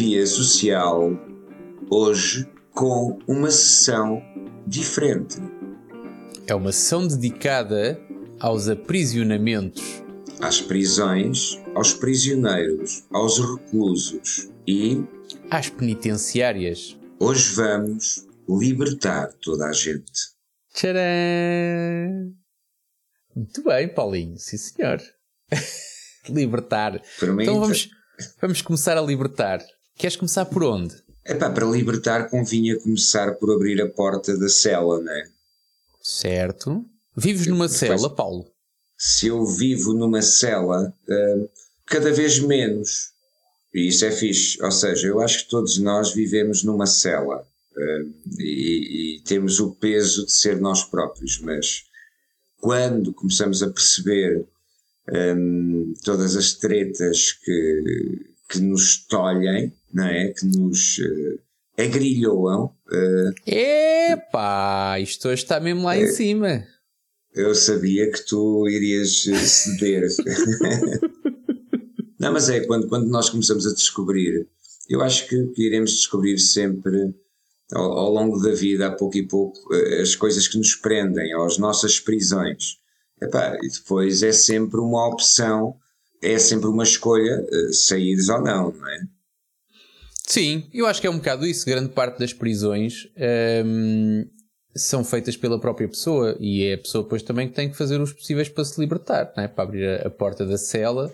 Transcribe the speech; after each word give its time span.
terapia 0.00 0.26
social 0.26 1.10
hoje 1.90 2.50
com 2.72 3.18
uma 3.28 3.50
sessão 3.50 4.22
diferente. 4.66 5.36
É 6.46 6.54
uma 6.54 6.72
sessão 6.72 7.06
dedicada 7.06 8.00
aos 8.38 8.66
aprisionamentos, 8.68 10.02
às 10.40 10.58
prisões, 10.58 11.60
aos 11.74 11.92
prisioneiros, 11.92 13.04
aos 13.12 13.38
reclusos 13.38 14.48
e 14.66 15.04
às 15.50 15.68
penitenciárias. 15.68 16.96
Hoje 17.18 17.54
vamos 17.54 18.26
libertar 18.48 19.34
toda 19.34 19.66
a 19.66 19.72
gente. 19.72 20.30
Tcharam! 20.72 22.34
Muito 23.36 23.62
bem, 23.64 23.92
Paulinho, 23.92 24.38
sim 24.38 24.56
senhor. 24.56 24.98
libertar. 26.26 27.02
Então 27.22 27.60
vamos, 27.60 27.90
vamos 28.40 28.62
começar 28.62 28.96
a 28.96 29.02
libertar. 29.02 29.60
Queres 30.00 30.16
começar 30.16 30.46
por 30.46 30.64
onde? 30.64 30.94
Epá, 31.26 31.50
para 31.50 31.66
libertar 31.66 32.30
convinha 32.30 32.80
começar 32.80 33.34
por 33.34 33.54
abrir 33.54 33.82
a 33.82 33.86
porta 33.86 34.34
da 34.34 34.48
cela, 34.48 34.98
não 34.98 35.12
é? 35.12 35.24
Certo. 36.00 36.86
Vives 37.14 37.46
numa 37.46 37.68
cela, 37.68 38.08
Paulo? 38.08 38.50
Se 38.96 39.26
eu 39.26 39.44
vivo 39.44 39.92
numa 39.92 40.22
cela, 40.22 40.88
uh, 40.88 41.50
cada 41.84 42.10
vez 42.14 42.38
menos. 42.38 43.10
E 43.74 43.88
isso 43.88 44.06
é 44.06 44.10
fixe. 44.10 44.56
Ou 44.62 44.70
seja, 44.70 45.06
eu 45.06 45.20
acho 45.20 45.44
que 45.44 45.50
todos 45.50 45.76
nós 45.76 46.14
vivemos 46.14 46.64
numa 46.64 46.86
cela 46.86 47.46
uh, 47.76 48.40
e, 48.40 49.18
e, 49.18 49.22
temos 49.24 49.60
o 49.60 49.74
peso 49.74 50.24
de 50.24 50.32
ser 50.32 50.58
nós 50.62 50.82
próprios, 50.82 51.38
mas 51.40 51.84
quando 52.56 53.12
começamos 53.12 53.62
a 53.62 53.68
perceber 53.68 54.48
um, 55.36 55.92
todas 56.02 56.36
as 56.36 56.54
tretas 56.54 57.32
que, 57.32 58.32
que 58.48 58.60
nos 58.60 59.04
tolhem, 59.04 59.74
não 59.92 60.04
é? 60.04 60.28
Que 60.28 60.46
nos 60.46 60.98
uh, 60.98 61.40
agrilhoam. 61.78 62.72
Uh, 62.86 63.32
Epá, 63.46 64.98
isto 65.00 65.28
hoje 65.28 65.42
está 65.42 65.60
mesmo 65.60 65.84
lá 65.84 65.96
é, 65.96 66.02
em 66.02 66.06
cima. 66.08 66.64
Eu 67.34 67.54
sabia 67.54 68.10
que 68.10 68.24
tu 68.26 68.68
irias 68.68 69.22
ceder. 69.22 70.08
não, 72.18 72.32
mas 72.32 72.48
é 72.48 72.60
quando, 72.60 72.88
quando 72.88 73.08
nós 73.08 73.30
começamos 73.30 73.66
a 73.66 73.74
descobrir, 73.74 74.46
eu 74.88 75.00
acho 75.02 75.28
que, 75.28 75.46
que 75.48 75.66
iremos 75.66 75.92
descobrir 75.92 76.38
sempre 76.38 77.14
ao, 77.72 77.92
ao, 77.92 78.10
longo 78.10 78.40
da 78.40 78.52
vida, 78.52 78.88
a 78.88 78.90
pouco 78.90 79.16
e 79.16 79.26
pouco, 79.26 79.72
eh, 79.72 80.02
as 80.02 80.16
coisas 80.16 80.48
que 80.48 80.58
nos 80.58 80.74
prendem, 80.74 81.32
às 81.34 81.58
nossas 81.58 82.00
prisões. 82.00 82.78
Epá, 83.22 83.56
e 83.62 83.68
depois 83.68 84.22
é 84.22 84.32
sempre 84.32 84.80
uma 84.80 85.06
opção, 85.06 85.76
é 86.20 86.38
sempre 86.38 86.68
uma 86.68 86.82
escolha, 86.82 87.40
uh, 87.40 87.72
saíres 87.72 88.28
ou 88.28 88.40
não, 88.40 88.72
não 88.72 88.88
é? 88.88 89.00
Sim, 90.30 90.68
eu 90.72 90.86
acho 90.86 91.00
que 91.00 91.08
é 91.08 91.10
um 91.10 91.16
bocado 91.16 91.44
isso. 91.44 91.66
Grande 91.66 91.88
parte 91.88 92.20
das 92.20 92.32
prisões 92.32 93.08
ehm, 93.16 94.22
são 94.76 95.02
feitas 95.02 95.36
pela 95.36 95.58
própria 95.58 95.88
pessoa 95.88 96.36
e 96.38 96.66
é 96.66 96.74
a 96.74 96.78
pessoa 96.78 97.02
depois 97.02 97.20
também 97.24 97.48
que 97.48 97.54
tem 97.54 97.68
que 97.68 97.76
fazer 97.76 98.00
os 98.00 98.12
possíveis 98.12 98.48
para 98.48 98.64
se 98.64 98.80
libertar, 98.80 99.32
é? 99.36 99.48
para 99.48 99.64
abrir 99.64 100.06
a, 100.06 100.08
porta 100.08 100.46
da 100.46 100.56
cela, 100.56 101.12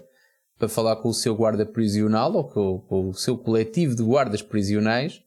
para 0.58 0.68
falar 0.68 0.96
com 0.96 1.08
o 1.08 1.14
seu 1.14 1.34
guarda 1.34 1.64
prisional 1.64 2.30
ou 2.34 2.44
com, 2.44 2.78
com 2.80 3.08
o 3.08 3.14
seu 3.14 3.38
coletivo 3.38 3.96
de 3.96 4.02
guardas 4.02 4.42
prisionais 4.42 5.22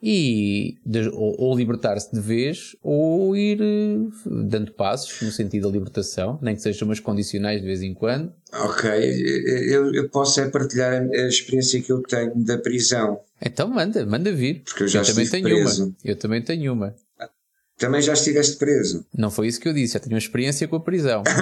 e 0.00 0.78
de, 0.86 1.08
ou, 1.08 1.34
ou 1.40 1.56
libertar-se 1.56 2.12
de 2.12 2.20
vez 2.20 2.76
ou 2.80 3.36
ir 3.36 3.60
uh, 3.60 4.10
dando 4.44 4.70
passos 4.72 5.20
no 5.20 5.32
sentido 5.32 5.68
da 5.68 5.72
libertação, 5.72 6.38
nem 6.40 6.54
que 6.54 6.62
sejam 6.62 6.86
umas 6.86 7.00
condicionais 7.00 7.60
de 7.60 7.66
vez 7.66 7.82
em 7.82 7.92
quando. 7.92 8.32
Ok, 8.52 8.88
eu, 9.68 9.92
eu 9.92 10.08
posso 10.08 10.40
é 10.40 10.48
partilhar 10.48 11.02
a 11.02 11.26
experiência 11.26 11.82
que 11.82 11.90
eu 11.90 12.02
tenho 12.02 12.32
da 12.44 12.56
prisão. 12.56 13.20
Então 13.44 13.68
manda, 13.68 14.06
manda 14.06 14.32
vir. 14.32 14.62
Porque 14.64 14.84
eu 14.84 14.88
já 14.88 15.00
eu 15.00 15.06
também 15.06 15.28
tenho 15.28 15.44
preso. 15.44 15.84
uma. 15.84 15.96
Eu 16.04 16.16
também 16.16 16.42
tenho 16.42 16.72
uma. 16.72 16.94
Também 17.78 18.00
já 18.00 18.12
estiveste 18.12 18.56
preso? 18.56 19.04
Não 19.16 19.30
foi 19.30 19.48
isso 19.48 19.60
que 19.60 19.68
eu 19.68 19.72
disse, 19.72 19.94
já 19.94 20.00
tenho 20.00 20.14
uma 20.14 20.18
experiência 20.18 20.68
com 20.68 20.76
a 20.76 20.80
prisão. 20.80 21.24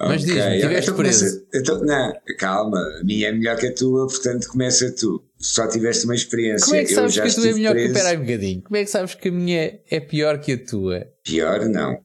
Mas 0.00 0.22
okay. 0.22 0.34
diz-me, 0.34 0.60
tiveste 0.60 0.90
então, 0.90 0.96
preso. 0.96 1.46
Então, 1.52 1.84
não, 1.84 2.12
calma, 2.38 2.78
a 3.00 3.04
minha 3.04 3.28
é 3.28 3.32
melhor 3.32 3.56
que 3.56 3.66
a 3.66 3.74
tua, 3.74 4.06
portanto 4.06 4.48
começa 4.48 4.92
tu. 4.92 5.24
Só 5.38 5.66
tiveste 5.66 6.04
uma 6.04 6.14
experiência. 6.14 6.66
Como 6.66 6.76
é 6.76 6.84
que 6.84 6.94
sabes 6.94 7.14
que 7.14 7.20
a 7.20 7.34
tua 7.34 7.48
é 7.48 7.52
melhor 7.52 7.72
preso. 7.72 7.92
que. 7.92 7.98
Espera 7.98 8.08
aí 8.10 8.16
um 8.16 8.20
bocadinho. 8.20 8.62
Como 8.62 8.76
é 8.76 8.84
que 8.84 8.90
sabes 8.90 9.14
que 9.14 9.28
a 9.28 9.32
minha 9.32 9.80
é 9.90 10.00
pior 10.00 10.40
que 10.40 10.52
a 10.52 10.64
tua? 10.64 11.06
Pior, 11.24 11.68
não. 11.68 12.00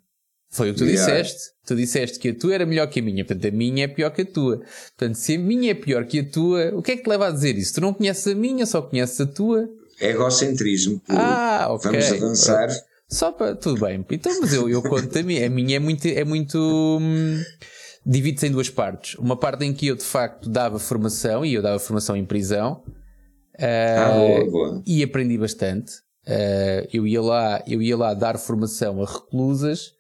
Foi 0.54 0.70
o 0.70 0.74
que 0.74 0.80
tu 0.80 0.86
melhor. 0.86 1.00
disseste. 1.00 1.52
Tu 1.66 1.76
disseste 1.76 2.20
que 2.20 2.30
a 2.30 2.36
tua 2.36 2.54
era 2.54 2.66
melhor 2.66 2.88
que 2.88 3.00
a 3.00 3.04
minha, 3.04 3.26
portanto 3.26 3.48
a 3.48 3.52
minha 3.52 3.86
é 3.86 3.88
pior 3.88 4.12
que 4.12 4.22
a 4.22 4.26
tua. 4.26 4.62
Portanto, 4.98 5.16
se 5.16 5.36
a 5.36 5.40
minha 5.40 5.72
é 5.72 5.74
pior 5.74 6.06
que 6.06 6.20
a 6.20 6.30
tua, 6.30 6.76
o 6.76 6.82
que 6.82 6.92
é 6.92 6.98
que 6.98 7.04
te 7.04 7.10
leva 7.10 7.28
a 7.28 7.32
dizer 7.32 7.58
isso? 7.58 7.74
Tu 7.74 7.82
não 7.82 7.94
conheces 7.94 8.28
a 8.28 8.36
minha, 8.36 8.66
só 8.66 8.82
conheces 8.82 9.20
a 9.20 9.26
tua. 9.26 9.68
Egocentrismo. 10.00 11.02
Ah, 11.10 11.68
ok. 11.70 11.92
Vamos 11.92 12.12
avançar. 12.12 12.70
Só 13.10 13.32
para. 13.32 13.56
Tudo 13.56 13.82
bem. 13.82 14.06
Então, 14.12 14.40
mas 14.42 14.54
eu, 14.54 14.70
eu 14.70 14.82
conto 14.84 15.18
a 15.18 15.24
minha. 15.24 15.48
A 15.48 15.50
minha 15.50 15.78
é 15.78 15.80
muito. 15.80 16.08
É 16.08 16.24
muito 16.24 17.00
hum, 17.02 17.42
divide-se 18.06 18.48
em 18.48 18.52
duas 18.52 18.70
partes. 18.70 19.16
Uma 19.16 19.38
parte 19.38 19.66
em 19.66 19.74
que 19.74 19.88
eu 19.88 19.96
de 19.96 20.04
facto 20.04 20.50
dava 20.50 20.78
formação, 20.78 21.46
e 21.46 21.54
eu 21.54 21.62
dava 21.62 21.80
formação 21.80 22.16
em 22.16 22.26
prisão, 22.26 22.84
uh, 23.56 23.98
ah, 23.98 24.14
boa, 24.16 24.52
boa. 24.52 24.84
e 24.86 25.02
aprendi 25.04 25.38
bastante. 25.38 25.94
Uh, 26.28 26.88
eu, 26.94 27.06
ia 27.06 27.22
lá, 27.22 27.64
eu 27.68 27.82
ia 27.82 27.98
lá 27.98 28.14
dar 28.14 28.38
formação 28.38 29.02
a 29.02 29.06
reclusas, 29.06 29.92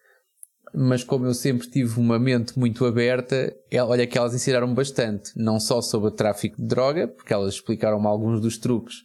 mas 0.74 1.04
como 1.04 1.26
eu 1.26 1.34
sempre 1.34 1.70
tive 1.70 2.00
uma 2.00 2.18
mente 2.18 2.58
muito 2.58 2.86
aberta, 2.86 3.56
é, 3.70 3.84
olha 3.84 4.08
que 4.08 4.18
elas 4.18 4.34
ensinaram 4.34 4.74
bastante, 4.74 5.32
não 5.36 5.60
só 5.60 5.82
sobre 5.82 6.08
o 6.08 6.12
tráfico 6.12 6.58
de 6.58 6.68
droga, 6.68 7.08
porque 7.08 7.34
elas 7.34 7.56
explicaram-me 7.56 8.08
alguns 8.08 8.42
dos 8.42 8.58
truques 8.58 8.96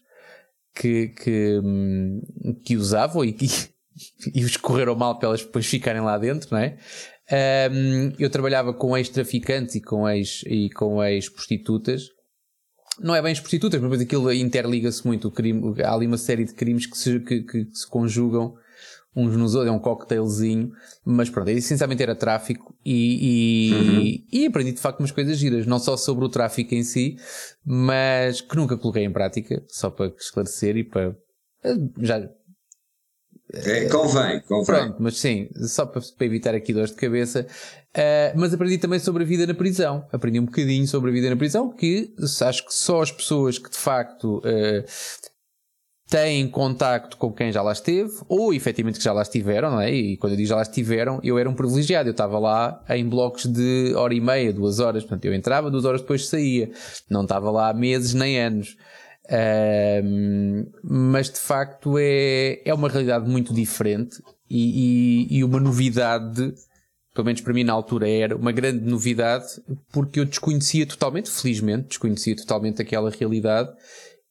que, 0.74 1.08
que, 1.08 1.60
hum, 1.62 2.20
que 2.64 2.76
usavam 2.76 3.24
e 3.24 3.36
e 4.34 4.44
os 4.44 4.56
correram 4.56 4.94
mal 4.94 5.18
para 5.18 5.28
elas 5.28 5.42
depois 5.42 5.66
ficarem 5.66 6.00
lá 6.00 6.16
dentro, 6.18 6.48
não 6.52 6.58
é? 6.58 6.78
Um, 7.70 8.12
eu 8.18 8.30
trabalhava 8.30 8.72
com 8.72 8.96
ex-traficantes 8.96 9.74
e 9.74 9.80
com 9.80 10.08
ex, 10.08 10.42
e 10.46 10.70
com 10.70 11.02
ex-prostitutas. 11.02 12.04
Não 13.00 13.14
é 13.14 13.20
bem 13.20 13.30
ex-prostitutas, 13.30 13.80
mas 13.80 14.00
aquilo 14.00 14.32
interliga-se 14.32 15.06
muito. 15.06 15.28
O 15.28 15.30
crime, 15.30 15.74
há 15.82 15.92
ali 15.92 16.06
uma 16.06 16.16
série 16.16 16.44
de 16.44 16.54
crimes 16.54 16.86
que 16.86 16.96
se, 16.96 17.20
que, 17.20 17.42
que 17.42 17.66
se 17.72 17.86
conjugam 17.86 18.54
uns 19.14 19.36
nos 19.36 19.54
outros, 19.54 19.72
é 19.72 19.76
um 19.76 19.80
cocktailzinho, 19.80 20.70
mas 21.04 21.28
pronto, 21.28 21.48
essencialmente 21.48 22.02
era 22.02 22.14
tráfico 22.14 22.74
e, 22.84 23.70
e, 23.70 23.74
uhum. 23.74 24.26
e, 24.32 24.46
aprendi 24.46 24.72
de 24.72 24.80
facto 24.80 25.00
umas 25.00 25.10
coisas 25.10 25.38
giras, 25.38 25.66
não 25.66 25.78
só 25.78 25.96
sobre 25.96 26.24
o 26.24 26.28
tráfico 26.28 26.74
em 26.74 26.82
si, 26.82 27.16
mas 27.64 28.40
que 28.40 28.56
nunca 28.56 28.76
coloquei 28.76 29.04
em 29.04 29.12
prática, 29.12 29.62
só 29.68 29.90
para 29.90 30.12
esclarecer 30.18 30.76
e 30.76 30.84
para. 30.84 31.16
Já, 32.00 32.28
é, 33.52 33.88
convém, 33.88 34.40
convém. 34.42 34.64
Pronto, 34.66 34.96
mas 34.98 35.16
sim, 35.16 35.48
só 35.66 35.86
para, 35.86 36.02
para 36.02 36.26
evitar 36.26 36.54
aqui 36.54 36.72
dores 36.72 36.90
de 36.90 36.96
cabeça. 36.96 37.46
Uh, 37.96 38.38
mas 38.38 38.52
aprendi 38.52 38.76
também 38.76 38.98
sobre 38.98 39.24
a 39.24 39.26
vida 39.26 39.46
na 39.46 39.54
prisão. 39.54 40.06
Aprendi 40.12 40.38
um 40.38 40.44
bocadinho 40.44 40.86
sobre 40.86 41.10
a 41.10 41.12
vida 41.12 41.30
na 41.30 41.36
prisão, 41.36 41.70
que 41.70 42.14
acho 42.42 42.66
que 42.66 42.74
só 42.74 43.00
as 43.00 43.10
pessoas 43.10 43.58
que 43.58 43.70
de 43.70 43.78
facto 43.78 44.38
uh, 44.38 44.84
têm 46.08 46.48
contacto 46.48 47.16
com 47.16 47.32
quem 47.32 47.52
já 47.52 47.62
lá 47.62 47.72
esteve, 47.72 48.12
ou 48.28 48.54
efetivamente 48.54 48.98
que 48.98 49.04
já 49.04 49.12
lá 49.12 49.22
estiveram, 49.22 49.70
não 49.70 49.80
é? 49.80 49.92
E 49.92 50.16
quando 50.16 50.32
eu 50.32 50.36
digo 50.36 50.48
já 50.48 50.56
lá 50.56 50.62
estiveram, 50.62 51.20
eu 51.22 51.38
era 51.38 51.48
um 51.48 51.54
privilegiado. 51.54 52.08
Eu 52.08 52.12
estava 52.12 52.38
lá 52.38 52.82
em 52.88 53.06
blocos 53.06 53.46
de 53.46 53.92
hora 53.94 54.14
e 54.14 54.20
meia, 54.20 54.52
duas 54.52 54.78
horas. 54.80 55.02
Portanto, 55.02 55.24
eu 55.26 55.34
entrava, 55.34 55.70
duas 55.70 55.84
horas 55.84 56.00
depois 56.00 56.26
saía. 56.26 56.70
Não 57.10 57.22
estava 57.22 57.50
lá 57.50 57.72
meses 57.74 58.14
nem 58.14 58.40
anos 58.40 58.76
mas 60.82 61.30
de 61.30 61.38
facto 61.38 61.96
é, 61.98 62.60
é 62.64 62.72
uma 62.72 62.88
realidade 62.88 63.28
muito 63.28 63.52
diferente 63.52 64.22
e, 64.48 65.26
e, 65.30 65.38
e, 65.38 65.44
uma 65.44 65.60
novidade, 65.60 66.54
pelo 67.14 67.26
menos 67.26 67.40
para 67.42 67.52
mim 67.52 67.64
na 67.64 67.74
altura 67.74 68.08
era 68.08 68.34
uma 68.34 68.52
grande 68.52 68.84
novidade, 68.84 69.46
porque 69.92 70.20
eu 70.20 70.24
desconhecia 70.24 70.86
totalmente, 70.86 71.30
felizmente, 71.30 71.88
desconhecia 71.88 72.34
totalmente 72.34 72.80
aquela 72.80 73.10
realidade 73.10 73.70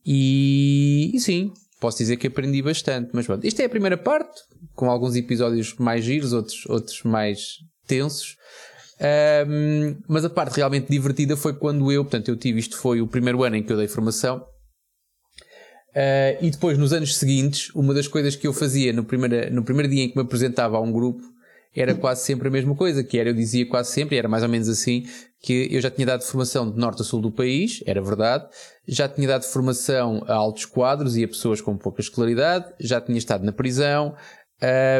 e, 0.04 1.12
e 1.14 1.20
sim, 1.20 1.54
posso 1.80 1.98
dizer 1.98 2.18
que 2.18 2.28
aprendi 2.28 2.62
bastante. 2.62 3.12
Mas 3.14 3.26
pronto, 3.26 3.46
isto 3.46 3.62
é 3.62 3.66
a 3.66 3.70
primeira 3.70 3.98
parte, 3.98 4.42
com 4.76 4.90
alguns 4.90 5.16
episódios 5.16 5.76
mais 5.76 6.04
giros, 6.04 6.34
outros, 6.34 6.66
outros 6.68 7.04
mais 7.04 7.58
tensos. 7.88 8.36
Um, 9.48 9.96
mas 10.08 10.26
a 10.26 10.30
parte 10.30 10.56
realmente 10.56 10.90
divertida 10.90 11.38
foi 11.38 11.54
quando 11.54 11.92
eu, 11.92 12.04
portanto, 12.04 12.30
eu 12.30 12.36
tive 12.36 12.60
isto 12.60 12.78
foi 12.78 13.00
o 13.00 13.08
primeiro 13.08 13.44
ano 13.44 13.56
em 13.56 13.64
que 13.64 13.72
eu 13.72 13.78
dei 13.78 13.88
formação 13.88 14.44
Uh, 15.98 16.38
e 16.46 16.52
depois, 16.52 16.78
nos 16.78 16.94
anos 16.94 17.18
seguintes, 17.18 17.74
uma 17.74 17.92
das 17.92 18.08
coisas 18.08 18.36
que 18.36 18.46
eu 18.46 18.54
fazia 18.54 18.94
no 18.94 19.04
primeiro, 19.04 19.52
no 19.52 19.64
primeiro 19.64 19.90
dia 19.90 20.04
em 20.04 20.10
que 20.10 20.16
me 20.16 20.22
apresentava 20.22 20.78
a 20.78 20.80
um 20.80 20.92
grupo 20.92 21.24
era 21.76 21.96
quase 21.96 22.24
sempre 22.24 22.48
a 22.48 22.52
mesma 22.52 22.76
coisa, 22.76 23.04
que 23.04 23.18
era, 23.18 23.30
eu 23.30 23.34
dizia 23.34 23.68
quase 23.68 23.92
sempre, 23.92 24.16
e 24.16 24.20
era 24.20 24.28
mais 24.28 24.44
ou 24.44 24.50
menos 24.50 24.70
assim, 24.70 25.08
que 25.48 25.70
eu 25.72 25.80
já 25.80 25.90
tinha 25.90 26.06
dado 26.06 26.24
formação 26.24 26.70
de 26.70 26.78
norte 26.78 27.02
a 27.02 27.06
sul 27.06 27.22
do 27.22 27.32
país, 27.32 27.82
era 27.86 28.02
verdade, 28.02 28.50
já 28.86 29.08
tinha 29.08 29.26
dado 29.26 29.46
formação 29.46 30.22
a 30.28 30.34
altos 30.34 30.66
quadros 30.66 31.16
e 31.16 31.24
a 31.24 31.28
pessoas 31.28 31.62
com 31.62 31.78
pouca 31.78 32.02
escolaridade, 32.02 32.66
já 32.82 33.00
tinha 33.00 33.18
estado 33.18 33.46
na 33.46 33.54
prisão, 33.54 34.14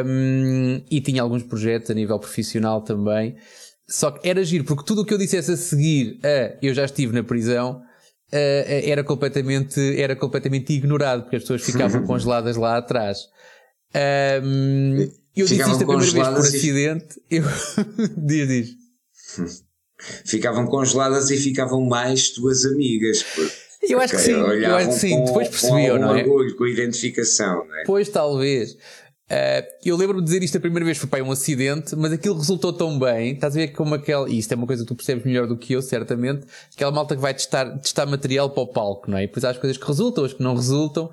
um, 0.06 0.80
e 0.90 1.02
tinha 1.02 1.20
alguns 1.20 1.42
projetos 1.42 1.90
a 1.90 1.94
nível 1.94 2.18
profissional 2.18 2.80
também. 2.80 3.36
Só 3.86 4.10
que 4.10 4.26
era 4.26 4.42
giro, 4.42 4.64
porque 4.64 4.84
tudo 4.86 5.02
o 5.02 5.04
que 5.04 5.12
eu 5.12 5.18
dissesse 5.18 5.52
a 5.52 5.56
seguir 5.58 6.18
a 6.24 6.56
eu 6.62 6.72
já 6.72 6.86
estive 6.86 7.12
na 7.12 7.22
prisão, 7.22 7.82
era, 8.32 9.04
completamente, 9.04 10.00
era 10.00 10.16
completamente 10.16 10.72
ignorado, 10.72 11.24
porque 11.24 11.36
as 11.36 11.42
pessoas 11.42 11.62
ficavam 11.62 12.04
congeladas 12.08 12.56
lá 12.56 12.78
atrás. 12.78 13.18
Um, 14.42 15.10
eu 15.36 15.46
ficavam 15.46 15.46
disse 15.46 15.84
isto 15.84 15.84
a 15.84 15.86
primeira 15.86 16.30
vez 16.30 16.48
por 16.48 16.56
acidente. 16.56 17.20
Eu... 17.30 17.44
diz, 18.16 18.48
diz. 18.48 19.67
Ficavam 20.24 20.66
congeladas 20.66 21.30
e 21.30 21.36
ficavam 21.36 21.80
mais 21.84 22.30
tuas 22.30 22.64
amigas. 22.64 23.24
Eu 23.82 24.00
acho 24.00 24.14
que 24.14 24.20
sim, 24.20 24.32
eu 24.32 24.76
acho 24.76 24.88
que 24.88 24.94
sim. 24.94 25.10
Com, 25.10 25.24
Depois 25.24 25.48
percebiam, 25.48 25.98
não 25.98 26.14
é? 26.14 26.22
orgulho, 26.22 26.56
com 26.56 26.66
identificação, 26.66 27.64
não 27.66 27.74
é? 27.76 27.82
Pois 27.84 28.08
talvez. 28.08 28.76
Uh, 29.30 29.60
eu 29.84 29.94
lembro-me 29.94 30.22
de 30.22 30.26
dizer 30.26 30.42
isto 30.42 30.56
a 30.56 30.60
primeira 30.60 30.86
vez, 30.86 30.96
foi 30.96 31.08
para 31.08 31.22
um 31.22 31.30
acidente, 31.30 31.94
mas 31.94 32.12
aquilo 32.12 32.36
resultou 32.38 32.72
tão 32.72 32.98
bem. 32.98 33.34
Estás 33.34 33.54
a 33.54 33.58
ver 33.58 33.68
como 33.68 33.94
aquela. 33.94 34.28
E 34.28 34.38
isto 34.38 34.52
é 34.52 34.56
uma 34.56 34.66
coisa 34.66 34.82
que 34.82 34.88
tu 34.88 34.94
percebes 34.94 35.24
melhor 35.24 35.46
do 35.46 35.56
que 35.56 35.74
eu, 35.74 35.82
certamente. 35.82 36.46
Aquela 36.74 36.90
malta 36.90 37.14
que 37.14 37.20
vai 37.20 37.34
testar, 37.34 37.66
testar 37.78 38.06
material 38.06 38.50
para 38.50 38.62
o 38.62 38.66
palco, 38.66 39.10
não 39.10 39.18
é? 39.18 39.24
E 39.24 39.26
depois 39.26 39.44
há 39.44 39.50
as 39.50 39.58
coisas 39.58 39.76
que 39.76 39.86
resultam, 39.86 40.24
as 40.24 40.32
que 40.32 40.42
não 40.42 40.54
resultam. 40.54 41.10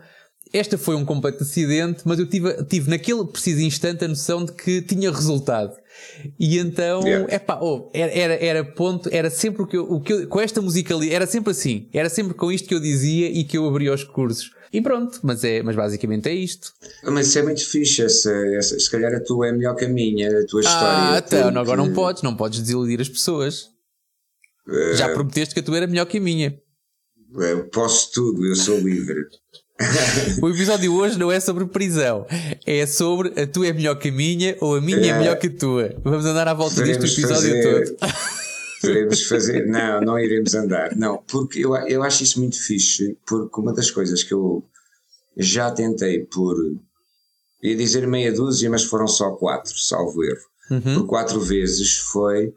Esta 0.54 0.78
foi 0.78 0.96
um 0.96 1.04
completo 1.04 1.44
acidente, 1.44 2.04
mas 2.06 2.20
eu 2.20 2.28
tive, 2.28 2.64
tive 2.66 2.90
naquele 2.90 3.26
preciso 3.26 3.62
instante 3.62 4.06
a 4.06 4.08
noção 4.08 4.46
de 4.46 4.54
que 4.54 4.82
tinha 4.82 5.12
resultado. 5.12 5.76
E 6.40 6.58
então, 6.58 7.02
é 7.28 7.38
pá, 7.40 7.60
oh, 7.62 7.90
era, 7.94 8.34
era, 8.36 8.64
ponto, 8.64 9.10
era 9.12 9.30
sempre 9.30 9.62
o 9.62 9.68
que 9.68 9.78
eu, 9.78 9.84
o 9.84 10.02
que 10.02 10.14
eu, 10.14 10.28
com 10.28 10.40
esta 10.40 10.62
música 10.62 10.96
ali, 10.96 11.12
era 11.12 11.28
sempre 11.28 11.52
assim, 11.52 11.90
era 11.94 12.10
sempre 12.10 12.34
com 12.34 12.52
isto 12.52 12.68
que 12.68 12.74
eu 12.74 12.80
dizia 12.80 13.28
e 13.28 13.44
que 13.44 13.58
eu 13.58 13.68
abria 13.68 13.94
os 13.94 14.04
cursos. 14.04 14.52
E 14.72 14.82
pronto, 14.82 15.20
mas, 15.24 15.44
é, 15.44 15.64
mas 15.64 15.76
basicamente 15.76 16.28
é 16.28 16.34
isto. 16.34 16.74
Mas 17.04 17.28
isso 17.28 17.40
é 17.40 17.44
muito 17.44 17.66
fixe, 17.66 18.02
essa, 18.02 18.32
essa, 18.58 18.80
se 18.80 18.90
calhar 18.90 19.14
a 19.14 19.22
tua 19.22 19.48
é 19.48 19.52
melhor 19.52 19.76
que 19.76 19.86
a 19.86 19.90
minha, 19.90 20.28
a 20.28 20.46
tua 20.46 20.62
história. 20.62 21.16
Ah, 21.16 21.24
então, 21.26 21.44
porque... 21.44 21.60
agora 21.60 21.78
não 21.78 21.94
podes, 21.94 22.24
não 22.24 22.36
podes 22.36 22.60
desiludir 22.60 23.00
as 23.00 23.10
pessoas. 23.10 23.70
Uh... 24.68 24.96
Já 24.96 25.10
prometeste 25.10 25.54
que 25.54 25.60
a 25.60 25.64
tua 25.64 25.78
era 25.78 25.88
melhor 25.88 26.06
que 26.06 26.18
a 26.18 26.22
minha. 26.22 26.58
Eu 27.34 27.70
posso 27.70 28.12
tudo, 28.12 28.46
eu 28.46 28.56
sou 28.56 28.78
livre. 28.80 29.26
o 30.42 30.50
episódio 30.50 30.94
hoje 30.94 31.20
não 31.20 31.30
é 31.30 31.40
sobre 31.40 31.66
prisão, 31.66 32.26
é 32.66 32.86
sobre 32.86 33.40
a 33.40 33.46
tua 33.46 33.68
é 33.68 33.74
melhor 33.74 33.96
que 33.96 34.08
a 34.08 34.12
minha 34.12 34.56
ou 34.62 34.76
a 34.76 34.82
minha 34.82 35.06
é, 35.06 35.08
é 35.10 35.20
melhor 35.20 35.38
que 35.38 35.48
a 35.48 35.52
tua. 35.52 35.94
Vamos 36.02 36.26
andar 36.26 36.48
à 36.48 36.54
volta 36.54 36.82
deste 36.82 37.04
episódio 37.04 37.36
fazer, 37.36 37.96
todo. 37.96 38.12
Podemos 38.82 39.24
fazer, 39.28 39.68
não, 39.68 40.02
não 40.02 40.20
iremos 40.20 40.56
andar, 40.56 40.96
não, 40.96 41.22
porque 41.28 41.60
eu, 41.60 41.76
eu 41.76 42.04
acho 42.04 42.24
isso 42.24 42.40
muito 42.40 42.62
fixe, 42.62 43.18
porque 43.26 43.60
uma 43.60 43.74
das 43.74 43.92
coisas 43.92 44.24
que 44.24 44.34
eu 44.34 44.64
já 45.36 45.70
tentei 45.70 46.20
por, 46.24 46.56
ia 47.62 47.76
dizer 47.76 48.08
meia 48.08 48.32
dúzia, 48.32 48.70
mas 48.70 48.86
foram 48.86 49.08
só 49.08 49.32
quatro, 49.32 49.78
salvo 49.78 50.24
erro, 50.24 50.46
uhum. 50.72 51.00
por 51.00 51.08
quatro 51.08 51.42
vezes 51.42 51.98
foi 51.98 52.54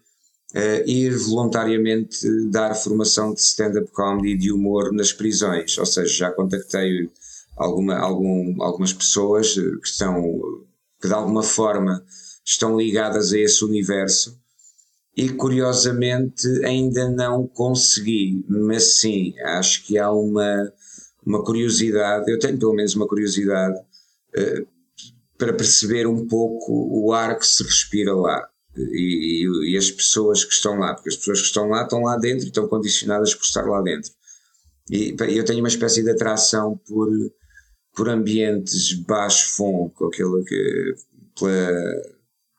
uh, 0.54 0.88
ir 0.88 1.16
voluntariamente 1.16 2.26
dar 2.50 2.74
formação 2.74 3.34
de 3.34 3.40
stand-up 3.40 3.90
comedy 3.92 4.30
e 4.30 4.38
de 4.38 4.52
humor 4.52 4.92
nas 4.92 5.12
prisões. 5.12 5.76
Ou 5.78 5.86
seja, 5.86 6.12
já 6.12 6.30
contactei 6.30 7.10
alguma, 7.56 7.96
algum, 7.96 8.62
algumas 8.62 8.92
pessoas 8.92 9.56
eh, 9.58 9.62
que 9.82 9.88
estão, 9.88 10.22
que 11.00 11.08
de 11.08 11.14
alguma 11.14 11.42
forma 11.42 12.04
estão 12.44 12.78
ligadas 12.78 13.32
a 13.32 13.38
esse 13.38 13.64
universo 13.64 14.38
e 15.16 15.28
curiosamente 15.30 16.46
ainda 16.64 17.10
não 17.10 17.46
consegui, 17.46 18.44
mas 18.48 18.98
sim, 19.00 19.34
acho 19.40 19.84
que 19.84 19.98
há 19.98 20.12
uma, 20.12 20.72
uma 21.26 21.42
curiosidade, 21.44 22.30
eu 22.30 22.38
tenho 22.38 22.56
pelo 22.56 22.74
menos 22.74 22.94
uma 22.94 23.08
curiosidade 23.08 23.76
uh, 23.76 24.66
para 25.36 25.52
perceber 25.52 26.06
um 26.06 26.26
pouco 26.28 26.72
o 26.72 27.12
ar 27.12 27.36
que 27.36 27.46
se 27.46 27.64
respira 27.64 28.14
lá 28.14 28.48
e, 28.78 29.44
e, 29.44 29.72
e, 29.72 29.76
as 29.76 29.90
pessoas 29.90 30.44
que 30.44 30.52
estão 30.52 30.78
lá, 30.78 30.94
porque 30.94 31.08
as 31.08 31.16
pessoas 31.16 31.40
que 31.40 31.46
estão 31.46 31.68
lá 31.68 31.82
estão 31.82 32.02
lá 32.02 32.16
dentro 32.16 32.44
e 32.44 32.48
estão 32.48 32.68
condicionadas 32.68 33.34
por 33.34 33.44
estar 33.44 33.64
lá 33.64 33.82
dentro. 33.82 34.10
E 34.90 35.14
eu 35.36 35.44
tenho 35.44 35.58
uma 35.60 35.68
espécie 35.68 36.02
de 36.02 36.10
atração 36.10 36.80
por, 36.86 37.08
por 37.94 38.08
ambientes 38.08 38.92
baixo 38.92 39.50
fonco, 39.54 40.06
aquele 40.06 40.44
que, 40.44 40.94
pela, 41.38 41.70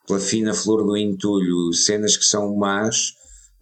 pela 0.07 0.19
fina 0.19 0.53
flor 0.53 0.85
do 0.85 0.95
entulho, 0.95 1.73
cenas 1.73 2.17
que 2.17 2.25
são 2.25 2.55
más. 2.55 3.13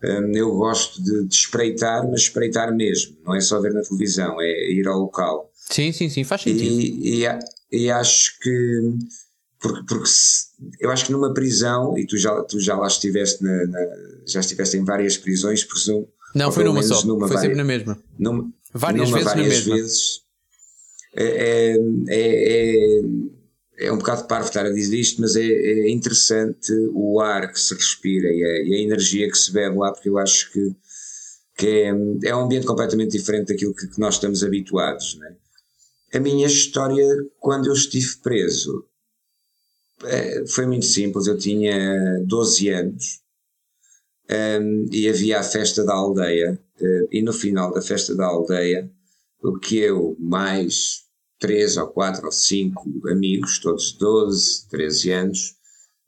Hum, 0.04 0.32
eu 0.36 0.52
gosto 0.52 1.02
de, 1.02 1.26
de 1.26 1.34
espreitar, 1.34 2.08
mas 2.08 2.22
espreitar 2.22 2.76
mesmo, 2.76 3.18
não 3.26 3.34
é 3.34 3.42
só 3.42 3.60
ver 3.60 3.74
na 3.74 3.82
televisão, 3.82 4.40
é 4.40 4.72
ir 4.72 4.88
ao 4.88 5.00
local. 5.00 5.52
Sim, 5.56 5.92
sim, 5.92 6.08
sim, 6.08 6.24
faz 6.24 6.42
sentido. 6.42 6.62
E, 6.64 7.24
e, 7.24 7.28
e 7.72 7.92
acho 7.92 8.38
que 8.40 8.82
porque, 9.68 9.84
porque 9.86 10.08
se, 10.08 10.46
eu 10.80 10.90
acho 10.90 11.06
que 11.06 11.12
numa 11.12 11.34
prisão, 11.34 11.98
e 11.98 12.06
tu 12.06 12.18
já, 12.18 12.42
tu 12.44 12.60
já 12.60 12.76
lá 12.78 12.88
estiveste, 12.88 13.44
na, 13.44 13.66
na, 13.68 13.80
já 14.26 14.40
estiveste 14.40 14.78
em 14.78 14.84
várias 14.84 15.18
prisões, 15.18 15.64
presumo. 15.64 16.08
Não, 16.34 16.52
foi 16.52 16.64
numa 16.64 16.82
só, 16.84 17.04
numa 17.06 17.28
foi 17.28 17.36
várias, 17.36 17.42
sempre 17.42 17.58
na 17.58 17.64
mesma. 17.64 18.02
Numa, 18.18 18.52
várias 18.74 19.10
numa, 19.10 19.18
vezes 19.18 19.34
várias 19.34 19.48
na 19.48 19.54
mesma. 19.54 19.76
Vezes, 19.76 20.22
é, 21.16 21.26
é, 21.26 21.78
é, 22.10 23.02
é, 23.80 23.92
um 23.92 23.98
bocado 23.98 24.28
parvo 24.28 24.48
estar 24.48 24.66
a 24.66 24.72
dizer 24.72 24.98
isto, 24.98 25.22
mas 25.22 25.36
é, 25.36 25.46
é 25.46 25.90
interessante 25.90 26.72
o 26.94 27.20
ar 27.20 27.52
que 27.52 27.60
se 27.60 27.74
respira 27.74 28.28
e 28.28 28.44
a, 28.44 28.68
e 28.68 28.74
a, 28.76 28.82
energia 28.84 29.30
que 29.30 29.38
se 29.38 29.52
bebe 29.52 29.78
lá, 29.78 29.92
porque 29.92 30.10
eu 30.10 30.18
acho 30.18 30.52
que, 30.52 30.76
que 31.58 31.68
é, 31.68 31.88
é 32.30 32.36
um 32.36 32.46
ambiente 32.46 32.66
completamente 32.66 33.18
diferente 33.18 33.48
daquilo 33.48 33.74
que, 33.74 33.88
que 33.88 34.00
nós 34.00 34.16
estamos 34.16 34.44
habituados. 34.44 35.16
Né? 35.16 35.36
A 36.14 36.20
minha 36.20 36.48
história, 36.48 37.06
quando 37.40 37.68
eu 37.68 37.74
estive 37.74 38.18
preso, 38.18 38.86
é, 40.04 40.46
foi 40.48 40.66
muito 40.66 40.86
simples. 40.86 41.28
Eu 41.28 41.38
tinha 41.38 42.22
12 42.26 42.70
anos 42.70 43.22
um, 44.30 44.86
e 44.92 45.08
havia 45.10 45.40
a 45.40 45.44
festa 45.44 45.84
da 45.84 45.94
aldeia. 45.94 46.60
Uh, 46.80 47.08
e 47.12 47.22
no 47.22 47.34
final 47.34 47.74
da 47.74 47.82
festa 47.82 48.16
da 48.16 48.26
aldeia, 48.26 48.90
o 49.42 49.58
que 49.58 49.78
eu, 49.78 50.16
mais 50.20 51.06
três 51.40 51.78
ou 51.78 51.88
quatro 51.88 52.26
ou 52.26 52.32
cinco 52.32 52.84
amigos, 53.10 53.60
todos 53.60 53.94
12, 53.94 54.68
13 54.70 55.12
anos, 55.12 55.56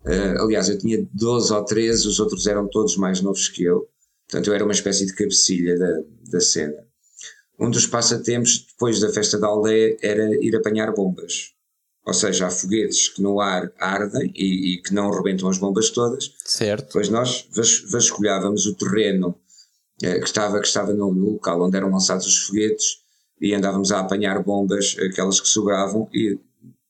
uh, 0.06 0.44
aliás, 0.44 0.69
eu 0.69 0.77
tinha 0.77 1.07
12 1.13 1.53
ou 1.53 1.65
13, 1.65 2.07
os 2.07 2.19
outros 2.19 2.45
eram 2.45 2.68
todos 2.68 2.97
mais 2.97 3.21
novos 3.21 3.47
que 3.47 3.63
eu, 3.63 3.88
portanto, 4.27 4.47
eu 4.47 4.53
era 4.53 4.63
uma 4.63 4.74
espécie 4.74 5.06
de 5.06 5.15
cabecilha 5.15 5.77
da, 5.77 6.01
da 6.31 6.39
cena. 6.39 6.83
Um 7.59 7.69
dos 7.69 7.88
passatempos 7.88 8.65
depois 8.68 9.00
da 9.00 9.09
festa 9.09 9.38
da 9.38 9.47
aldeia 9.47 9.97
era 10.01 10.36
ir 10.44 10.56
apanhar 10.56 10.94
bombas 10.94 11.53
ou 12.06 12.13
seja, 12.13 12.48
há 12.48 12.50
foguetes 12.50 13.10
que 13.10 13.22
no 13.22 13.39
ar 13.39 13.72
ardem 13.79 14.32
e, 14.36 14.74
e 14.74 14.82
que 14.82 14.94
não 14.94 15.12
rebentam 15.12 15.50
as 15.50 15.58
bombas 15.58 15.89
todas. 15.89 16.34
Certo. 16.44 16.89
Pois 16.94 17.10
nós 17.10 17.48
vas, 17.56 17.84
vasculhávamos 17.91 18.65
o 18.65 18.75
terreno 18.75 19.36
eh, 20.01 20.20
que 20.20 20.25
estava, 20.25 20.60
que 20.60 20.68
estava 20.68 20.94
no, 20.94 21.13
no, 21.13 21.34
local 21.34 21.62
onde 21.62 21.77
eram 21.77 21.91
lançados 21.91 22.25
os 22.25 22.38
foguetes 22.48 23.00
e 23.39 23.53
andávamos 23.53 23.91
a 23.91 24.00
apanhar 24.00 24.41
bombas, 24.44 24.96
aquelas 25.00 25.39
que 25.39 25.48
sobravam, 25.48 26.10
e 26.13 26.38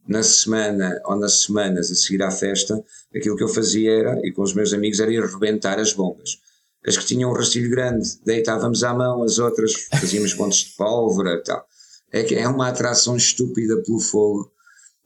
na 0.08 0.24
semana 0.24 1.00
ou 1.06 1.16
nas 1.16 1.42
semanas 1.42 1.92
a 1.92 1.96
seguir 1.96 2.24
à 2.24 2.32
festa, 2.32 2.84
aquilo 3.16 3.36
que 3.36 3.44
eu 3.44 3.48
fazia 3.48 3.92
era, 3.92 4.20
e 4.24 4.32
com 4.32 4.42
os 4.42 4.54
meus 4.54 4.74
amigos, 4.74 5.00
era 5.00 5.12
ir 5.12 5.24
rebentar 5.24 5.80
as 5.80 5.94
bombas. 5.94 6.40
As 6.86 6.98
que 6.98 7.06
tinham 7.06 7.30
um 7.30 7.34
rastilho 7.34 7.70
grande, 7.70 8.08
deitávamos 8.26 8.84
à 8.84 8.94
mão, 8.94 9.22
as 9.22 9.38
outras 9.38 9.74
fazíamos 9.92 10.34
pontos 10.34 10.58
de 10.60 10.76
pólvora 10.76 11.34
e 11.34 11.44
tal. 11.44 11.64
É 12.12 12.24
que 12.24 12.36
é 12.36 12.48
uma 12.48 12.70
atração 12.70 13.16
estúpida 13.16 13.80
pelo 13.84 14.00
fogo 14.00 14.52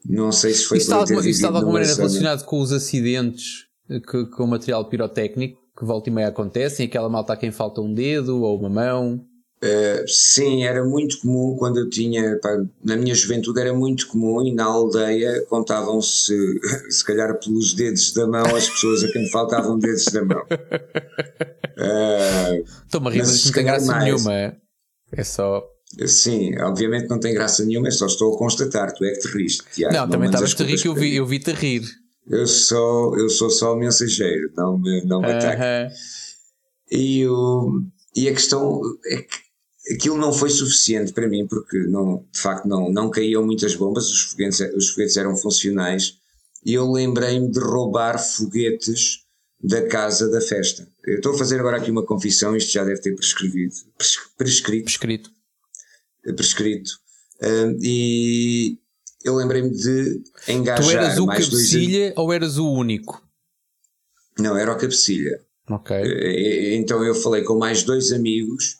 não 0.06 0.30
sei 0.30 0.52
se 0.52 0.64
foi 0.64 0.78
Isso 0.78 0.86
está, 0.86 0.96
alguma, 0.96 1.28
isso 1.28 1.40
de 1.40 1.46
alguma 1.46 1.72
maneira 1.72 1.94
relacionado 1.94 2.44
com 2.44 2.60
os 2.60 2.72
acidentes 2.72 3.66
que, 3.88 4.26
com 4.26 4.44
o 4.44 4.48
material 4.48 4.88
pirotécnico 4.88 5.62
que 5.76 5.84
volta 5.84 6.08
e 6.08 6.12
meia 6.12 6.28
acontecem, 6.28 6.86
aquela 6.86 7.08
malta 7.08 7.32
a 7.32 7.36
quem 7.36 7.50
falta 7.50 7.80
um 7.80 7.92
dedo 7.92 8.42
ou 8.42 8.58
uma 8.58 8.68
mão? 8.68 9.26
Uh, 9.62 10.06
sim, 10.06 10.64
era 10.64 10.84
muito 10.84 11.20
comum 11.20 11.56
quando 11.58 11.78
eu 11.78 11.88
tinha, 11.88 12.38
pá, 12.40 12.50
na 12.84 12.96
minha 12.96 13.14
juventude 13.14 13.60
era 13.60 13.72
muito 13.72 14.06
comum 14.08 14.42
e 14.46 14.52
na 14.52 14.64
aldeia 14.64 15.42
contavam-se, 15.46 16.36
se 16.90 17.04
calhar 17.04 17.38
pelos 17.40 17.72
dedos 17.72 18.12
da 18.12 18.26
mão, 18.26 18.44
as 18.54 18.68
pessoas 18.68 19.02
a 19.02 19.10
quem 19.10 19.28
faltavam 19.30 19.78
dedos 19.78 20.04
da 20.06 20.22
mão. 20.24 20.42
Uh, 21.78 22.62
Estou-me 22.84 23.08
a 23.08 23.10
rir, 23.10 23.18
mas 23.20 23.34
isto 23.34 23.46
não 23.46 23.52
tem 23.54 23.64
graça 23.64 23.86
mais. 23.86 24.04
nenhuma. 24.04 24.32
É, 24.34 24.56
é 25.12 25.24
só 25.24 25.64
Sim, 26.06 26.58
obviamente 26.60 27.08
não 27.08 27.20
tem 27.20 27.34
graça 27.34 27.64
nenhuma, 27.64 27.90
só 27.90 28.06
estou 28.06 28.34
a 28.34 28.38
constatar, 28.38 28.92
tu 28.92 29.04
é 29.04 29.12
que 29.12 29.20
te 29.20 29.28
riste. 29.28 29.64
Tiago, 29.72 29.94
não, 29.94 30.02
não 30.02 30.10
também 30.10 30.28
estavas 30.28 30.60
a 30.60 30.64
rir 30.64 30.80
que 30.80 30.88
eu 30.88 30.94
vi, 30.94 31.16
eu 31.16 31.26
vi-te 31.26 31.52
rir. 31.52 31.82
Eu 32.28 32.46
sou, 32.46 33.18
eu 33.18 33.28
sou 33.28 33.50
só 33.50 33.74
o 33.74 33.76
mensageiro, 33.76 34.50
não 34.56 34.78
me, 34.78 35.04
não 35.04 35.20
me 35.20 35.28
uh 35.28 35.30
-huh. 35.30 35.36
ataque. 35.36 35.94
E, 36.90 37.26
o, 37.26 37.82
e 38.16 38.28
a 38.28 38.32
questão 38.32 38.80
é 39.06 39.16
que 39.18 39.94
aquilo 39.94 40.16
não 40.16 40.32
foi 40.32 40.50
suficiente 40.50 41.12
para 41.12 41.28
mim, 41.28 41.46
porque 41.46 41.78
não, 41.78 42.24
de 42.32 42.40
facto 42.40 42.66
não, 42.66 42.90
não 42.90 43.10
caíam 43.10 43.44
muitas 43.44 43.74
bombas, 43.74 44.10
os 44.10 44.22
foguetes, 44.22 44.60
os 44.74 44.90
foguetes 44.90 45.16
eram 45.16 45.36
funcionais, 45.36 46.16
e 46.64 46.72
eu 46.74 46.90
lembrei-me 46.90 47.50
de 47.50 47.60
roubar 47.60 48.18
foguetes 48.18 49.22
da 49.62 49.86
casa 49.86 50.30
da 50.30 50.40
festa. 50.40 50.88
Eu 51.04 51.16
estou 51.16 51.34
a 51.34 51.38
fazer 51.38 51.60
agora 51.60 51.76
aqui 51.76 51.90
uma 51.90 52.04
confissão, 52.04 52.56
isto 52.56 52.72
já 52.72 52.84
deve 52.84 53.00
ter 53.00 53.14
prescrito. 53.14 53.76
prescrito. 54.36 54.84
prescrito 54.84 55.34
prescrito. 56.32 56.90
Uh, 57.42 57.76
e 57.82 58.78
eu 59.24 59.34
lembrei-me 59.34 59.70
de 59.70 60.22
engajar. 60.48 60.84
Tu 60.84 60.90
eras 60.90 61.18
o 61.18 61.26
mais 61.26 61.44
cabecilha 61.44 62.06
dois... 62.06 62.18
ou 62.18 62.32
eras 62.32 62.58
o 62.58 62.70
único? 62.70 63.22
Não, 64.38 64.56
era 64.56 64.72
o 64.72 64.78
cabecilha. 64.78 65.40
Ok. 65.68 65.96
Então 66.74 67.02
eu 67.04 67.14
falei 67.14 67.42
com 67.42 67.58
mais 67.58 67.82
dois 67.82 68.12
amigos 68.12 68.78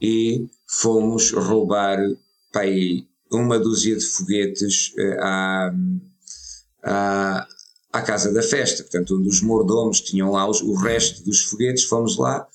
e 0.00 0.46
fomos 0.66 1.30
roubar 1.32 1.98
pá, 2.52 2.60
aí, 2.60 3.06
uma 3.32 3.58
dúzia 3.58 3.96
de 3.96 4.04
foguetes 4.04 4.92
uh, 4.98 5.20
à, 5.20 5.74
à, 6.82 7.48
à 7.92 8.02
casa 8.02 8.32
da 8.32 8.42
festa. 8.42 8.82
Portanto, 8.82 9.16
um 9.16 9.22
dos 9.22 9.40
mordomos 9.40 10.00
tinham 10.00 10.30
lá 10.30 10.48
os, 10.48 10.60
o 10.60 10.74
resto 10.74 11.24
dos 11.24 11.42
foguetes, 11.42 11.84
fomos 11.84 12.18
lá 12.18 12.46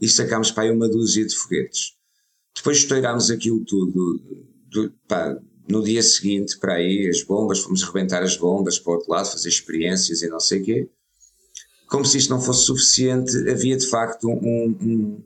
e 0.00 0.08
sacámos 0.08 0.50
para 0.50 0.64
aí 0.64 0.70
uma 0.70 0.88
dúzia 0.88 1.24
de 1.26 1.34
foguetes. 1.34 1.97
Depois 2.58 2.78
estourámos 2.78 3.30
aquilo 3.30 3.64
tudo, 3.64 4.20
do, 4.70 4.92
pá, 5.06 5.36
no 5.68 5.82
dia 5.82 6.02
seguinte, 6.02 6.58
para 6.58 6.74
aí, 6.74 7.08
as 7.08 7.22
bombas, 7.22 7.60
fomos 7.60 7.82
rebentar 7.82 8.22
as 8.22 8.36
bombas 8.36 8.78
para 8.78 8.90
o 8.90 8.94
outro 8.96 9.10
lado, 9.10 9.30
fazer 9.30 9.48
experiências 9.48 10.22
e 10.22 10.28
não 10.28 10.40
sei 10.40 10.60
o 10.60 10.64
quê. 10.64 10.88
Como 11.86 12.04
se 12.04 12.18
isto 12.18 12.30
não 12.30 12.40
fosse 12.40 12.64
suficiente, 12.64 13.32
havia 13.48 13.76
de 13.76 13.86
facto 13.86 14.28
um, 14.28 14.76
um, 14.80 15.22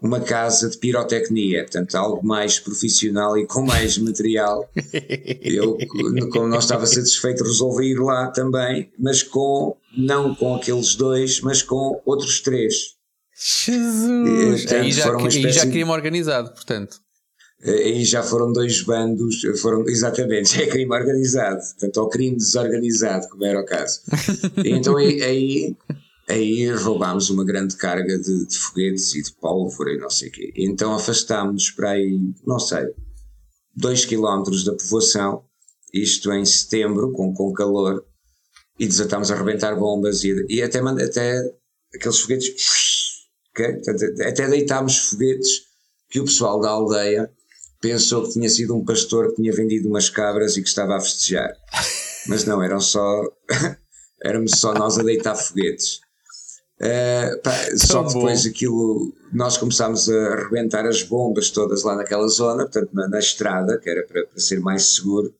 uma 0.00 0.20
casa 0.20 0.68
de 0.68 0.78
pirotecnia, 0.78 1.62
portanto, 1.62 1.94
algo 1.94 2.26
mais 2.26 2.58
profissional 2.58 3.36
e 3.36 3.46
com 3.46 3.62
mais 3.62 3.98
material. 3.98 4.70
Eu, 5.42 5.76
como 6.30 6.46
não 6.46 6.58
estava 6.58 6.86
satisfeito, 6.86 7.44
resolvi 7.44 7.92
ir 7.92 7.98
lá 7.98 8.28
também, 8.28 8.90
mas 8.98 9.22
com, 9.22 9.76
não 9.96 10.34
com 10.34 10.54
aqueles 10.54 10.94
dois, 10.94 11.40
mas 11.40 11.62
com 11.62 12.00
outros 12.04 12.40
três. 12.40 12.99
Jesus! 13.40 14.64
E, 14.70 14.74
aí, 14.74 14.92
já, 14.92 15.16
aí 15.16 15.52
já 15.52 15.66
queria-me 15.66 15.90
organizado, 15.90 16.50
portanto. 16.52 17.00
Aí 17.62 18.04
já 18.04 18.22
foram 18.22 18.52
dois 18.52 18.82
bandos, 18.82 19.42
foram 19.60 19.86
exatamente, 19.86 20.56
é 20.62 20.66
crime 20.66 20.94
organizado, 20.94 21.60
portanto, 21.60 22.00
ao 22.00 22.08
crime 22.08 22.36
desorganizado, 22.36 23.28
como 23.28 23.44
era 23.44 23.60
o 23.60 23.64
caso. 23.64 24.00
então 24.64 24.96
aí, 24.96 25.22
aí, 25.22 25.76
aí 26.28 26.70
roubámos 26.70 27.30
uma 27.30 27.44
grande 27.44 27.76
carga 27.76 28.18
de, 28.18 28.46
de, 28.46 28.58
foguetes 28.58 29.14
e 29.14 29.22
de 29.22 29.32
pólvora 29.32 29.92
e 29.92 29.98
não 29.98 30.10
sei 30.10 30.28
o 30.28 30.32
quê. 30.32 30.52
Então 30.56 30.94
afastámos-nos 30.94 31.70
para 31.70 31.90
aí, 31.90 32.18
não 32.46 32.58
sei, 32.58 32.88
dois 33.74 34.04
quilómetros 34.04 34.64
da 34.64 34.74
povoação, 34.74 35.44
isto 35.92 36.32
em 36.32 36.44
setembro, 36.44 37.12
com, 37.12 37.32
com 37.34 37.52
calor, 37.52 38.04
e 38.78 38.86
desatámos 38.86 39.30
a 39.30 39.34
arrebentar 39.34 39.76
bombas 39.76 40.24
e, 40.24 40.46
e 40.48 40.62
até, 40.62 40.78
até 40.78 41.42
aqueles 41.94 42.20
foguetes, 42.20 43.09
okay? 43.52 43.80
até 44.26 44.48
deitámos 44.48 44.98
foguetes 45.10 45.62
que 46.08 46.20
o 46.20 46.24
pessoal 46.24 46.60
da 46.60 46.70
aldeia 46.70 47.30
pensou 47.80 48.24
que 48.24 48.34
tinha 48.34 48.48
sido 48.48 48.76
um 48.76 48.84
pastor 48.84 49.30
que 49.30 49.36
tinha 49.36 49.52
vendido 49.52 49.88
umas 49.88 50.10
cabras 50.10 50.56
e 50.56 50.62
que 50.62 50.68
estava 50.68 50.96
a 50.96 51.00
festejar. 51.00 51.52
Mas 52.26 52.44
não, 52.44 52.62
eram 52.62 52.80
só. 52.80 53.22
éramos 54.22 54.52
só 54.52 54.74
nós 54.74 54.98
a 54.98 55.02
deitar 55.02 55.34
foguetes. 55.34 56.00
Uh, 56.80 57.40
pá, 57.42 57.52
só 57.76 58.02
depois 58.02 58.44
bom. 58.44 58.50
aquilo, 58.50 59.14
nós 59.32 59.58
começámos 59.58 60.08
a 60.08 60.32
arrebentar 60.32 60.86
as 60.86 61.02
bombas 61.02 61.50
todas 61.50 61.82
lá 61.82 61.94
naquela 61.94 62.26
zona, 62.28 62.64
portanto 62.64 62.90
na, 62.94 63.06
na 63.06 63.18
estrada, 63.18 63.78
que 63.78 63.88
era 63.88 64.06
para, 64.06 64.26
para 64.26 64.40
ser 64.40 64.60
mais 64.60 64.94
seguro. 64.94 65.34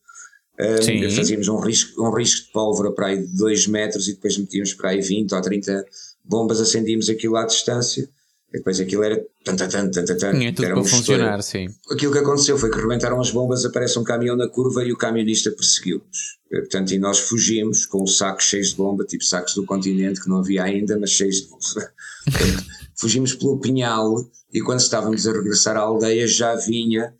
Uh, 0.59 1.15
fazíamos 1.15 1.47
um 1.47 1.59
risco, 1.59 2.03
um 2.03 2.13
risco 2.13 2.45
de 2.45 2.51
pólvora 2.51 2.91
para 2.91 3.07
aí 3.07 3.25
de 3.25 3.37
2 3.37 3.67
metros 3.67 4.07
e 4.07 4.13
depois 4.13 4.37
metíamos 4.37 4.73
para 4.75 4.91
aí 4.91 5.01
20 5.01 5.33
ou 5.33 5.41
30 5.41 5.85
bombas, 6.23 6.59
acendíamos 6.59 7.09
aquilo 7.09 7.35
à 7.35 7.45
distância 7.45 8.09
e 8.53 8.57
depois 8.57 8.79
aquilo 8.79 9.03
era. 9.03 9.23
Tan, 9.43 9.55
tan, 9.55 9.69
tan, 9.69 9.89
tan, 9.89 10.05
tan, 10.05 10.31
Tinha 10.37 10.53
tudo 10.53 10.65
era 10.65 10.75
para 10.75 10.83
funcionar, 10.83 11.41
sim. 11.41 11.67
Aquilo 11.89 12.11
que 12.11 12.19
aconteceu 12.19 12.57
foi 12.57 12.69
que 12.69 12.77
rebentaram 12.77 13.19
as 13.19 13.31
bombas, 13.31 13.65
aparece 13.65 13.97
um 13.97 14.03
caminhão 14.03 14.35
na 14.35 14.47
curva 14.47 14.83
e 14.83 14.91
o 14.91 14.97
camionista 14.97 15.49
perseguiu-nos. 15.51 16.37
Eh, 16.51 16.59
portanto, 16.59 16.91
e 16.91 16.99
nós 16.99 17.19
fugimos 17.19 17.85
com 17.85 18.03
os 18.03 18.17
sacos 18.17 18.45
cheios 18.45 18.69
de 18.69 18.75
bomba, 18.75 19.05
tipo 19.05 19.23
sacos 19.23 19.55
do 19.55 19.65
continente, 19.65 20.21
que 20.21 20.29
não 20.29 20.37
havia 20.37 20.63
ainda, 20.63 20.99
mas 20.99 21.11
cheios 21.11 21.37
de 21.37 21.47
bomba. 21.47 21.91
fugimos 22.95 23.33
pelo 23.33 23.59
pinhal 23.59 24.13
e 24.53 24.61
quando 24.61 24.79
estávamos 24.79 25.25
a 25.25 25.31
regressar 25.31 25.77
à 25.77 25.79
aldeia 25.79 26.27
já 26.27 26.53
vinha 26.55 27.15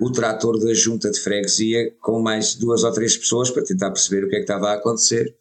o 0.00 0.10
trator 0.10 0.58
da 0.58 0.72
junta 0.72 1.10
de 1.10 1.20
freguesia 1.20 1.94
com 2.00 2.20
mais 2.20 2.54
duas 2.54 2.82
ou 2.82 2.92
três 2.92 3.16
pessoas 3.16 3.50
para 3.50 3.62
tentar 3.62 3.90
perceber 3.90 4.24
o 4.24 4.28
que 4.28 4.36
é 4.36 4.38
que 4.38 4.44
estava 4.44 4.70
a 4.70 4.74
acontecer. 4.74 5.36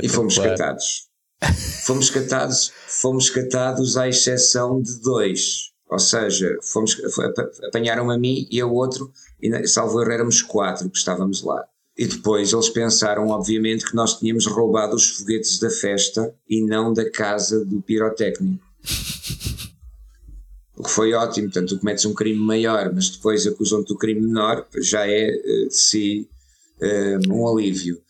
E 0.00 0.08
fomos 0.08 0.38
catados. 0.38 1.08
Fomos 1.90 2.08
catados, 2.08 2.72
fomos 2.86 3.30
catados 3.30 3.96
à 3.96 4.08
exceção 4.08 4.80
de 4.80 5.00
dois. 5.00 5.72
Ou 5.90 5.98
seja, 5.98 6.56
fomos, 6.62 6.96
apanharam 7.66 8.08
a 8.12 8.16
mim 8.16 8.46
e 8.48 8.60
a 8.60 8.66
outro, 8.66 9.10
e 9.42 9.66
salvo 9.66 10.00
erro 10.00 10.12
éramos 10.12 10.40
quatro 10.40 10.88
que 10.88 10.96
estávamos 10.96 11.42
lá. 11.42 11.64
E 11.98 12.06
depois 12.06 12.52
eles 12.52 12.68
pensaram, 12.68 13.26
obviamente, 13.30 13.84
que 13.84 13.96
nós 13.96 14.20
tínhamos 14.20 14.46
roubado 14.46 14.94
os 14.94 15.08
foguetes 15.16 15.58
da 15.58 15.68
festa 15.68 16.32
e 16.48 16.64
não 16.64 16.92
da 16.92 17.10
casa 17.10 17.64
do 17.64 17.82
pirotécnico. 17.82 18.64
O 20.76 20.84
que 20.84 20.90
foi 20.90 21.12
ótimo, 21.12 21.48
portanto, 21.48 21.70
tu 21.70 21.80
cometes 21.80 22.04
um 22.04 22.14
crime 22.14 22.38
maior, 22.38 22.94
mas 22.94 23.10
depois 23.10 23.44
acusam-te 23.48 23.88
do 23.88 23.98
crime 23.98 24.20
menor, 24.20 24.64
já 24.80 25.08
é 25.08 25.28
eh, 25.28 25.66
de 25.66 25.74
si 25.74 26.30
eh, 26.80 27.18
um 27.28 27.48
alívio. 27.48 28.00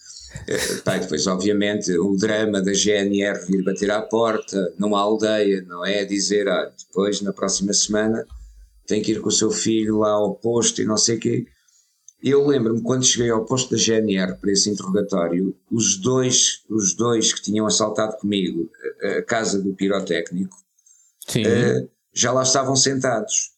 Pá, 0.85 0.97
depois, 0.99 1.27
obviamente, 1.27 1.93
o 1.99 2.17
drama 2.17 2.63
da 2.63 2.73
GNR 2.73 3.47
vir 3.47 3.65
bater 3.65 3.91
à 3.91 4.01
porta 4.03 4.73
numa 4.79 5.01
aldeia, 5.01 5.63
não 5.63 5.85
é? 5.85 6.05
Dizer, 6.05 6.49
ah, 6.49 6.73
depois, 6.79 7.21
na 7.21 7.33
próxima 7.33 7.73
semana, 7.73 8.27
tem 8.87 9.03
que 9.03 9.13
ir 9.13 9.21
com 9.21 9.29
o 9.29 9.33
seu 9.33 9.51
filho 9.51 9.99
lá 9.99 10.11
ao 10.11 10.35
posto 10.35 10.83
e 10.83 10.85
não 10.85 10.97
sei 10.97 11.17
o 11.17 11.21
quê. 11.21 11.47
Eu 12.23 12.47
lembro-me 12.47 12.83
quando 12.83 13.05
cheguei 13.05 13.31
ao 13.31 13.47
posto 13.47 13.71
da 13.71 13.83
GNR 13.83 14.37
para 14.39 14.53
esse 14.53 14.69
interrogatório, 14.69 15.57
os 15.71 15.97
dois, 15.97 16.63
os 16.69 16.95
dois 16.95 17.33
que 17.33 17.43
tinham 17.43 17.67
assaltado 17.67 18.17
comigo 18.19 18.71
a 19.03 19.23
casa 19.23 19.61
do 19.61 19.75
pirotécnico 19.75 20.55
uh, 20.55 21.89
já 22.13 22.31
lá 22.33 22.43
estavam 22.43 22.77
sentados 22.77 23.53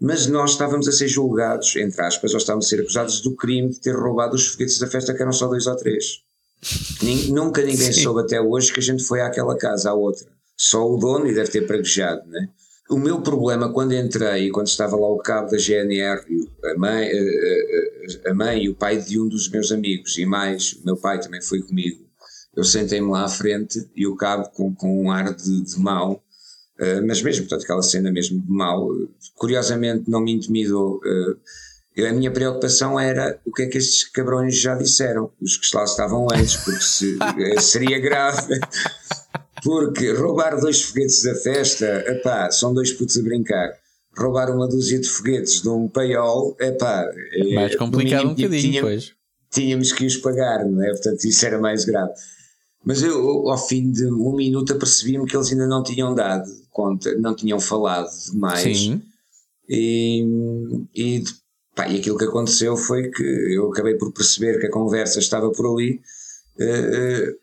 mas 0.00 0.26
nós 0.26 0.52
estávamos 0.52 0.88
a 0.88 0.92
ser 0.92 1.08
julgados, 1.08 1.76
entre 1.76 2.00
aspas, 2.00 2.32
ou 2.32 2.38
estávamos 2.38 2.66
a 2.66 2.68
ser 2.68 2.80
acusados 2.80 3.20
do 3.20 3.36
crime 3.36 3.68
de 3.68 3.80
ter 3.80 3.94
roubado 3.94 4.34
os 4.34 4.46
foguetes 4.46 4.78
da 4.78 4.86
festa, 4.86 5.12
que 5.12 5.20
eram 5.20 5.32
só 5.32 5.46
dois 5.46 5.66
ou 5.66 5.76
três. 5.76 6.22
Nunca 7.28 7.62
ninguém 7.62 7.92
Sim. 7.92 8.02
soube 8.02 8.22
até 8.22 8.40
hoje 8.40 8.72
que 8.72 8.80
a 8.80 8.82
gente 8.82 9.04
foi 9.04 9.20
àquela 9.20 9.56
casa, 9.56 9.90
à 9.90 9.94
outra. 9.94 10.26
Só 10.56 10.86
o 10.86 10.96
dono 10.96 11.26
e 11.26 11.34
deve 11.34 11.50
ter 11.50 11.66
praguejado, 11.66 12.26
né? 12.28 12.48
O 12.90 12.98
meu 12.98 13.20
problema 13.22 13.72
quando 13.72 13.94
entrei, 13.94 14.50
quando 14.50 14.66
estava 14.66 14.96
lá 14.96 15.08
o 15.08 15.18
cabo 15.18 15.50
da 15.50 15.56
GNR, 15.56 16.22
a 16.64 16.78
mãe, 16.78 17.10
a, 18.26 18.34
mãe 18.34 18.64
e 18.64 18.68
o 18.68 18.74
pai 18.74 18.98
de 18.98 19.20
um 19.20 19.28
dos 19.28 19.48
meus 19.48 19.70
amigos, 19.70 20.18
e 20.18 20.26
mais, 20.26 20.72
o 20.72 20.84
meu 20.84 20.96
pai 20.96 21.20
também 21.20 21.40
foi 21.40 21.62
comigo. 21.62 22.04
Eu 22.54 22.64
sentei-me 22.64 23.08
lá 23.08 23.24
à 23.24 23.28
frente 23.28 23.88
e 23.94 24.06
o 24.06 24.16
cabo, 24.16 24.50
com, 24.50 24.74
com 24.74 25.04
um 25.04 25.10
ar 25.10 25.32
de, 25.32 25.62
de 25.62 25.78
mau, 25.78 26.20
eh, 26.80 27.00
mas 27.02 27.20
mesmo, 27.22 27.42
portanto, 27.42 27.64
aquela 27.64 27.82
cena 27.82 28.10
mesmo 28.10 28.40
de 28.40 28.50
mal, 28.50 28.88
curiosamente 29.34 30.10
não 30.10 30.20
me 30.20 30.32
intimidou. 30.32 30.96
Uh, 30.96 31.36
a 32.06 32.12
minha 32.12 32.30
preocupação 32.30 32.98
era 32.98 33.38
o 33.44 33.52
que 33.52 33.62
é 33.62 33.66
que 33.66 33.76
estes 33.76 34.04
cabrões 34.04 34.56
já 34.56 34.74
disseram, 34.74 35.30
os 35.40 35.58
que 35.58 35.76
lá 35.76 35.84
estavam 35.84 36.26
antes, 36.32 36.56
porque 36.56 36.80
se, 36.80 37.18
eh, 37.38 37.60
seria 37.60 37.98
grave. 37.98 38.58
Porque 39.62 40.10
roubar 40.12 40.58
dois 40.58 40.80
foguetes 40.80 41.22
da 41.22 41.34
festa, 41.34 41.86
epá, 42.06 42.50
são 42.50 42.72
dois 42.72 42.92
putos 42.92 43.18
a 43.18 43.22
brincar. 43.22 43.70
Roubar 44.16 44.50
uma 44.50 44.66
dúzia 44.66 44.98
de 44.98 45.06
foguetes 45.06 45.60
de 45.60 45.68
um 45.68 45.86
paiol, 45.86 46.56
epá, 46.58 47.04
é 47.32 47.54
mais 47.54 47.76
complicado 47.76 48.28
um 48.28 48.34
bocadinho, 48.34 48.60
tínhamos, 48.60 48.80
pois. 48.80 49.12
Tínhamos 49.50 49.92
que 49.92 50.06
os 50.06 50.16
pagar, 50.16 50.64
não 50.64 50.82
é? 50.82 50.88
Portanto, 50.90 51.24
isso 51.24 51.44
era 51.44 51.58
mais 51.58 51.84
grave. 51.84 52.12
Mas 52.84 53.02
eu, 53.02 53.48
ao 53.48 53.58
fim 53.58 53.90
de 53.90 54.06
um 54.06 54.34
minuto, 54.34 54.72
apercebi-me 54.72 55.26
que 55.26 55.36
eles 55.36 55.52
ainda 55.52 55.66
não 55.66 55.82
tinham 55.82 56.14
dado 56.14 56.50
conta, 56.70 57.14
não 57.16 57.34
tinham 57.34 57.60
falado 57.60 58.08
demais. 58.30 58.78
Sim. 58.78 59.02
E, 59.68 60.24
e, 60.94 61.22
pá, 61.76 61.88
e 61.88 61.98
aquilo 61.98 62.16
que 62.16 62.24
aconteceu 62.24 62.76
foi 62.76 63.10
que 63.10 63.22
eu 63.22 63.70
acabei 63.70 63.94
por 63.94 64.12
perceber 64.12 64.58
que 64.58 64.66
a 64.66 64.70
conversa 64.70 65.18
estava 65.18 65.50
por 65.50 65.66
ali. 65.66 66.00
Uh, 66.58 67.30
uh, 67.30 67.40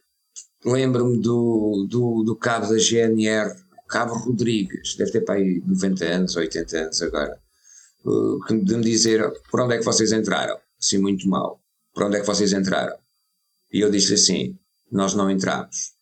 Lembro-me 0.65 1.20
do, 1.20 1.88
do, 1.88 2.24
do 2.24 2.36
cabo 2.36 2.67
da 2.67 2.77
GNR, 2.77 3.56
Cabo 3.88 4.15
Rodrigues, 4.15 4.96
deve 4.98 5.12
ter 5.12 5.22
para 5.22 5.36
aí 5.36 5.62
90 5.65 6.06
anos, 6.06 6.36
80 6.36 6.77
anos 6.77 7.01
agora, 7.01 7.39
uh, 8.03 8.63
de 8.63 8.75
me 8.75 8.84
dizer 8.84 9.24
por 9.50 9.62
onde 9.62 9.75
é 9.75 9.77
que 9.77 9.86
vocês 9.86 10.12
entraram? 10.12 10.58
Assim, 10.79 10.98
muito 10.98 11.29
mal. 11.29 11.62
Por 11.94 12.03
onde 12.03 12.17
é 12.17 12.20
que 12.20 12.27
vocês 12.27 12.51
entraram? 12.51 12.96
E 13.72 13.79
eu 13.79 13.89
disse 13.89 14.15
assim: 14.15 14.58
nós 14.91 15.13
não 15.13 15.29
entramos. 15.29 15.94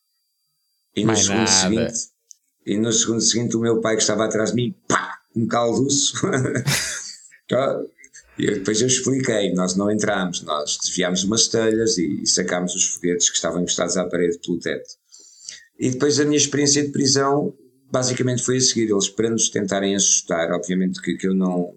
E 0.96 1.01
no 1.01 1.08
Mais 1.08 1.20
segundo 1.20 1.39
nada. 1.39 1.51
seguinte, 1.51 2.00
e 2.65 2.77
no 2.77 2.92
segundo 2.92 3.22
seguinte 3.22 3.58
o 3.58 3.60
meu 3.60 3.82
pai 3.82 3.96
que 3.96 4.01
estava 4.01 4.25
atrás 4.25 4.51
de 4.51 4.56
mim, 4.56 4.75
pá, 4.88 5.20
um 5.36 5.48
calduço. 5.48 6.15
e 8.38 8.51
depois 8.51 8.82
eu 8.82 8.88
expliquei, 8.88 9.54
nós 9.54 9.75
não 9.75 9.92
entramos, 9.92 10.42
nós 10.42 10.77
desviámos 10.82 11.24
umas 11.24 11.48
telhas 11.48 11.98
e, 11.98 12.24
e 12.24 12.27
sacámos 12.27 12.74
os 12.74 12.88
foguetes 12.88 13.30
que 13.30 13.36
estavam 13.36 13.62
encostados 13.62 13.98
à 13.98 14.06
parede 14.06 14.39
pelo 14.39 14.60
teto. 14.60 14.89
E 15.77 15.92
depois 15.92 16.20
a 16.20 16.25
minha 16.25 16.38
experiência 16.38 16.84
de 16.84 16.92
prisão 16.92 17.54
basicamente 17.92 18.44
foi 18.44 18.58
a 18.58 18.62
seguir, 18.62 18.89
eles 18.89 19.10
para 19.10 19.30
nos 19.30 19.50
tentarem 19.50 19.96
assustar, 19.96 20.51
obviamente 20.51 21.01
que, 21.01 21.15
que 21.15 21.27
eu 21.27 21.34
não, 21.34 21.74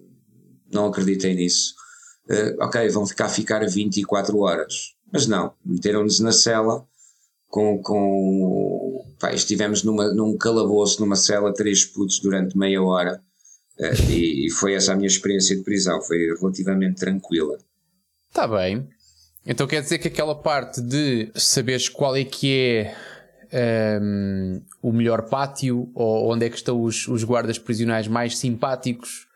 não 0.70 0.86
acreditei 0.86 1.34
nisso. 1.34 1.74
Uh, 2.28 2.62
ok, 2.62 2.88
vão 2.90 3.06
ficar 3.06 3.26
a 3.26 3.30
ficar 3.30 3.66
24 3.66 4.38
horas. 4.38 4.94
Mas 5.12 5.26
não, 5.26 5.54
meteram-nos 5.64 6.20
na 6.20 6.32
cela 6.32 6.86
com, 7.48 7.82
com 7.82 9.04
pá, 9.18 9.32
estivemos 9.32 9.82
numa, 9.82 10.12
num 10.12 10.36
calabouço, 10.36 11.00
numa 11.00 11.16
cela, 11.16 11.52
três 11.52 11.84
putos 11.84 12.20
durante 12.20 12.56
meia 12.56 12.82
hora, 12.82 13.22
Uh, 13.78 14.10
e, 14.10 14.46
e, 14.46 14.50
foi 14.50 14.74
essa 14.74 14.92
a 14.92 14.96
minha 14.96 15.06
experiência 15.06 15.56
de 15.56 15.62
prisão, 15.62 16.02
foi 16.02 16.18
relativamente 16.40 16.98
tranquila. 16.98 17.56
Está 18.28 18.48
bem. 18.48 18.88
Então 19.46 19.68
quer 19.68 19.80
dizer 19.80 19.98
que 19.98 20.08
aquela 20.08 20.34
parte 20.34 20.80
de 20.82 21.30
saberes 21.36 21.88
qual 21.88 22.16
é 22.16 22.24
que 22.24 22.52
é 23.50 23.98
um, 24.02 24.56
ehm, 24.56 24.62
o 24.82 24.92
melhor 24.92 25.28
pátio 25.28 25.90
ou 25.94 26.32
onde 26.32 26.44
é 26.44 26.50
que 26.50 26.56
estão 26.56 26.82
os, 26.82 27.06
os 27.06 27.22
guardas 27.22 27.56
prisionais 27.56 28.08
mais 28.08 28.36
simpáticos 28.36 29.28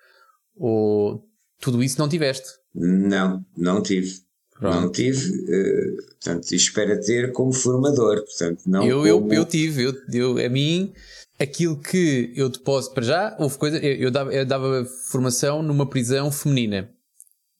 ou 0.56 1.24
tudo 1.60 1.82
isso 1.82 1.98
não 1.98 2.08
tiveste? 2.08 2.48
Não, 2.74 3.44
não 3.56 3.80
tive. 3.80 4.22
Pronto. 4.62 4.80
Não 4.80 4.92
tive, 4.92 5.28
uh, 5.28 5.96
portanto, 6.12 6.52
espero 6.52 7.00
ter 7.00 7.32
como 7.32 7.52
formador, 7.52 8.22
portanto, 8.22 8.62
não 8.64 8.86
eu, 8.86 9.18
como... 9.18 9.34
eu, 9.34 9.40
eu 9.40 9.44
tive, 9.44 9.82
eu, 9.82 9.94
eu, 10.12 10.46
a 10.46 10.48
mim, 10.48 10.92
aquilo 11.36 11.76
que 11.80 12.32
eu 12.36 12.48
te 12.48 12.60
posso, 12.60 12.94
para 12.94 13.02
já, 13.02 13.36
houve 13.40 13.58
coisa, 13.58 13.78
eu, 13.78 13.96
eu, 13.96 14.10
dava, 14.12 14.32
eu 14.32 14.46
dava 14.46 14.84
formação 15.10 15.64
numa 15.64 15.84
prisão 15.84 16.30
feminina, 16.30 16.88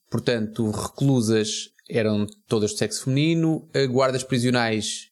portanto, 0.09 0.71
reclusas 0.71 1.71
eram 1.89 2.25
todas 2.47 2.71
de 2.71 2.77
sexo 2.77 3.03
feminino, 3.03 3.67
guardas 3.91 4.23
prisionais 4.23 5.09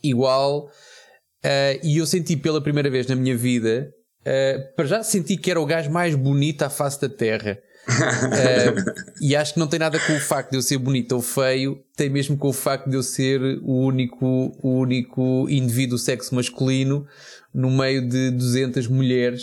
igual, 0.00 0.66
uh, 0.66 1.80
e 1.82 1.98
eu 1.98 2.06
senti 2.06 2.36
pela 2.36 2.60
primeira 2.60 2.88
vez 2.88 3.08
na 3.08 3.16
minha 3.16 3.36
vida, 3.36 3.92
uh, 4.20 4.76
para 4.76 4.86
já 4.86 5.02
senti 5.02 5.36
que 5.36 5.50
era 5.50 5.60
o 5.60 5.66
gajo 5.66 5.90
mais 5.90 6.14
bonito 6.14 6.62
à 6.62 6.70
face 6.70 7.00
da 7.00 7.08
terra 7.08 7.58
uh, 7.88 9.04
e 9.20 9.34
acho 9.34 9.54
que 9.54 9.60
não 9.60 9.66
tem 9.66 9.78
nada 9.78 9.98
com 9.98 10.14
o 10.14 10.20
facto 10.20 10.50
de 10.50 10.56
eu 10.56 10.62
ser 10.62 10.78
bonito 10.78 11.12
ou 11.12 11.22
feio, 11.22 11.82
tem 11.96 12.08
mesmo 12.08 12.36
com 12.36 12.48
o 12.48 12.52
facto 12.52 12.88
de 12.88 12.96
eu 12.96 13.02
ser 13.02 13.40
o 13.62 13.84
único, 13.84 14.26
o 14.62 14.78
único 14.78 15.46
indivíduo 15.48 15.98
sexo 15.98 16.34
masculino 16.34 17.06
no 17.52 17.70
meio 17.70 18.06
de 18.08 18.30
200 18.30 18.86
mulheres, 18.88 19.42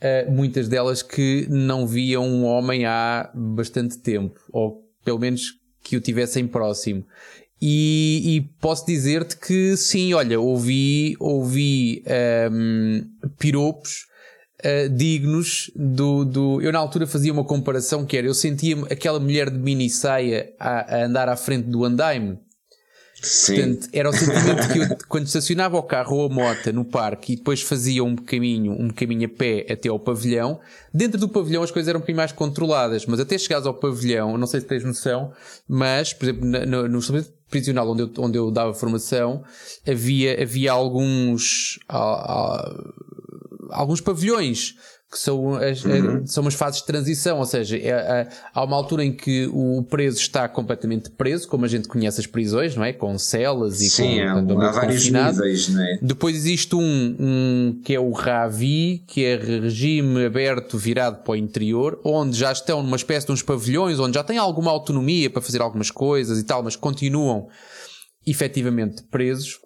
uh, 0.00 0.30
muitas 0.30 0.68
delas 0.68 1.02
que 1.02 1.46
não 1.48 1.86
viam 1.86 2.26
um 2.26 2.44
homem 2.44 2.84
há 2.84 3.30
bastante 3.34 3.98
tempo, 3.98 4.40
ou 4.52 4.82
pelo 5.04 5.18
menos 5.18 5.52
que 5.82 5.96
o 5.96 6.00
tivessem 6.00 6.46
próximo. 6.46 7.04
E, 7.60 8.36
e 8.36 8.40
posso 8.60 8.84
dizer-te 8.84 9.36
que 9.38 9.76
sim, 9.76 10.12
olha, 10.12 10.38
ouvi, 10.38 11.16
ouvi 11.18 12.02
um, 12.06 12.10
ehm, 12.12 13.02
piropos 13.38 14.06
uh, 14.64 14.88
dignos 14.88 15.70
do, 15.74 16.24
do. 16.24 16.60
Eu 16.62 16.72
na 16.72 16.78
altura 16.78 17.06
fazia 17.06 17.32
uma 17.32 17.44
comparação 17.44 18.04
que 18.04 18.16
era: 18.16 18.26
eu 18.26 18.34
sentia 18.34 18.76
aquela 18.90 19.20
mulher 19.20 19.50
de 19.50 19.58
mini 19.58 19.90
saia 19.90 20.52
a, 20.58 20.96
a 20.96 21.04
andar 21.04 21.28
à 21.28 21.36
frente 21.36 21.68
do 21.68 21.84
andaime. 21.84 22.38
Sim. 23.24 23.54
Portanto, 23.54 23.88
era 23.92 24.10
o 24.10 24.12
sentimento 24.12 24.72
que 24.72 24.78
eu, 24.78 24.98
quando 25.08 25.26
estacionava 25.26 25.78
o 25.78 25.82
carro 25.82 26.18
ou 26.18 26.26
a 26.26 26.28
moto 26.28 26.72
no 26.72 26.84
parque 26.84 27.32
e 27.32 27.36
depois 27.36 27.62
fazia 27.62 28.04
um 28.04 28.14
caminho, 28.14 28.72
um 28.72 28.90
caminho 28.90 29.26
a 29.26 29.28
pé 29.28 29.66
até 29.70 29.88
ao 29.88 29.98
pavilhão, 29.98 30.60
dentro 30.92 31.18
do 31.18 31.28
pavilhão 31.28 31.62
as 31.62 31.70
coisas 31.70 31.88
eram 31.88 32.02
um 32.06 32.14
mais 32.14 32.32
controladas, 32.32 33.06
mas 33.06 33.20
até 33.20 33.38
chegares 33.38 33.66
ao 33.66 33.72
pavilhão, 33.72 34.36
não 34.36 34.46
sei 34.46 34.60
se 34.60 34.66
tens 34.66 34.84
noção, 34.84 35.32
mas, 35.66 36.12
por 36.12 36.28
exemplo, 36.28 36.44
no, 36.44 36.88
no 36.88 37.00
prisional 37.48 37.90
onde 37.90 38.02
eu, 38.02 38.10
onde 38.18 38.36
eu 38.36 38.50
dava 38.50 38.74
formação, 38.74 39.42
havia, 39.88 40.42
havia 40.42 40.72
alguns, 40.72 41.78
alguns 43.70 44.00
pavilhões 44.00 44.74
que 45.14 45.18
são, 45.20 45.54
as, 45.54 45.84
uhum. 45.84 46.26
são 46.26 46.42
umas 46.42 46.54
fases 46.54 46.80
de 46.80 46.86
transição, 46.86 47.38
ou 47.38 47.44
seja, 47.44 47.76
é, 47.76 47.88
é, 47.88 48.28
há 48.52 48.64
uma 48.64 48.76
altura 48.76 49.04
em 49.04 49.12
que 49.12 49.48
o 49.52 49.84
preso 49.84 50.18
está 50.18 50.48
completamente 50.48 51.08
preso, 51.10 51.46
como 51.46 51.64
a 51.64 51.68
gente 51.68 51.86
conhece 51.86 52.20
as 52.20 52.26
prisões, 52.26 52.74
não 52.74 52.84
é? 52.84 52.92
Com 52.92 53.16
celas 53.16 53.80
e 53.80 53.88
Sim, 53.88 54.18
com, 54.18 54.32
portanto, 54.32 54.60
há 54.60 54.72
vários 54.72 55.02
confinado. 55.02 55.36
níveis, 55.36 55.68
não 55.68 55.82
é? 55.82 55.98
Depois 56.02 56.34
existe 56.34 56.74
um, 56.74 57.16
um 57.20 57.80
que 57.84 57.94
é 57.94 58.00
o 58.00 58.10
RAVI, 58.10 59.04
que 59.06 59.24
é 59.24 59.36
regime 59.36 60.24
aberto 60.24 60.76
virado 60.76 61.22
para 61.22 61.32
o 61.32 61.36
interior, 61.36 62.00
onde 62.04 62.36
já 62.36 62.50
estão 62.50 62.82
numa 62.82 62.96
espécie 62.96 63.26
de 63.26 63.32
uns 63.32 63.42
pavilhões, 63.42 64.00
onde 64.00 64.14
já 64.14 64.24
têm 64.24 64.36
alguma 64.36 64.72
autonomia 64.72 65.30
para 65.30 65.40
fazer 65.40 65.62
algumas 65.62 65.92
coisas 65.92 66.40
e 66.40 66.42
tal, 66.42 66.60
mas 66.64 66.74
continuam 66.74 67.48
efetivamente 68.26 69.04
presos. 69.04 69.60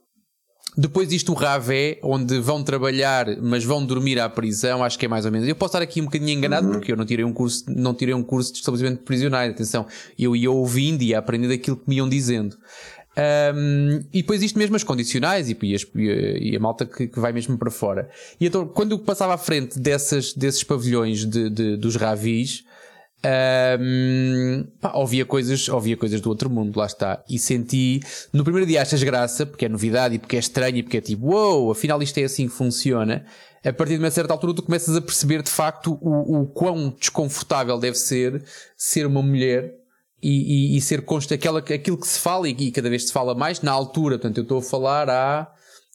Depois 0.80 1.12
isto 1.12 1.32
o 1.32 1.34
Ravé, 1.34 1.98
onde 2.04 2.38
vão 2.38 2.62
trabalhar, 2.62 3.26
mas 3.42 3.64
vão 3.64 3.84
dormir 3.84 4.20
à 4.20 4.28
prisão, 4.28 4.84
acho 4.84 4.96
que 4.96 5.06
é 5.06 5.08
mais 5.08 5.26
ou 5.26 5.32
menos. 5.32 5.48
Eu 5.48 5.56
posso 5.56 5.70
estar 5.70 5.82
aqui 5.82 6.00
um 6.00 6.04
bocadinho 6.04 6.30
enganado, 6.30 6.68
uhum. 6.68 6.74
porque 6.74 6.92
eu 6.92 6.96
não 6.96 7.04
tirei 7.04 7.24
um 7.24 7.32
curso, 7.32 7.64
não 7.66 7.92
tirei 7.92 8.14
um 8.14 8.22
curso 8.22 8.52
de 8.52 8.60
estabelecimento 8.60 9.02
prisionais. 9.02 9.50
Atenção, 9.50 9.88
eu 10.16 10.36
ia 10.36 10.48
ouvindo 10.48 11.02
e 11.02 11.06
ia 11.06 11.18
aprendendo 11.18 11.52
aquilo 11.52 11.78
que 11.78 11.82
me 11.88 11.96
iam 11.96 12.08
dizendo. 12.08 12.56
Um, 13.18 14.04
e 14.12 14.22
depois 14.22 14.40
isto 14.40 14.56
mesmo 14.56 14.76
as 14.76 14.84
condicionais 14.84 15.50
e, 15.50 15.58
e, 15.60 15.74
as, 15.74 15.84
e 15.96 16.54
a 16.54 16.60
malta 16.60 16.86
que, 16.86 17.08
que, 17.08 17.18
vai 17.18 17.32
mesmo 17.32 17.58
para 17.58 17.72
fora. 17.72 18.08
E 18.40 18.46
então, 18.46 18.64
quando 18.64 18.92
eu 18.92 19.00
passava 19.00 19.34
à 19.34 19.38
frente 19.38 19.80
dessas, 19.80 20.32
desses 20.32 20.62
pavilhões 20.62 21.24
de, 21.24 21.50
de, 21.50 21.76
dos 21.76 21.96
ravis, 21.96 22.64
um, 23.80 24.64
pá, 24.80 24.92
ouvia 24.94 25.24
coisas, 25.24 25.68
ouvia 25.68 25.96
coisas 25.96 26.20
do 26.20 26.28
outro 26.28 26.48
mundo, 26.48 26.78
lá 26.78 26.86
está. 26.86 27.22
E 27.28 27.38
senti, 27.38 28.00
no 28.32 28.44
primeiro 28.44 28.66
dia 28.66 28.82
achas 28.82 29.02
graça, 29.02 29.44
porque 29.44 29.64
é 29.64 29.68
novidade 29.68 30.14
e 30.14 30.18
porque 30.18 30.36
é 30.36 30.38
estranho 30.38 30.76
e 30.76 30.82
porque 30.82 30.98
é 30.98 31.00
tipo, 31.00 31.26
uou, 31.26 31.62
wow, 31.62 31.70
afinal 31.72 32.00
isto 32.02 32.18
é 32.18 32.24
assim 32.24 32.46
que 32.46 32.54
funciona. 32.54 33.24
A 33.64 33.72
partir 33.72 33.94
de 33.94 34.04
uma 34.04 34.10
certa 34.10 34.32
altura 34.32 34.54
tu 34.54 34.62
começas 34.62 34.96
a 34.96 35.00
perceber 35.00 35.42
de 35.42 35.50
facto 35.50 35.98
o, 36.00 36.42
o 36.42 36.46
quão 36.46 36.94
desconfortável 36.98 37.76
deve 37.78 37.98
ser 37.98 38.44
ser 38.76 39.04
uma 39.04 39.20
mulher 39.20 39.74
e, 40.22 40.74
e, 40.74 40.76
e 40.76 40.80
ser 40.80 41.02
consta 41.02 41.34
aquela, 41.34 41.58
aquilo 41.58 41.98
que 41.98 42.06
se 42.06 42.20
fala 42.20 42.48
e, 42.48 42.52
e, 42.52 42.70
cada 42.70 42.88
vez 42.88 43.08
se 43.08 43.12
fala 43.12 43.34
mais 43.34 43.60
na 43.60 43.72
altura. 43.72 44.16
Portanto, 44.16 44.38
eu 44.38 44.42
estou 44.42 44.58
a 44.58 44.62
falar 44.62 45.10
há, 45.10 45.52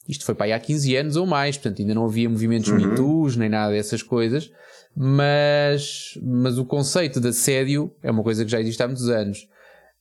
isto 0.09 0.25
foi 0.25 0.35
para 0.35 0.47
aí 0.47 0.53
há 0.53 0.59
15 0.59 0.95
anos 0.97 1.15
ou 1.15 1.25
mais, 1.25 1.57
portanto 1.57 1.81
ainda 1.81 1.95
não 1.95 2.05
havia 2.05 2.29
movimentos 2.29 2.69
uhum. 2.69 2.77
mitos 2.77 3.37
nem 3.37 3.47
nada 3.47 3.71
dessas 3.71 4.03
coisas 4.03 4.51
mas, 4.95 6.17
mas 6.21 6.57
o 6.57 6.65
conceito 6.65 7.19
de 7.19 7.29
assédio 7.29 7.91
é 8.01 8.11
uma 8.11 8.23
coisa 8.23 8.45
que 8.45 8.51
já 8.51 8.59
existe 8.59 8.81
há 8.81 8.87
muitos 8.87 9.09
anos. 9.09 9.47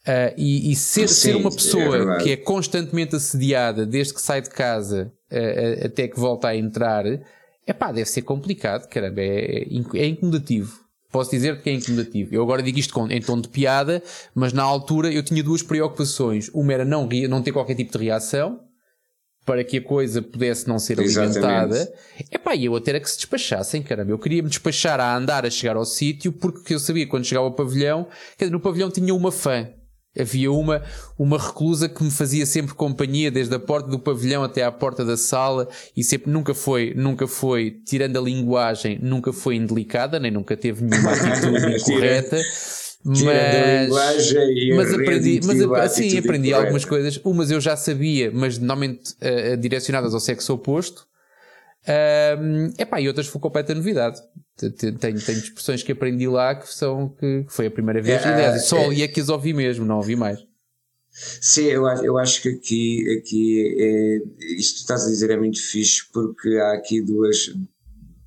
Uh, 0.03 0.35
e, 0.37 0.73
e 0.73 0.77
ser, 0.77 1.09
Sim, 1.09 1.15
ser 1.15 1.37
uma 1.37 1.51
pessoa 1.51 2.17
é 2.17 2.19
que 2.19 2.33
é 2.33 2.37
constantemente 2.37 3.15
assediada 3.15 3.87
desde 3.87 4.13
que 4.13 4.21
sai 4.21 4.43
de 4.43 4.51
casa 4.51 5.13
uh, 5.31 5.87
até 5.87 6.09
que 6.09 6.19
volta 6.19 6.49
a 6.49 6.57
entrar, 6.57 7.05
é 7.07 7.73
pá, 7.73 7.93
deve 7.93 8.09
ser 8.09 8.23
complicado, 8.23 8.89
caramba, 8.89 9.21
é, 9.21 9.65
é 9.95 10.07
incomodativo. 10.07 10.83
Posso 11.13 11.31
dizer 11.31 11.61
que 11.61 11.71
é 11.71 11.75
incomodativo. 11.75 12.35
Eu 12.35 12.43
agora 12.43 12.63
digo 12.63 12.79
isto 12.79 12.93
com, 12.93 13.07
em 13.09 13.21
tom 13.21 13.41
de 13.41 13.49
piada, 13.49 14.03
mas 14.35 14.53
na 14.53 14.63
altura 14.63 15.13
eu 15.13 15.23
tinha 15.23 15.43
duas 15.43 15.63
preocupações. 15.63 16.51
Uma 16.55 16.73
era 16.73 16.85
não, 16.85 17.09
não 17.29 17.43
ter 17.43 17.53
qualquer 17.53 17.75
tipo 17.75 17.97
de 17.97 18.05
reação, 18.05 18.61
para 19.45 19.65
que 19.65 19.79
a 19.79 19.83
coisa 19.83 20.23
pudesse 20.23 20.69
não 20.69 20.79
ser 20.79 21.01
alimentada. 21.01 21.93
É 22.31 22.39
pá, 22.39 22.57
eu 22.57 22.77
até 22.77 22.93
era 22.93 23.01
que 23.01 23.11
se 23.11 23.17
despachassem, 23.17 23.83
caramba. 23.83 24.13
Eu 24.13 24.19
queria 24.19 24.43
me 24.43 24.49
despachar 24.49 25.01
a 25.01 25.17
andar 25.17 25.45
a 25.45 25.51
chegar 25.51 25.77
ao 25.77 25.85
sítio 25.85 26.33
porque 26.33 26.75
eu 26.75 26.79
sabia 26.79 27.05
que 27.05 27.11
quando 27.11 27.25
chegava 27.25 27.47
ao 27.47 27.55
pavilhão, 27.55 28.07
quer 28.39 28.45
dizer, 28.45 28.53
no 28.53 28.61
pavilhão 28.61 28.91
tinha 28.91 29.15
uma 29.15 29.33
fã. 29.33 29.69
Havia 30.19 30.53
uma, 30.53 30.83
uma 31.19 31.39
reclusa 31.39 31.89
que 31.89 32.05
me 32.05 32.11
fazia 32.11 32.45
sempre 32.45 32.75
companhia 32.75 33.31
desde 33.31 33.55
a 33.55 33.59
porta 33.59 33.89
do 33.89 33.99
pavilhão 33.99 34.45
até 34.45 34.63
à 34.63 34.71
porta 34.71 35.07
da 35.07 35.17
sala 35.17 35.67
e 35.97 36.05
sempre 36.05 36.31
nunca 36.31 36.53
foi, 36.53 36.93
nunca 36.95 37.27
foi, 37.27 37.81
tirando 37.87 38.19
a 38.19 38.21
linguagem, 38.21 38.99
nunca 39.01 39.33
foi 39.33 39.57
indelicada, 39.57 40.21
nem 40.21 40.31
nunca 40.31 40.55
teve 40.55 40.85
nenhuma 40.85 41.13
atitude 41.17 41.77
incorreta 41.77 42.39
mas, 43.05 43.89
mas 44.77 44.95
aprendi, 44.95 45.41
mas 45.45 45.61
assim, 45.81 46.19
aprendi 46.19 46.53
algumas 46.55 46.85
coisas. 46.85 47.21
Umas 47.25 47.51
eu 47.51 47.61
já 47.61 47.77
sabia, 47.77 48.31
mas 48.33 48.59
normalmente 48.59 49.15
uh, 49.15 49.57
direcionadas 49.57 50.15
ao 50.15 50.21
sexo 50.21 50.55
oposto. 50.55 51.07
Epá, 52.79 53.01
e 53.01 53.09
outras 53.09 53.27
foi 53.27 53.41
completa 53.41 53.75
novidade. 53.75 54.21
Tenho, 54.57 54.97
tenho 54.99 55.39
expressões 55.39 55.83
que 55.83 55.91
aprendi 55.91 56.29
lá 56.29 56.55
que 56.55 56.73
são 56.73 57.09
que, 57.09 57.45
foi 57.49 57.67
a 57.67 57.71
primeira 57.71 58.01
vez. 58.01 58.25
É, 58.25 58.29
Aliás, 58.29 58.65
só 58.67 58.79
é, 58.79 58.85
ali 58.87 59.03
é 59.03 59.09
que 59.09 59.21
as 59.21 59.29
ouvi 59.29 59.53
mesmo, 59.53 59.85
não 59.85 59.97
ouvi 59.97 60.15
mais. 60.15 60.39
Sim, 61.13 61.65
eu, 61.65 61.87
eu 61.87 62.17
acho 62.19 62.41
que 62.41 62.49
aqui, 62.49 63.19
aqui 63.19 63.77
é, 63.79 64.17
isto 64.59 64.75
que 64.75 64.81
estás 64.81 65.05
a 65.05 65.09
dizer 65.09 65.31
é 65.31 65.37
muito 65.37 65.61
fixe 65.61 66.05
porque 66.13 66.49
há 66.57 66.73
aqui 66.73 67.03
duas, 67.03 67.51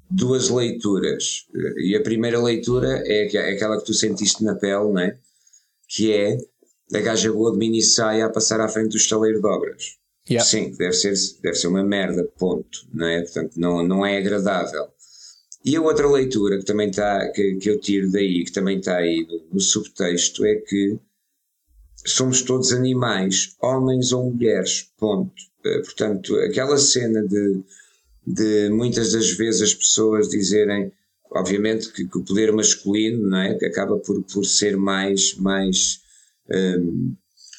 duas 0.10 0.50
leituras. 0.50 1.46
E 1.78 1.96
a 1.96 2.02
primeira 2.02 2.41
leitura 2.41 3.04
é, 3.06 3.28
é 3.34 3.54
aquela 3.54 3.78
que 3.80 3.86
tu 3.86 3.94
sentiste 3.94 4.44
na 4.44 4.56
pele, 4.56 4.91
não 4.91 5.00
é? 5.00 5.18
Que 5.88 6.13
é 6.13 6.38
a 6.94 7.00
gaja 7.00 7.32
boa 7.32 7.52
de 7.52 7.58
mini 7.58 7.82
saia 7.82 8.26
a 8.26 8.30
passar 8.30 8.60
à 8.62 8.68
frente 8.68 8.91
do 8.91 8.98
estaleiro 8.98 9.41
de 9.41 9.48
obras. 9.48 9.98
Yeah. 10.30 10.44
Sim, 10.48 10.72
deve 10.72 10.94
ser, 10.94 11.13
deve 11.41 11.56
ser 11.56 11.68
uma 11.68 11.84
merda, 11.84 12.24
ponto, 12.38 12.88
não 12.94 13.08
é? 13.08 13.22
Portanto, 13.22 13.54
não, 13.58 13.88
não 13.88 14.06
é 14.06 14.18
agradável. 14.18 14.88
E 15.63 15.76
a 15.76 15.82
outra 15.82 16.08
leitura 16.08 16.60
que 16.60 16.65
também 16.65 16.89
está, 16.89 17.32
que, 17.32 17.56
que 17.56 17.70
eu 17.70 17.80
tiro 17.80 18.12
daí, 18.12 18.44
que 18.44 18.52
também 18.52 18.80
está 18.80 18.98
aí 18.98 19.26
no, 19.28 19.54
no 19.54 19.60
subtexto, 19.60 20.46
é 20.46 20.56
que 20.56 21.00
somos 22.06 22.44
todos 22.44 22.72
animais, 22.72 23.56
homens 23.62 24.12
ou 24.12 24.32
mulheres, 24.32 24.91
ponto. 24.98 25.34
Eh, 25.63 25.82
portanto, 25.82 26.36
aquela 26.38 26.78
cena 26.78 27.28
de 27.28 27.63
de 28.26 28.70
muitas 28.70 29.12
das 29.12 29.32
vezes 29.32 29.62
as 29.62 29.74
pessoas 29.74 30.30
dizerem, 30.30 30.92
obviamente, 31.32 31.92
que, 31.92 32.08
que 32.08 32.18
o 32.18 32.24
poder 32.24 32.52
masculino 32.52 33.30
não 33.30 33.40
é? 33.40 33.56
que 33.56 33.66
acaba 33.66 33.98
por, 33.98 34.22
por 34.24 34.46
ser 34.46 34.76
mais, 34.78 35.36
mais 35.36 36.02
um, 36.50 37.16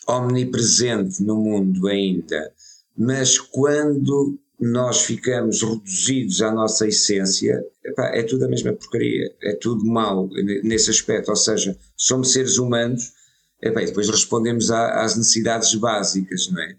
omnipresente 0.09 1.23
no 1.23 1.37
mundo 1.37 1.87
ainda, 1.87 2.53
mas 2.97 3.39
quando 3.39 4.39
nós 4.59 5.03
ficamos 5.03 5.63
reduzidos 5.63 6.41
à 6.41 6.51
nossa 6.51 6.89
essência, 6.89 7.63
epá, 7.85 8.07
é 8.15 8.23
tudo 8.23 8.47
a 8.47 8.49
mesma 8.49 8.73
porcaria, 8.73 9.35
é 9.43 9.55
tudo 9.55 9.85
mau 9.85 10.29
nesse 10.63 10.91
aspecto, 10.91 11.29
ou 11.29 11.37
seja, 11.37 11.77
somos 11.97 12.33
seres 12.33 12.57
humanos, 12.57 13.13
epá, 13.61 13.83
e 13.83 13.87
depois 13.87 14.09
respondemos 14.09 14.71
às 14.71 15.15
necessidades 15.17 15.75
básicas, 15.75 16.49
não 16.51 16.63
é? 16.63 16.77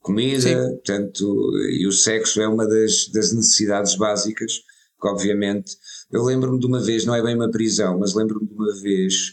Comida, 0.00 0.40
Sim. 0.40 0.54
portanto, 0.76 1.52
e 1.70 1.86
o 1.86 1.92
sexo 1.92 2.40
é 2.40 2.48
uma 2.48 2.66
das, 2.66 3.08
das 3.08 3.32
necessidades 3.32 3.96
básicas, 3.96 4.60
que 5.00 5.08
obviamente, 5.08 5.76
eu 6.10 6.24
lembro-me 6.24 6.58
de 6.58 6.66
uma 6.66 6.80
vez, 6.80 7.04
não 7.04 7.14
é 7.14 7.22
bem 7.22 7.34
uma 7.34 7.50
prisão, 7.50 7.98
mas 7.98 8.14
lembro-me 8.14 8.46
de 8.46 8.54
uma 8.54 8.74
vez 8.80 9.32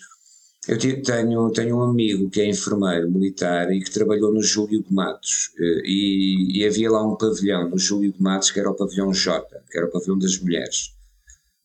eu 0.68 0.78
tenho, 1.02 1.50
tenho 1.52 1.78
um 1.78 1.82
amigo 1.82 2.30
que 2.30 2.42
é 2.42 2.50
enfermeiro 2.50 3.10
militar 3.10 3.72
e 3.72 3.80
que 3.80 3.90
trabalhou 3.90 4.34
no 4.34 4.44
Júlio 4.44 4.84
de 4.84 4.94
Matos 4.94 5.52
eh, 5.58 5.82
e, 5.86 6.60
e, 6.60 6.68
havia 6.68 6.92
lá 6.92 7.08
um 7.08 7.16
pavilhão 7.16 7.70
no 7.70 7.78
Júlio 7.78 8.12
de 8.12 8.22
Matos 8.22 8.52
que 8.52 8.60
era 8.60 8.70
o 8.70 8.76
pavilhão 8.76 9.14
J, 9.14 9.48
que 9.72 9.78
era 9.78 9.88
o 9.88 9.92
pavilhão 9.92 10.20
das 10.20 10.38
mulheres. 10.38 10.94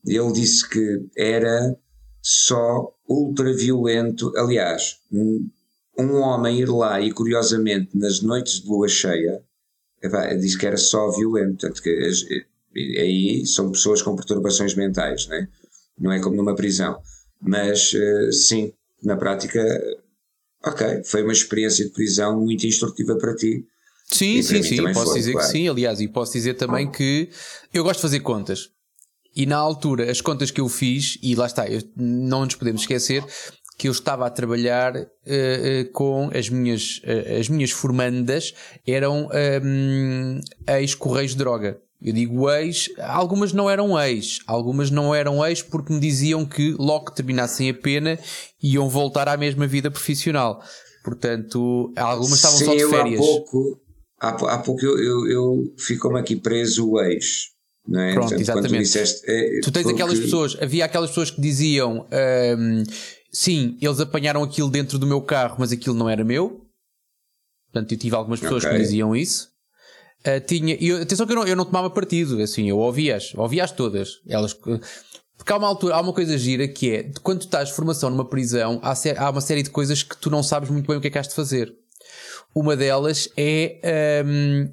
E 0.06 0.16
ele 0.16 0.32
disse 0.32 0.68
que 0.68 1.04
era 1.16 1.76
só 2.22 2.94
ultraviolento, 3.08 4.32
aliás, 4.36 5.00
um 5.98 6.16
homem 6.16 6.60
ir 6.60 6.68
lá 6.68 7.00
e 7.00 7.12
curiosamente 7.12 7.96
nas 7.96 8.20
noites 8.20 8.60
de 8.60 8.68
lua 8.68 8.88
cheia, 8.88 9.42
disse 10.40 10.58
que 10.58 10.66
era 10.66 10.76
só 10.76 11.10
violento, 11.10 11.60
portanto 11.60 11.82
que 11.82 12.46
aí 12.74 13.46
são 13.46 13.70
pessoas 13.70 14.02
com 14.02 14.16
perturbações 14.16 14.74
mentais, 14.74 15.26
não 15.26 15.36
é? 15.36 15.48
Não 15.98 16.12
é 16.12 16.20
como 16.20 16.36
numa 16.36 16.54
prisão. 16.54 16.98
Mas 17.40 17.92
eh, 17.94 18.32
sim, 18.32 18.72
na 19.02 19.16
prática, 19.16 19.62
ok, 20.64 21.02
foi 21.04 21.22
uma 21.22 21.32
experiência 21.32 21.84
de 21.84 21.90
prisão 21.90 22.40
muito 22.40 22.66
instrutiva 22.66 23.16
para 23.16 23.34
ti. 23.34 23.66
Sim, 24.06 24.42
sim, 24.42 24.62
sim, 24.62 24.82
posso 24.92 25.06
foi, 25.06 25.18
dizer 25.18 25.32
claro. 25.32 25.46
que 25.46 25.52
sim, 25.52 25.68
aliás, 25.68 26.00
e 26.00 26.08
posso 26.08 26.32
dizer 26.32 26.54
também 26.54 26.90
que 26.90 27.30
eu 27.72 27.82
gosto 27.82 27.98
de 27.98 28.02
fazer 28.02 28.20
contas. 28.20 28.70
E 29.34 29.46
na 29.46 29.56
altura, 29.56 30.10
as 30.10 30.20
contas 30.20 30.50
que 30.50 30.60
eu 30.60 30.68
fiz, 30.68 31.18
e 31.22 31.34
lá 31.34 31.46
está, 31.46 31.64
não 31.96 32.44
nos 32.44 32.54
podemos 32.54 32.82
esquecer 32.82 33.24
que 33.76 33.88
eu 33.88 33.92
estava 33.92 34.26
a 34.26 34.30
trabalhar 34.30 34.94
uh, 34.94 35.00
uh, 35.00 35.92
com 35.92 36.30
as 36.34 36.48
minhas, 36.48 37.00
uh, 37.04 37.40
as 37.40 37.48
minhas 37.48 37.70
formandas, 37.70 38.54
eram 38.86 39.28
um, 39.64 40.40
ex-correios 40.68 41.32
de 41.32 41.38
droga. 41.38 41.80
Eu 42.00 42.12
digo 42.12 42.50
ex, 42.50 42.90
algumas 42.98 43.52
não 43.52 43.70
eram 43.70 43.98
ex, 44.00 44.40
algumas 44.46 44.90
não 44.90 45.14
eram 45.14 45.44
ex 45.46 45.62
porque 45.62 45.92
me 45.92 46.00
diziam 46.00 46.44
que 46.44 46.74
logo 46.76 47.06
que 47.06 47.14
terminassem 47.14 47.70
a 47.70 47.74
pena 47.74 48.18
iam 48.60 48.88
voltar 48.88 49.28
à 49.28 49.36
mesma 49.36 49.68
vida 49.68 49.88
profissional. 49.88 50.60
Portanto, 51.04 51.92
algumas 51.96 52.34
estavam 52.34 52.58
Sim, 52.58 52.64
só 52.64 52.74
de 52.74 52.88
férias. 52.88 53.20
Há 53.20 53.22
pouco, 53.22 53.80
há, 54.20 54.28
há 54.28 54.58
pouco 54.58 54.84
eu, 54.84 54.98
eu, 54.98 55.26
eu 55.30 55.74
ficou-me 55.78 56.18
aqui 56.18 56.34
preso 56.34 56.90
o 56.90 57.00
ex. 57.00 57.52
É? 57.88 58.12
Pronto, 58.12 58.20
Portanto, 58.20 58.40
exatamente. 58.40 58.74
Tu, 58.74 58.82
disseste, 58.82 59.30
é, 59.30 59.60
tu 59.60 59.70
tens 59.70 59.82
porque... 59.82 60.02
aquelas 60.02 60.18
pessoas, 60.18 60.56
havia 60.60 60.84
aquelas 60.84 61.10
pessoas 61.10 61.30
que 61.30 61.40
diziam 61.40 62.06
hum, 62.58 62.82
sim, 63.32 63.78
eles 63.80 64.00
apanharam 64.00 64.42
aquilo 64.42 64.70
dentro 64.70 64.98
do 64.98 65.06
meu 65.06 65.22
carro, 65.22 65.56
mas 65.58 65.72
aquilo 65.72 65.94
não 65.94 66.08
era 66.08 66.24
meu. 66.24 66.66
Portanto, 67.72 67.92
eu 67.92 67.98
tive 67.98 68.14
algumas 68.14 68.40
pessoas 68.40 68.64
okay. 68.64 68.76
que 68.76 68.82
diziam 68.82 69.16
isso. 69.16 69.50
Uh, 70.20 70.40
tinha, 70.46 70.76
e 70.78 70.92
atenção 70.92 71.26
que 71.26 71.32
eu 71.32 71.36
não, 71.36 71.46
eu 71.46 71.56
não 71.56 71.64
tomava 71.64 71.90
partido, 71.90 72.40
assim, 72.40 72.68
eu 72.68 72.78
ouvia-as, 72.78 73.34
ouvia-as 73.34 73.72
todas. 73.72 74.20
Elas, 74.28 74.54
porque 74.54 75.52
há 75.52 75.56
uma 75.56 75.66
altura, 75.66 75.96
há 75.96 76.00
uma 76.00 76.12
coisa 76.12 76.38
gira 76.38 76.68
que 76.68 76.90
é, 76.90 77.10
quando 77.22 77.40
tu 77.40 77.46
estás 77.46 77.70
de 77.70 77.74
formação 77.74 78.08
numa 78.10 78.28
prisão, 78.28 78.80
há, 78.82 78.94
há 79.18 79.30
uma 79.30 79.40
série 79.40 79.62
de 79.62 79.70
coisas 79.70 80.02
que 80.02 80.16
tu 80.16 80.30
não 80.30 80.42
sabes 80.42 80.70
muito 80.70 80.86
bem 80.86 80.96
o 80.96 81.00
que 81.00 81.08
é 81.08 81.10
que 81.10 81.18
has 81.18 81.26
de 81.26 81.34
fazer. 81.34 81.74
Uma 82.54 82.76
delas 82.76 83.28
é 83.36 84.22
um, 84.24 84.68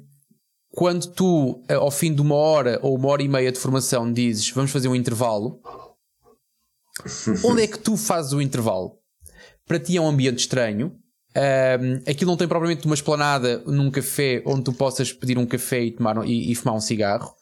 quando 0.70 1.08
tu, 1.08 1.62
ao 1.68 1.90
fim 1.90 2.14
de 2.14 2.20
uma 2.20 2.36
hora 2.36 2.78
ou 2.82 2.94
uma 2.96 3.08
hora 3.08 3.22
e 3.22 3.28
meia 3.28 3.50
de 3.50 3.58
formação, 3.58 4.12
dizes 4.12 4.50
vamos 4.50 4.70
fazer 4.70 4.86
um 4.86 4.94
intervalo. 4.94 5.60
onde 7.44 7.62
é 7.62 7.66
que 7.66 7.78
tu 7.78 7.96
fazes 7.96 8.32
o 8.32 8.40
intervalo? 8.40 8.98
Para 9.66 9.78
ti 9.78 9.96
é 9.96 10.00
um 10.00 10.08
ambiente 10.08 10.40
estranho, 10.40 10.96
um, 11.36 12.10
aquilo 12.10 12.30
não 12.30 12.36
tem 12.36 12.48
propriamente 12.48 12.86
uma 12.86 12.94
esplanada 12.94 13.62
num 13.66 13.90
café 13.90 14.42
onde 14.44 14.64
tu 14.64 14.72
possas 14.72 15.12
pedir 15.12 15.38
um 15.38 15.46
café 15.46 15.82
e, 15.82 15.92
tomar, 15.92 16.26
e, 16.26 16.50
e 16.50 16.54
fumar 16.54 16.74
um 16.74 16.80
cigarro. 16.80 17.34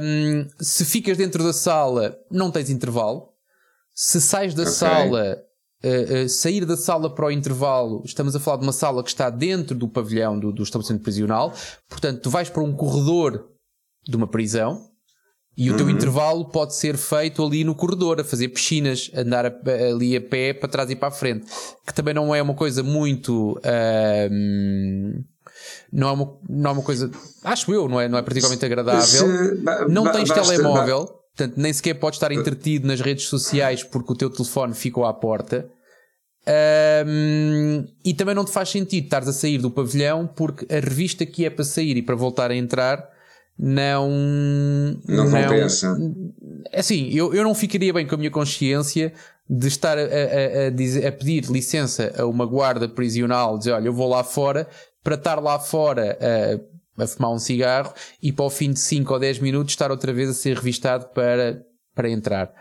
Um, 0.00 0.46
se 0.58 0.84
ficas 0.84 1.18
dentro 1.18 1.44
da 1.44 1.52
sala, 1.52 2.16
não 2.30 2.50
tens 2.50 2.70
intervalo. 2.70 3.28
Se 3.94 4.20
sais 4.20 4.54
da 4.54 4.62
okay. 4.62 4.74
sala, 4.74 5.36
uh, 5.84 6.24
uh, 6.24 6.28
sair 6.28 6.64
da 6.64 6.76
sala 6.76 7.14
para 7.14 7.26
o 7.26 7.30
intervalo, 7.30 8.02
estamos 8.06 8.34
a 8.34 8.40
falar 8.40 8.56
de 8.56 8.62
uma 8.62 8.72
sala 8.72 9.02
que 9.02 9.10
está 9.10 9.28
dentro 9.28 9.76
do 9.76 9.86
pavilhão 9.86 10.38
do, 10.38 10.50
do 10.50 10.62
estabelecimento 10.62 11.02
prisional. 11.02 11.52
Portanto, 11.90 12.22
tu 12.22 12.30
vais 12.30 12.48
para 12.48 12.62
um 12.62 12.74
corredor 12.74 13.50
de 14.08 14.16
uma 14.16 14.26
prisão 14.26 14.90
e 15.56 15.70
o 15.70 15.76
teu 15.76 15.84
uhum. 15.84 15.92
intervalo 15.92 16.46
pode 16.46 16.74
ser 16.74 16.96
feito 16.96 17.44
ali 17.44 17.62
no 17.62 17.74
corredor, 17.74 18.20
a 18.20 18.24
fazer 18.24 18.48
piscinas, 18.48 19.10
andar 19.14 19.44
a, 19.44 19.52
ali 19.90 20.16
a 20.16 20.20
pé 20.20 20.54
para 20.54 20.68
trás 20.68 20.90
e 20.90 20.96
para 20.96 21.08
a 21.08 21.10
frente. 21.10 21.44
Que 21.86 21.92
também 21.92 22.14
não 22.14 22.34
é 22.34 22.40
uma 22.40 22.54
coisa 22.54 22.82
muito. 22.82 23.58
Uh, 23.58 25.22
não, 25.92 26.08
é 26.08 26.12
uma, 26.12 26.38
não 26.48 26.70
é 26.70 26.72
uma 26.72 26.82
coisa. 26.82 27.10
Acho 27.44 27.72
eu, 27.72 27.86
não 27.86 28.00
é, 28.00 28.08
não 28.08 28.16
é 28.16 28.22
particularmente 28.22 28.64
agradável. 28.64 29.04
Se, 29.04 29.24
não 29.90 30.10
tens 30.10 30.30
telemóvel, 30.30 31.06
portanto, 31.36 31.58
nem 31.58 31.72
sequer 31.72 31.94
podes 31.94 32.16
estar 32.16 32.32
entretido 32.32 32.86
nas 32.86 33.00
redes 33.00 33.26
sociais 33.26 33.82
porque 33.82 34.12
o 34.12 34.16
teu 34.16 34.30
telefone 34.30 34.72
ficou 34.72 35.04
à 35.04 35.12
porta. 35.12 35.68
Um, 37.06 37.86
e 38.04 38.14
também 38.14 38.34
não 38.34 38.44
te 38.44 38.50
faz 38.50 38.70
sentido 38.70 39.04
estares 39.04 39.28
a 39.28 39.32
sair 39.32 39.58
do 39.58 39.70
pavilhão 39.70 40.26
porque 40.26 40.66
a 40.74 40.80
revista 40.80 41.24
que 41.24 41.44
é 41.44 41.50
para 41.50 41.64
sair 41.64 41.96
e 41.96 42.02
para 42.02 42.16
voltar 42.16 42.50
a 42.50 42.56
entrar 42.56 43.11
não. 43.64 44.10
Não, 45.06 45.30
compensa. 45.30 45.96
É 46.72 46.80
assim, 46.80 47.10
eu, 47.10 47.32
eu 47.32 47.44
não 47.44 47.54
ficaria 47.54 47.92
bem 47.92 48.04
com 48.04 48.16
a 48.16 48.18
minha 48.18 48.30
consciência 48.30 49.12
de 49.48 49.68
estar 49.68 49.96
a, 49.96 50.02
a, 50.02 50.66
a, 50.66 50.70
dizer, 50.70 51.06
a 51.06 51.12
pedir 51.12 51.44
licença 51.44 52.12
a 52.18 52.26
uma 52.26 52.44
guarda 52.44 52.88
prisional, 52.88 53.56
dizer 53.56 53.70
olha, 53.70 53.86
eu 53.86 53.92
vou 53.92 54.08
lá 54.08 54.24
fora, 54.24 54.66
para 55.00 55.14
estar 55.14 55.40
lá 55.40 55.60
fora 55.60 56.18
a, 56.98 57.04
a 57.04 57.06
fumar 57.06 57.30
um 57.30 57.38
cigarro 57.38 57.94
e 58.20 58.32
para 58.32 58.44
o 58.44 58.50
fim 58.50 58.72
de 58.72 58.80
5 58.80 59.12
ou 59.12 59.20
10 59.20 59.38
minutos 59.38 59.74
estar 59.74 59.92
outra 59.92 60.12
vez 60.12 60.28
a 60.28 60.34
ser 60.34 60.56
revistado 60.56 61.06
para, 61.14 61.62
para 61.94 62.10
entrar. 62.10 62.52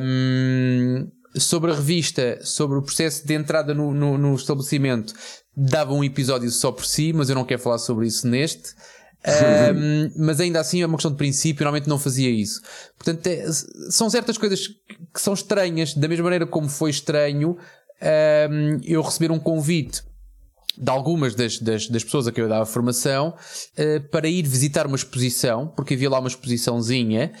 Um, 0.00 1.10
sobre 1.36 1.72
a 1.72 1.74
revista, 1.74 2.38
sobre 2.42 2.78
o 2.78 2.82
processo 2.82 3.26
de 3.26 3.34
entrada 3.34 3.74
no, 3.74 3.92
no, 3.92 4.16
no 4.16 4.34
estabelecimento, 4.34 5.12
dava 5.54 5.92
um 5.92 6.02
episódio 6.02 6.50
só 6.50 6.72
por 6.72 6.86
si, 6.86 7.12
mas 7.12 7.28
eu 7.28 7.34
não 7.34 7.44
quero 7.44 7.60
falar 7.60 7.78
sobre 7.78 8.06
isso 8.06 8.26
neste. 8.26 8.74
Um, 9.76 10.10
mas 10.16 10.40
ainda 10.40 10.60
assim 10.60 10.80
é 10.80 10.86
uma 10.86 10.96
questão 10.96 11.10
de 11.10 11.18
princípio, 11.18 11.62
normalmente 11.62 11.88
não 11.88 11.98
fazia 11.98 12.30
isso. 12.30 12.62
Portanto, 12.96 13.26
é, 13.26 13.44
são 13.90 14.08
certas 14.08 14.38
coisas 14.38 14.66
que 14.66 15.20
são 15.20 15.34
estranhas, 15.34 15.92
da 15.92 16.08
mesma 16.08 16.24
maneira 16.24 16.46
como 16.46 16.70
foi 16.70 16.88
estranho 16.88 17.58
um, 18.50 18.80
eu 18.82 19.02
receber 19.02 19.30
um 19.30 19.38
convite 19.38 20.02
de 20.76 20.90
algumas 20.90 21.34
das, 21.34 21.58
das, 21.58 21.88
das, 21.88 22.04
pessoas 22.04 22.26
a 22.26 22.32
quem 22.32 22.42
eu 22.42 22.48
dava 22.48 22.64
formação 22.64 23.34
uh, 23.76 24.08
para 24.08 24.28
ir 24.28 24.46
visitar 24.46 24.86
uma 24.86 24.96
exposição, 24.96 25.68
porque 25.68 25.94
havia 25.94 26.08
lá 26.08 26.18
uma 26.18 26.28
exposiçãozinha 26.28 27.32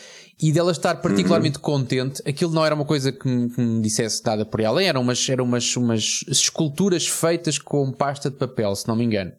e 0.42 0.52
dela 0.52 0.72
estar 0.72 0.96
particularmente 0.96 1.56
uhum. 1.56 1.62
contente, 1.62 2.22
aquilo 2.26 2.52
não 2.52 2.64
era 2.64 2.74
uma 2.74 2.84
coisa 2.84 3.12
que 3.12 3.26
me, 3.28 3.48
que 3.48 3.60
me 3.60 3.80
dissesse 3.80 4.22
nada 4.24 4.44
por 4.44 4.60
ela, 4.60 4.82
eram 4.82 5.00
umas, 5.00 5.26
eram 5.28 5.44
umas, 5.44 5.76
umas 5.76 6.24
esculturas 6.28 7.06
feitas 7.06 7.58
com 7.58 7.90
pasta 7.92 8.30
de 8.30 8.36
papel, 8.36 8.74
se 8.74 8.86
não 8.88 8.96
me 8.96 9.04
engano. 9.04 9.32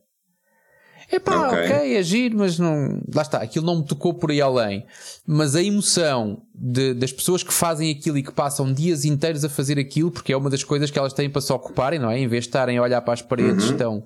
Epá, 1.11 1.47
ok, 1.47 1.59
ok, 1.59 1.97
é 1.97 2.03
giro, 2.03 2.37
mas 2.37 2.57
não. 2.57 3.01
Lá 3.13 3.21
está, 3.21 3.39
aquilo 3.39 3.65
não 3.65 3.79
me 3.79 3.85
tocou 3.85 4.13
por 4.13 4.31
aí 4.31 4.39
além. 4.39 4.85
Mas 5.27 5.55
a 5.55 5.61
emoção 5.61 6.41
de, 6.55 6.93
das 6.93 7.11
pessoas 7.11 7.43
que 7.43 7.53
fazem 7.53 7.91
aquilo 7.91 8.17
e 8.17 8.23
que 8.23 8.31
passam 8.31 8.71
dias 8.71 9.03
inteiros 9.03 9.43
a 9.43 9.49
fazer 9.49 9.77
aquilo, 9.77 10.09
porque 10.09 10.31
é 10.31 10.37
uma 10.37 10.49
das 10.49 10.63
coisas 10.63 10.89
que 10.89 10.97
elas 10.97 11.11
têm 11.11 11.29
para 11.29 11.41
se 11.41 11.51
ocuparem, 11.51 11.99
não 11.99 12.09
é? 12.09 12.17
Em 12.17 12.27
vez 12.27 12.45
de 12.45 12.49
estarem 12.49 12.77
a 12.77 12.81
olhar 12.81 13.01
para 13.01 13.13
as 13.13 13.21
paredes, 13.21 13.65
uhum. 13.65 13.71
estão 13.71 14.05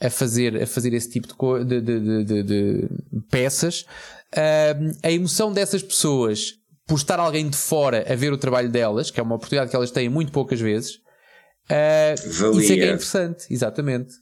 a 0.00 0.08
fazer, 0.08 0.62
a 0.62 0.66
fazer 0.66 0.94
esse 0.94 1.10
tipo 1.10 1.28
de, 1.64 1.80
de, 1.80 2.24
de, 2.24 2.42
de 2.42 2.88
peças. 3.30 3.82
Uh, 4.32 4.96
a 5.02 5.10
emoção 5.10 5.52
dessas 5.52 5.82
pessoas 5.82 6.54
por 6.86 6.96
estar 6.96 7.20
alguém 7.20 7.50
de 7.50 7.56
fora 7.56 8.10
a 8.10 8.14
ver 8.14 8.32
o 8.32 8.38
trabalho 8.38 8.70
delas, 8.70 9.10
que 9.10 9.20
é 9.20 9.22
uma 9.22 9.34
oportunidade 9.34 9.70
que 9.70 9.76
elas 9.76 9.90
têm 9.90 10.08
muito 10.08 10.32
poucas 10.32 10.60
vezes. 10.60 10.94
Uh, 11.70 12.58
isso 12.58 12.72
é 12.72 12.76
que 12.76 12.82
é 12.82 12.92
interessante, 12.92 13.44
exatamente. 13.50 14.14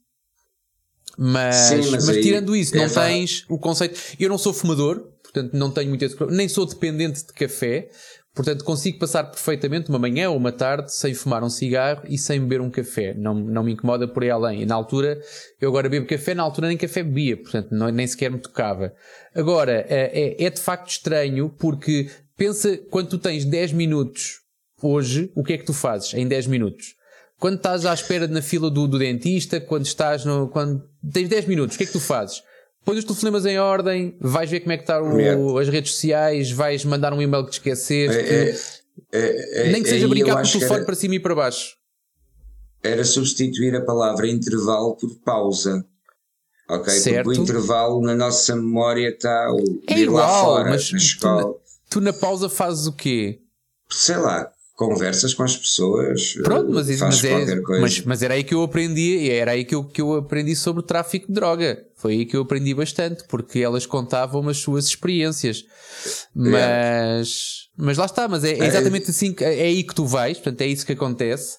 Mas, 1.16 1.54
Sim, 1.54 1.90
mas, 1.90 2.06
mas 2.06 2.16
tirando 2.18 2.54
isso, 2.54 2.76
não 2.76 2.88
tens 2.88 3.44
o 3.48 3.58
conceito. 3.58 3.98
Eu 4.20 4.28
não 4.28 4.36
sou 4.36 4.52
fumador, 4.52 5.02
portanto 5.22 5.54
não 5.54 5.70
tenho 5.70 5.88
muito 5.88 6.04
esse 6.04 6.16
Nem 6.30 6.48
sou 6.48 6.66
dependente 6.66 7.26
de 7.26 7.32
café, 7.32 7.88
portanto 8.34 8.64
consigo 8.64 8.98
passar 8.98 9.24
perfeitamente 9.24 9.88
uma 9.88 9.98
manhã 9.98 10.28
ou 10.28 10.36
uma 10.36 10.52
tarde 10.52 10.94
sem 10.94 11.14
fumar 11.14 11.42
um 11.42 11.48
cigarro 11.48 12.02
e 12.06 12.18
sem 12.18 12.38
beber 12.40 12.60
um 12.60 12.70
café. 12.70 13.14
Não, 13.14 13.34
não 13.34 13.64
me 13.64 13.72
incomoda 13.72 14.06
por 14.06 14.22
aí 14.22 14.30
além. 14.30 14.62
E 14.62 14.66
na 14.66 14.74
altura, 14.74 15.18
eu 15.58 15.70
agora 15.70 15.88
bebo 15.88 16.06
café, 16.06 16.34
na 16.34 16.42
altura 16.42 16.68
nem 16.68 16.76
café 16.76 17.02
bebia, 17.02 17.36
portanto 17.36 17.68
não, 17.70 17.88
nem 17.88 18.06
sequer 18.06 18.30
me 18.30 18.38
tocava. 18.38 18.92
Agora, 19.34 19.86
é, 19.88 20.36
é, 20.38 20.44
é 20.44 20.50
de 20.50 20.60
facto 20.60 20.90
estranho 20.90 21.48
porque 21.48 22.10
pensa 22.36 22.76
quando 22.90 23.08
tu 23.08 23.18
tens 23.18 23.46
10 23.46 23.72
minutos 23.72 24.40
hoje, 24.82 25.30
o 25.34 25.42
que 25.42 25.54
é 25.54 25.58
que 25.58 25.64
tu 25.64 25.72
fazes 25.72 26.12
em 26.12 26.28
10 26.28 26.46
minutos? 26.46 26.94
Quando 27.38 27.56
estás 27.56 27.84
à 27.84 27.92
espera 27.92 28.26
na 28.26 28.40
fila 28.40 28.70
do, 28.70 28.86
do 28.86 28.98
dentista, 28.98 29.60
quando 29.60 29.84
estás 29.84 30.24
no. 30.24 30.48
Quando 30.48 30.82
tens 31.12 31.28
10 31.28 31.46
minutos, 31.46 31.74
o 31.74 31.78
que 31.78 31.84
é 31.84 31.86
que 31.86 31.92
tu 31.92 32.00
fazes? 32.00 32.42
pões 32.86 33.00
os 33.00 33.04
telefonemas 33.04 33.44
em 33.44 33.58
ordem, 33.58 34.16
vais 34.20 34.48
ver 34.48 34.60
como 34.60 34.72
é 34.72 34.76
que 34.76 34.84
está 34.84 35.02
o, 35.02 35.58
as 35.58 35.68
redes 35.68 35.92
sociais, 35.92 36.52
vais 36.52 36.84
mandar 36.84 37.12
um 37.12 37.20
e-mail 37.20 37.44
que 37.44 37.50
te 37.50 37.54
esqueceste. 37.54 38.16
É, 38.16 38.54
é, 39.12 39.66
é, 39.66 39.72
Nem 39.72 39.82
que 39.82 39.88
seja 39.88 40.06
brincar 40.06 40.36
com 40.36 40.48
o 40.48 40.52
telefone 40.52 40.76
era, 40.76 40.84
para 40.84 40.94
cima 40.94 41.16
e 41.16 41.20
para 41.20 41.34
baixo. 41.34 41.76
Era 42.82 43.04
substituir 43.04 43.74
a 43.74 43.84
palavra 43.84 44.28
intervalo 44.28 44.96
por 44.96 45.12
pausa. 45.24 45.84
Ok? 46.68 46.92
Certo. 46.94 47.24
Porque 47.24 47.40
o 47.40 47.42
intervalo 47.42 48.00
na 48.00 48.14
nossa 48.14 48.54
memória 48.54 49.08
está 49.08 49.52
o 49.52 49.82
é 49.88 49.98
igual, 49.98 50.24
lá 50.24 50.44
fora, 50.44 50.70
mas 50.70 50.92
na 50.92 50.98
escola. 50.98 51.42
Tu, 51.42 51.60
tu 51.90 52.00
na 52.00 52.12
pausa 52.12 52.48
fazes 52.48 52.86
o 52.86 52.92
quê? 52.92 53.40
Sei 53.90 54.16
lá, 54.16 54.50
conversas 54.76 55.32
com 55.32 55.42
as 55.42 55.56
pessoas. 55.56 56.34
Pronto, 56.44 56.70
mas, 56.70 57.00
mas, 57.00 57.24
é, 57.24 57.60
mas, 57.80 58.00
mas, 58.02 58.22
era 58.22 58.34
aí 58.34 58.44
que 58.44 58.54
eu 58.54 58.62
aprendi, 58.62 59.30
era 59.30 59.52
aí 59.52 59.64
que 59.64 59.74
eu, 59.74 59.82
que 59.82 60.02
eu 60.02 60.14
aprendi 60.14 60.54
sobre 60.54 60.80
o 60.80 60.82
tráfico 60.82 61.28
de 61.28 61.32
droga. 61.32 61.82
Foi 61.96 62.12
aí 62.12 62.26
que 62.26 62.36
eu 62.36 62.42
aprendi 62.42 62.74
bastante, 62.74 63.24
porque 63.26 63.60
elas 63.60 63.86
contavam 63.86 64.46
as 64.48 64.58
suas 64.58 64.84
experiências. 64.86 65.64
Mas, 66.34 67.68
mas 67.74 67.96
lá 67.96 68.04
está, 68.04 68.28
mas 68.28 68.44
é, 68.44 68.52
é 68.52 68.66
exatamente 68.66 69.10
assim, 69.10 69.34
é 69.40 69.62
aí 69.62 69.82
que 69.82 69.94
tu 69.94 70.04
vais, 70.04 70.36
portanto 70.36 70.60
é 70.60 70.66
isso 70.66 70.84
que 70.84 70.92
acontece. 70.92 71.56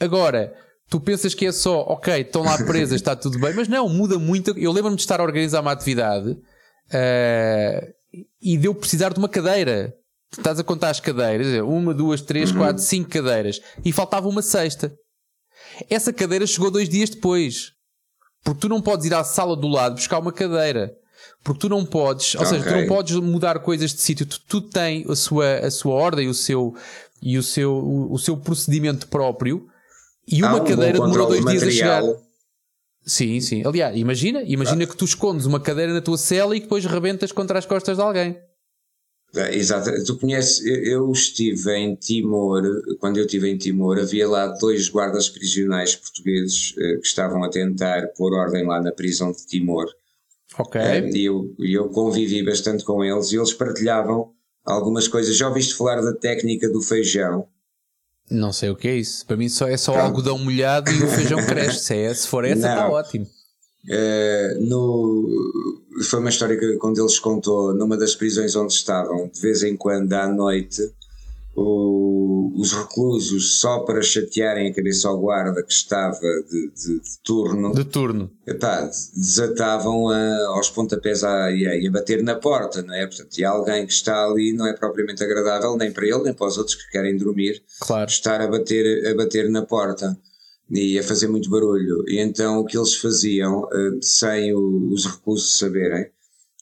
Agora, 0.00 0.52
tu 0.90 0.98
pensas 1.00 1.32
que 1.32 1.46
é 1.46 1.52
só, 1.52 1.80
ok, 1.82 2.22
estão 2.22 2.42
lá 2.42 2.58
presas, 2.66 2.96
está 2.96 3.14
tudo 3.14 3.38
bem, 3.38 3.54
mas 3.54 3.68
não, 3.68 3.88
muda 3.88 4.18
muito. 4.18 4.50
Eu 4.58 4.72
lembro-me 4.72 4.96
de 4.96 5.02
estar 5.02 5.20
a 5.20 5.22
organizar 5.22 5.60
uma 5.60 5.70
atividade 5.70 6.30
uh, 6.30 7.94
e 8.42 8.56
de 8.56 8.66
eu 8.66 8.74
precisar 8.74 9.12
de 9.12 9.18
uma 9.20 9.28
cadeira 9.28 9.94
estás 10.30 10.58
a 10.58 10.64
contar 10.64 10.90
as 10.90 11.00
cadeiras, 11.00 11.46
uma, 11.62 11.94
duas, 11.94 12.20
três, 12.20 12.50
uhum. 12.50 12.58
quatro, 12.58 12.82
cinco 12.82 13.10
cadeiras, 13.10 13.60
e 13.84 13.92
faltava 13.92 14.28
uma 14.28 14.42
sexta. 14.42 14.92
Essa 15.88 16.12
cadeira 16.12 16.46
chegou 16.46 16.70
dois 16.70 16.88
dias 16.88 17.10
depois. 17.10 17.72
Porque 18.44 18.60
tu 18.60 18.68
não 18.68 18.80
podes 18.80 19.06
ir 19.06 19.14
à 19.14 19.24
sala 19.24 19.56
do 19.56 19.68
lado 19.68 19.96
buscar 19.96 20.18
uma 20.18 20.32
cadeira. 20.32 20.92
Porque 21.42 21.60
tu 21.60 21.68
não 21.68 21.84
podes, 21.84 22.34
ou 22.34 22.42
okay. 22.42 22.58
seja, 22.58 22.70
tu 22.70 22.80
não 22.80 22.86
podes 22.86 23.16
mudar 23.16 23.58
coisas 23.60 23.92
de 23.92 24.00
sítio. 24.00 24.26
Tu, 24.26 24.40
tu 24.40 24.60
tens 24.60 25.08
a 25.08 25.16
sua, 25.16 25.58
a 25.58 25.70
sua 25.70 25.94
ordem 25.94 26.28
o 26.28 26.34
seu, 26.34 26.74
e 27.20 27.36
o 27.36 27.42
seu, 27.42 27.72
o, 27.72 28.12
o 28.12 28.18
seu 28.18 28.36
procedimento 28.36 29.08
próprio. 29.08 29.66
E 30.26 30.42
uma 30.42 30.60
um 30.60 30.64
cadeira 30.64 31.00
demorou 31.00 31.28
dois 31.28 31.44
dias 31.44 31.62
a 31.62 31.70
chegar. 31.70 32.02
Sim, 33.04 33.40
sim. 33.40 33.62
Aliás, 33.66 33.96
imagina, 33.96 34.42
imagina 34.42 34.84
ah. 34.84 34.86
que 34.86 34.96
tu 34.96 35.04
escondes 35.04 35.46
uma 35.46 35.58
cadeira 35.58 35.94
na 35.94 36.00
tua 36.00 36.18
cela 36.18 36.54
e 36.54 36.60
depois 36.60 36.84
rebentas 36.84 37.32
contra 37.32 37.58
as 37.58 37.64
costas 37.64 37.96
de 37.96 38.02
alguém. 38.02 38.38
É, 39.34 39.54
exato, 39.54 39.90
tu 40.04 40.18
conheces, 40.18 40.64
eu 40.64 41.10
estive 41.12 41.76
em 41.76 41.94
Timor, 41.94 42.62
quando 42.98 43.18
eu 43.18 43.26
estive 43.26 43.50
em 43.50 43.58
Timor, 43.58 43.98
havia 43.98 44.26
lá 44.26 44.46
dois 44.46 44.88
guardas 44.88 45.28
prisionais 45.28 45.94
portugueses 45.94 46.74
eh, 46.78 46.96
que 46.96 47.06
estavam 47.06 47.44
a 47.44 47.50
tentar 47.50 48.08
pôr 48.16 48.32
ordem 48.32 48.66
lá 48.66 48.80
na 48.80 48.90
prisão 48.90 49.30
de 49.30 49.46
Timor. 49.46 49.86
Ok. 50.58 50.80
Eh, 50.80 51.10
e 51.10 51.26
eu, 51.26 51.54
eu 51.58 51.90
convivi 51.90 52.42
bastante 52.42 52.82
com 52.84 53.04
eles 53.04 53.30
e 53.30 53.36
eles 53.36 53.52
partilhavam 53.52 54.32
algumas 54.64 55.06
coisas. 55.06 55.36
Já 55.36 55.48
ouviste 55.48 55.74
falar 55.74 56.00
da 56.00 56.14
técnica 56.14 56.68
do 56.70 56.80
feijão? 56.80 57.46
Não 58.30 58.52
sei 58.52 58.70
o 58.70 58.76
que 58.76 58.88
é 58.88 58.96
isso. 58.96 59.26
Para 59.26 59.36
mim 59.36 59.48
só 59.48 59.68
é 59.68 59.76
só 59.76 59.92
Pronto. 59.92 60.06
algodão 60.06 60.38
molhado 60.38 60.90
e 60.90 61.02
o 61.02 61.08
feijão 61.08 61.44
cresce. 61.44 61.84
Se, 61.84 61.96
é, 61.96 62.14
se 62.14 62.26
for 62.26 62.44
essa, 62.44 62.68
está 62.68 62.88
ótimo. 62.88 63.26
Uh, 63.84 64.60
no, 64.60 65.28
foi 66.04 66.20
uma 66.20 66.28
história 66.28 66.58
que 66.58 66.76
quando 66.76 67.00
eles 67.00 67.18
contou 67.18 67.74
numa 67.74 67.96
das 67.96 68.14
prisões 68.14 68.54
onde 68.54 68.72
estavam, 68.72 69.30
de 69.32 69.40
vez 69.40 69.62
em 69.62 69.76
quando 69.76 70.12
à 70.12 70.28
noite, 70.28 70.92
o, 71.58 72.52
os 72.56 72.72
reclusos, 72.72 73.58
só 73.58 73.80
para 73.80 74.00
chatearem 74.02 74.70
a 74.70 74.74
cabeça 74.74 75.08
ao 75.08 75.18
guarda 75.18 75.62
que 75.62 75.72
estava 75.72 76.20
de, 76.20 76.70
de, 76.70 77.00
de 77.00 77.18
turno, 77.24 77.74
de 77.74 77.84
turno. 77.84 78.30
Epá, 78.46 78.88
desatavam 79.14 80.08
a, 80.08 80.46
aos 80.48 80.70
pontapés 80.70 81.24
a, 81.24 81.50
e, 81.50 81.66
a, 81.66 81.88
a 81.88 81.92
bater 81.92 82.22
na 82.22 82.36
porta, 82.36 82.82
não 82.82 82.94
é? 82.94 83.06
Portanto, 83.06 83.38
e 83.38 83.44
alguém 83.44 83.86
que 83.86 83.92
está 83.92 84.24
ali 84.24 84.52
não 84.52 84.66
é 84.66 84.72
propriamente 84.72 85.22
agradável, 85.22 85.76
nem 85.76 85.90
para 85.90 86.06
ele, 86.06 86.22
nem 86.24 86.34
para 86.34 86.46
os 86.46 86.58
outros 86.58 86.76
que 86.76 86.90
querem 86.90 87.16
dormir, 87.16 87.62
claro. 87.80 88.08
estar 88.08 88.40
a 88.40 88.46
bater, 88.46 89.08
a 89.08 89.14
bater 89.14 89.48
na 89.48 89.62
porta 89.62 90.16
e 90.70 90.98
a 90.98 91.02
fazer 91.02 91.28
muito 91.28 91.50
barulho. 91.50 92.04
E 92.08 92.18
então 92.18 92.60
o 92.60 92.64
que 92.64 92.76
eles 92.76 92.94
faziam, 92.94 93.62
uh, 93.64 94.02
sem 94.02 94.52
o, 94.54 94.90
os 94.92 95.06
reclusos 95.06 95.58
saberem, 95.58 96.10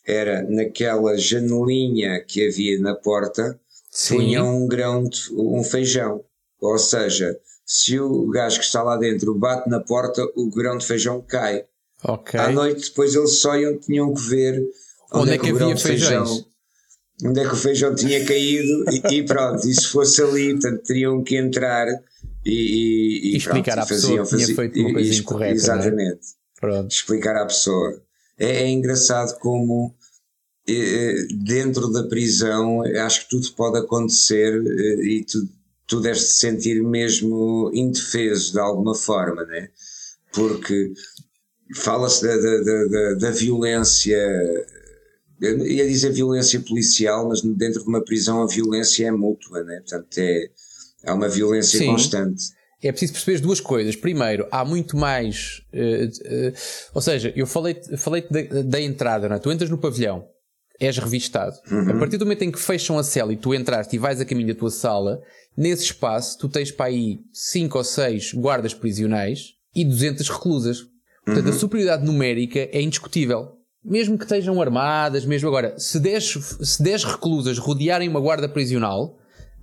era 0.06 0.42
naquela 0.48 1.16
janelinha 1.16 2.22
que 2.24 2.46
havia 2.46 2.78
na 2.80 2.94
porta, 2.94 3.58
Sim. 3.90 4.16
punham 4.16 4.62
um 4.62 4.68
grão 4.68 5.04
de 5.04 5.32
um 5.34 5.64
feijão. 5.64 6.24
Ou 6.60 6.78
seja, 6.78 7.36
se 7.64 7.98
o 7.98 8.28
gajo 8.28 8.60
que 8.60 8.64
está 8.64 8.82
lá 8.82 8.96
dentro 8.96 9.34
bate 9.34 9.68
na 9.68 9.80
porta, 9.80 10.22
o 10.36 10.48
grão 10.50 10.78
de 10.78 10.86
feijão 10.86 11.20
cai. 11.20 11.64
Okay. 12.04 12.38
À 12.38 12.52
noite 12.52 12.90
depois 12.90 13.14
eles 13.14 13.40
só 13.40 13.56
iam, 13.56 13.76
tinham 13.78 14.14
que 14.14 14.22
ver 14.28 14.62
onde, 15.12 15.22
onde 15.22 15.30
é 15.32 15.38
que, 15.38 15.46
é 15.46 15.52
que 15.52 15.62
havia 15.62 15.76
feijão 15.76 16.46
onde 17.24 17.40
é 17.40 17.44
que 17.44 17.54
o 17.54 17.56
feijão 17.56 17.94
tinha 17.94 18.24
caído 18.24 18.84
e, 18.90 19.14
e 19.14 19.22
pronto, 19.24 19.66
e 19.66 19.74
se 19.74 19.86
fosse 19.86 20.22
ali, 20.22 20.52
portanto, 20.52 20.82
teriam 20.82 21.22
que 21.22 21.36
entrar 21.36 21.86
e, 22.46 23.30
e, 23.30 23.32
e 23.32 23.36
explicar 23.36 23.72
pronto, 23.72 23.84
à 23.84 23.86
faziam, 23.86 24.24
pessoa 24.24 24.38
que 24.38 24.44
tinha 24.44 24.56
feito 24.56 24.80
uma 24.80 24.92
coisa 24.92 25.14
incorreta. 25.14 25.52
É? 25.52 25.54
Exatamente. 25.54 26.26
É? 26.62 26.86
Explicar 26.86 27.36
à 27.36 27.46
pessoa. 27.46 28.02
É, 28.38 28.62
é 28.62 28.68
engraçado 28.68 29.36
como 29.40 29.94
é, 30.68 31.14
dentro 31.44 31.90
da 31.90 32.04
prisão 32.04 32.82
acho 33.04 33.24
que 33.24 33.30
tudo 33.30 33.52
pode 33.52 33.78
acontecer 33.78 34.62
é, 34.64 35.04
e 35.04 35.24
tu, 35.24 35.48
tu 35.86 36.00
deves 36.00 36.24
te 36.24 36.32
sentir 36.34 36.82
mesmo 36.82 37.70
indefeso 37.74 38.52
de 38.52 38.60
alguma 38.60 38.94
forma, 38.94 39.44
né? 39.44 39.68
Porque 40.32 40.92
fala-se 41.74 42.24
da, 42.24 42.36
da, 42.36 42.84
da, 42.84 43.14
da, 43.14 43.30
violência, 43.30 44.16
eu 45.40 45.66
ia 45.66 45.86
dizer 45.86 46.12
violência 46.12 46.60
policial, 46.60 47.28
mas 47.28 47.42
dentro 47.42 47.82
de 47.82 47.88
uma 47.88 48.04
prisão 48.04 48.42
a 48.42 48.46
violência 48.46 49.06
é 49.06 49.10
mútua, 49.10 49.64
né? 49.64 49.80
Portanto, 49.80 50.18
é 50.18 50.50
Há 51.06 51.14
uma 51.14 51.28
violência 51.28 51.78
Sim. 51.78 51.86
constante. 51.86 52.42
É 52.82 52.90
preciso 52.90 53.14
perceber 53.14 53.40
duas 53.40 53.60
coisas. 53.60 53.96
Primeiro, 53.96 54.46
há 54.50 54.64
muito 54.64 54.96
mais. 54.96 55.62
Uh, 55.72 56.06
uh, 56.06 56.52
ou 56.94 57.00
seja, 57.00 57.32
eu 57.34 57.46
falei, 57.46 57.80
falei 57.96 58.24
da, 58.30 58.62
da 58.62 58.80
entrada, 58.80 59.28
não 59.28 59.36
é? 59.36 59.38
Tu 59.38 59.50
entras 59.50 59.70
no 59.70 59.78
pavilhão, 59.78 60.24
és 60.78 60.98
revistado. 60.98 61.56
Uhum. 61.70 61.90
A 61.90 61.98
partir 61.98 62.18
do 62.18 62.26
momento 62.26 62.42
em 62.42 62.50
que 62.50 62.58
fecham 62.58 62.98
a 62.98 63.02
cela 63.02 63.32
e 63.32 63.36
tu 63.36 63.54
entraste 63.54 63.96
e 63.96 63.98
vais 63.98 64.20
a 64.20 64.24
caminho 64.24 64.48
da 64.48 64.58
tua 64.58 64.70
sala, 64.70 65.20
nesse 65.56 65.84
espaço 65.84 66.38
tu 66.38 66.48
tens 66.48 66.70
para 66.70 66.86
aí 66.86 67.20
5 67.32 67.78
ou 67.78 67.84
6 67.84 68.34
guardas 68.34 68.74
prisionais 68.74 69.54
e 69.74 69.84
200 69.84 70.28
reclusas. 70.28 70.84
Portanto, 71.24 71.46
uhum. 71.46 71.52
a 71.52 71.58
superioridade 71.58 72.04
numérica 72.04 72.68
é 72.70 72.80
indiscutível. 72.80 73.52
Mesmo 73.82 74.18
que 74.18 74.24
estejam 74.24 74.60
armadas, 74.60 75.24
mesmo 75.24 75.48
agora, 75.48 75.78
se 75.78 75.98
10, 75.98 76.38
se 76.60 76.82
10 76.82 77.04
reclusas 77.04 77.58
rodearem 77.58 78.08
uma 78.08 78.20
guarda 78.20 78.48
prisional, 78.48 79.16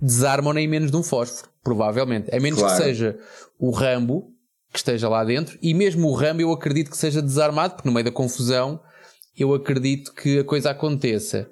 desarmam 0.04 0.52
nem 0.52 0.68
menos 0.68 0.90
de 0.90 0.96
um 0.96 1.02
fósforo, 1.02 1.48
provavelmente. 1.62 2.34
A 2.34 2.38
menos 2.38 2.60
claro. 2.60 2.76
que 2.76 2.82
seja 2.82 3.18
o 3.58 3.70
Rambo 3.70 4.30
que 4.70 4.78
esteja 4.78 5.08
lá 5.08 5.24
dentro, 5.24 5.56
e 5.62 5.72
mesmo 5.72 6.08
o 6.08 6.14
Rambo 6.14 6.42
eu 6.42 6.52
acredito 6.52 6.90
que 6.90 6.96
seja 6.96 7.22
desarmado, 7.22 7.74
porque 7.74 7.88
no 7.88 7.94
meio 7.94 8.04
da 8.04 8.10
confusão 8.10 8.80
eu 9.38 9.54
acredito 9.54 10.12
que 10.12 10.40
a 10.40 10.44
coisa 10.44 10.70
aconteça. 10.70 11.48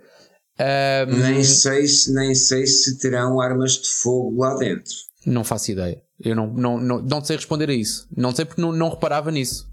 Um, 0.59 1.17
nem, 1.17 1.43
sei 1.43 1.87
se, 1.87 2.13
nem 2.13 2.35
sei 2.35 2.67
se 2.67 2.99
terão 2.99 3.41
armas 3.41 3.73
de 3.73 3.89
fogo 3.89 4.41
lá 4.41 4.55
dentro. 4.57 4.93
Não 5.25 5.45
faço 5.45 5.71
ideia. 5.71 6.03
Eu 6.21 6.35
não, 6.35 6.53
não, 6.53 6.81
não, 6.81 7.01
não 7.01 7.25
sei 7.25 7.37
responder 7.37 7.71
a 7.71 7.75
isso. 7.75 8.09
Não 8.17 8.35
sei 8.35 8.45
porque 8.45 8.61
não, 8.61 8.73
não 8.73 8.91
reparava 8.91 9.31
nisso. 9.31 9.71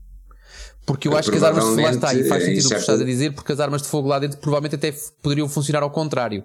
Porque 0.86 1.08
eu 1.08 1.18
acho 1.18 1.30
que 1.30 1.38
as 1.38 1.44
armas 1.44 1.64
de 1.64 1.70
fogo 1.72 1.82
lá 1.82 1.92
está, 1.92 2.14
e 2.14 2.24
faz 2.24 2.44
sentido 2.44 2.66
o 2.66 2.70
que 2.70 2.76
estás 2.76 3.02
a 3.02 3.04
dizer, 3.04 3.34
porque 3.34 3.52
as 3.52 3.60
armas 3.60 3.82
de 3.82 3.88
fogo 3.88 4.08
lá 4.08 4.20
dentro 4.20 4.40
provavelmente 4.40 4.76
até 4.76 4.92
poderiam 5.22 5.50
funcionar 5.50 5.84
ao 5.84 5.92
contrário. 5.92 6.44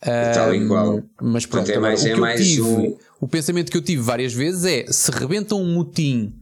Tal 0.00 0.54
e 0.54 0.66
qual. 0.66 1.02
Mas 1.20 1.46
pronto, 1.46 1.70
é 1.70 1.78
mais, 1.78 2.02
o, 2.02 2.08
é 2.08 2.14
mais 2.14 2.46
tive, 2.46 2.62
um... 2.62 2.98
o 3.20 3.28
pensamento 3.28 3.70
que 3.70 3.76
eu 3.76 3.82
tive 3.82 4.02
várias 4.02 4.32
vezes 4.32 4.64
é: 4.64 4.86
se 4.90 5.10
rebenta 5.10 5.54
um 5.54 5.74
motim 5.74 6.34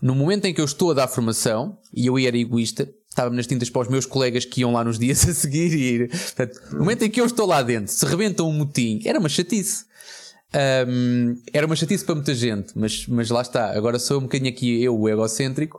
no 0.00 0.14
momento 0.14 0.44
em 0.44 0.54
que 0.54 0.60
eu 0.60 0.64
estou 0.64 0.90
a 0.90 0.94
dar 0.94 1.08
formação, 1.08 1.78
e 1.92 2.06
eu 2.06 2.18
era 2.18 2.36
egoísta, 2.36 2.88
estava 3.08 3.34
nas 3.34 3.46
tintas 3.46 3.70
para 3.70 3.82
os 3.82 3.88
meus 3.88 4.04
colegas 4.04 4.44
que 4.44 4.60
iam 4.60 4.72
lá 4.72 4.84
nos 4.84 4.98
dias 4.98 5.26
a 5.28 5.34
seguir 5.34 5.72
e. 5.72 6.08
Portanto, 6.08 6.60
no 6.72 6.78
momento 6.80 7.02
em 7.02 7.10
que 7.10 7.20
eu 7.20 7.26
estou 7.26 7.46
lá 7.46 7.62
dentro, 7.62 7.92
se 7.92 8.04
rebenta 8.04 8.42
um 8.42 8.52
motim, 8.52 9.00
era 9.04 9.18
uma 9.18 9.28
chatice. 9.28 9.84
Um, 10.88 11.34
era 11.52 11.66
uma 11.66 11.76
chatice 11.76 12.04
para 12.04 12.14
muita 12.14 12.34
gente, 12.34 12.72
mas, 12.76 13.06
mas 13.06 13.30
lá 13.30 13.42
está. 13.42 13.76
Agora 13.76 13.98
sou 13.98 14.18
um 14.18 14.22
bocadinho 14.22 14.50
aqui 14.50 14.82
eu, 14.82 14.98
o 14.98 15.08
egocêntrico. 15.08 15.78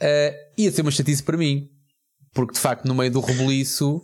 Uh, 0.00 0.34
ia 0.58 0.70
ser 0.70 0.82
uma 0.82 0.90
chatice 0.90 1.22
para 1.22 1.36
mim, 1.36 1.68
porque 2.34 2.54
de 2.54 2.60
facto, 2.60 2.86
no 2.86 2.94
meio 2.94 3.10
do 3.10 3.20
rebuliço, 3.20 4.02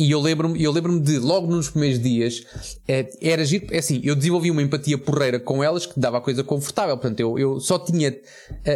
e 0.00 0.10
eu 0.10 0.18
lembro-me 0.18 0.62
eu 0.62 0.72
lembro 0.72 0.98
de, 0.98 1.18
logo 1.18 1.46
nos 1.46 1.68
primeiros 1.68 2.00
dias, 2.00 2.46
é, 2.88 3.10
era 3.20 3.44
giro, 3.44 3.66
é 3.70 3.78
assim, 3.78 4.00
eu 4.02 4.16
desenvolvi 4.16 4.50
uma 4.50 4.62
empatia 4.62 4.96
porreira 4.96 5.38
com 5.38 5.62
elas 5.62 5.84
que 5.84 6.00
dava 6.00 6.16
a 6.16 6.20
coisa 6.22 6.42
confortável. 6.42 6.96
Portanto, 6.96 7.20
eu, 7.20 7.38
eu 7.38 7.60
só 7.60 7.78
tinha 7.78 8.16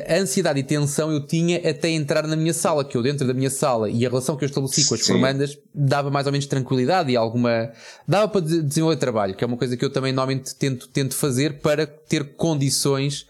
a 0.08 0.16
ansiedade 0.16 0.60
e 0.60 0.62
tensão 0.62 1.10
eu 1.10 1.26
tinha 1.26 1.58
até 1.58 1.88
entrar 1.88 2.26
na 2.26 2.36
minha 2.36 2.52
sala, 2.52 2.84
que 2.84 2.94
eu 2.94 3.02
dentro 3.02 3.26
da 3.26 3.32
minha 3.32 3.48
sala 3.48 3.88
e 3.88 4.04
a 4.04 4.08
relação 4.10 4.36
que 4.36 4.44
eu 4.44 4.48
estabeleci 4.48 4.86
com 4.86 4.94
as 4.94 5.00
Sim. 5.00 5.12
formandas 5.12 5.58
dava 5.74 6.10
mais 6.10 6.26
ou 6.26 6.32
menos 6.32 6.46
tranquilidade 6.46 7.10
e 7.10 7.16
alguma. 7.16 7.72
dava 8.06 8.28
para 8.28 8.42
desenvolver 8.42 8.96
trabalho, 8.96 9.34
que 9.34 9.42
é 9.42 9.46
uma 9.46 9.56
coisa 9.56 9.78
que 9.78 9.84
eu 9.84 9.90
também 9.90 10.12
normalmente 10.12 10.54
tento, 10.54 10.88
tento 10.88 11.14
fazer 11.14 11.60
para 11.60 11.86
ter 11.86 12.34
condições 12.36 13.22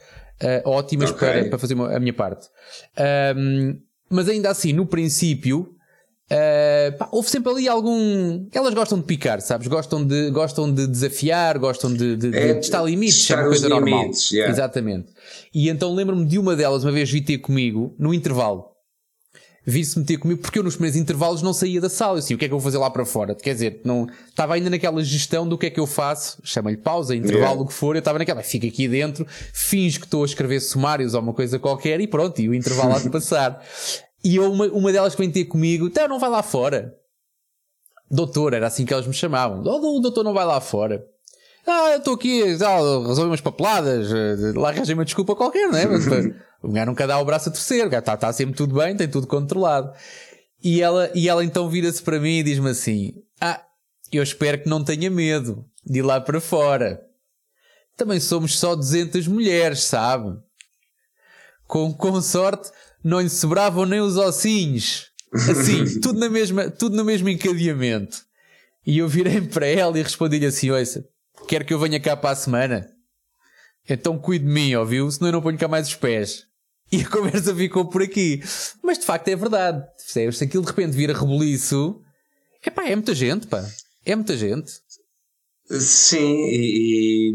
uh, 0.43 0.69
ótimas 0.69 1.11
okay. 1.11 1.29
para, 1.29 1.49
para 1.51 1.59
fazer 1.59 1.81
a 1.81 2.01
minha 2.01 2.13
parte. 2.13 2.49
Um, 3.37 3.79
mas 4.11 4.29
ainda 4.29 4.51
assim, 4.51 4.73
no 4.73 4.85
princípio, 4.85 5.75
Uh, 6.31 6.97
pá, 6.97 7.09
houve 7.13 7.29
sempre 7.29 7.53
ali 7.53 7.69
algum. 7.69 8.47
Elas 8.53 8.73
gostam 8.73 8.99
de 8.99 9.05
picar, 9.05 9.43
sabes? 9.43 9.67
Gostam 9.67 10.05
de, 10.05 10.31
gostam 10.31 10.73
de 10.73 10.87
desafiar, 10.87 11.59
gostam 11.59 11.93
de, 11.93 12.17
de, 12.17 12.37
é, 12.37 12.55
de 12.55 12.61
estar 12.61 12.83
limites, 12.83 13.31
é 13.31 13.37
uma 13.37 13.45
coisa 13.45 13.69
normal. 13.69 14.11
yeah. 14.33 14.51
Exatamente. 14.51 15.13
E 15.55 15.69
então 15.69 15.95
lembro-me 15.95 16.25
de 16.25 16.39
uma 16.39 16.57
delas, 16.57 16.83
uma 16.83 16.93
vez 16.93 17.11
vi 17.11 17.21
ter 17.21 17.39
comigo, 17.39 17.95
no 17.99 18.15
intervalo. 18.15 18.75
Vi-se 19.67 19.99
meter 19.99 20.19
comigo, 20.19 20.43
porque 20.43 20.59
eu 20.59 20.63
nos 20.63 20.75
primeiros 20.75 20.99
intervalos 21.01 21.41
não 21.41 21.55
saía 21.55 21.81
da 21.81 21.89
sala. 21.89 22.17
Eu 22.17 22.19
assim, 22.19 22.35
o 22.35 22.39
que 22.39 22.45
é 22.45 22.49
que 22.49 22.53
eu 22.53 22.59
vou 22.59 22.65
fazer 22.65 22.77
lá 22.77 22.91
para 22.91 23.05
fora? 23.07 23.35
Quer 23.35 23.55
dizer, 23.55 23.81
não, 23.83 24.07
estava 24.29 24.55
ainda 24.55 24.69
naquela 24.69 25.03
gestão 25.03 25.49
do 25.49 25.57
que 25.57 25.67
é 25.67 25.71
que 25.71 25.81
eu 25.81 25.87
faço, 25.87 26.39
chama-lhe 26.45 26.77
pausa, 26.77 27.17
intervalo, 27.17 27.45
yeah. 27.45 27.63
o 27.63 27.67
que 27.67 27.73
for. 27.73 27.97
Eu 27.97 28.01
estava 28.01 28.19
naquela, 28.19 28.43
fica 28.43 28.67
aqui 28.67 28.87
dentro, 28.87 29.27
finge 29.55 29.99
que 29.99 30.05
estou 30.05 30.23
a 30.23 30.27
escrever 30.27 30.61
sumários 30.61 31.15
ou 31.15 31.23
uma 31.23 31.33
coisa 31.33 31.59
qualquer 31.59 31.99
e 32.01 32.07
pronto, 32.07 32.41
e 32.43 32.49
o 32.49 32.55
intervalo 32.55 32.95
há 32.95 32.99
de 32.99 33.09
passar. 33.09 33.63
E 34.25 34.37
eu, 34.37 34.51
uma, 34.51 34.67
uma 34.69 34.91
delas 34.91 35.15
que 35.15 35.21
vem 35.21 35.31
ter 35.31 35.45
comigo, 35.45 35.87
então 35.87 36.09
não 36.09 36.19
vai 36.19 36.31
lá 36.31 36.43
fora. 36.43 36.97
Doutor, 38.11 38.55
era 38.55 38.67
assim 38.67 38.87
que 38.87 38.93
elas 38.93 39.07
me 39.07 39.13
chamavam. 39.13 39.63
Oh, 39.65 39.99
o 39.99 40.01
doutor 40.01 40.25
não 40.25 40.33
vai 40.33 40.45
lá 40.47 40.61
fora. 40.61 41.05
Ah, 41.67 41.93
eu 41.93 41.99
estou 41.99 42.15
aqui, 42.15 42.43
ah, 42.43 43.07
resolvi 43.07 43.31
umas 43.31 43.41
papeladas, 43.41 44.13
eh, 44.13 44.53
lá 44.55 44.69
arranjei 44.69 44.95
uma 44.95 45.05
desculpa 45.05 45.35
qualquer, 45.35 45.67
não 45.69 45.79
é? 45.79 45.87
Mas, 45.87 46.07
o 46.63 46.71
gajo 46.71 46.87
nunca 46.87 47.07
dá 47.07 47.19
o 47.19 47.25
braço 47.25 47.49
a 47.49 47.53
torcer, 47.53 47.87
está 47.93 48.17
tá 48.17 48.33
sempre 48.33 48.55
tudo 48.55 48.75
bem, 48.75 48.97
tem 48.97 49.09
tudo 49.09 49.27
controlado. 49.27 49.93
E 50.63 50.81
ela, 50.81 51.11
e 51.15 51.29
ela 51.29 51.45
então 51.45 51.69
vira-se 51.69 52.03
para 52.03 52.19
mim 52.19 52.39
e 52.39 52.43
diz-me 52.43 52.71
assim: 52.71 53.13
Ah, 53.41 53.63
eu 54.11 54.23
espero 54.23 54.63
que 54.63 54.69
não 54.69 54.83
tenha 54.83 55.11
medo 55.11 55.65
de 55.85 55.99
ir 55.99 56.03
lá 56.03 56.21
para 56.21 56.41
fora. 56.41 57.03
Também 57.97 58.19
somos 58.19 58.59
só 58.59 58.75
200 58.75 59.29
mulheres, 59.29 59.85
sabe? 59.85 60.39
Com, 61.67 61.93
com 61.93 62.21
sorte, 62.21 62.71
não 63.05 63.21
lhe 63.21 63.29
sobravam 63.29 63.85
nem 63.85 64.01
os 64.01 64.17
ossinhos. 64.17 65.11
Assim, 65.33 65.85
tudo, 66.01 66.19
na 66.19 66.31
mesma, 66.31 66.71
tudo 66.71 66.97
no 66.97 67.05
mesmo 67.05 67.29
encadeamento. 67.29 68.25
E 68.87 68.99
eu 68.99 69.09
virei 69.09 69.41
para 69.43 69.67
ela 69.67 69.99
e 69.99 70.03
respondi-lhe 70.03 70.47
assim: 70.47 70.71
Ouça, 70.71 71.05
quer 71.47 71.65
que 71.65 71.75
eu 71.75 71.79
venha 71.79 72.01
cá 72.01 72.17
para 72.17 72.31
a 72.31 72.37
semana? 72.37 72.89
Então 73.89 74.19
cuide 74.19 74.47
de 74.47 74.51
mim, 74.51 74.75
ouviu? 74.75 75.11
Senão 75.11 75.29
eu 75.29 75.33
não 75.33 75.43
ponho 75.43 75.59
cá 75.59 75.69
mais 75.69 75.89
os 75.89 75.95
pés. 75.95 76.47
E 76.91 77.03
a 77.03 77.09
conversa 77.09 77.55
ficou 77.55 77.89
por 77.89 78.03
aqui. 78.03 78.41
Mas 78.83 78.99
de 78.99 79.05
facto 79.05 79.29
é 79.29 79.37
verdade. 79.37 79.85
Percebes? 79.97 80.39
Se 80.39 80.45
aquilo 80.45 80.63
de 80.63 80.71
repente 80.71 80.97
vira 80.97 81.19
rebuliço, 81.19 82.01
epá, 82.65 82.85
é 82.85 82.95
muita 82.95 83.15
gente, 83.15 83.47
pá. 83.47 83.67
É 84.05 84.15
muita 84.15 84.37
gente. 84.37 84.71
Sim, 85.71 86.47
e, 86.51 87.33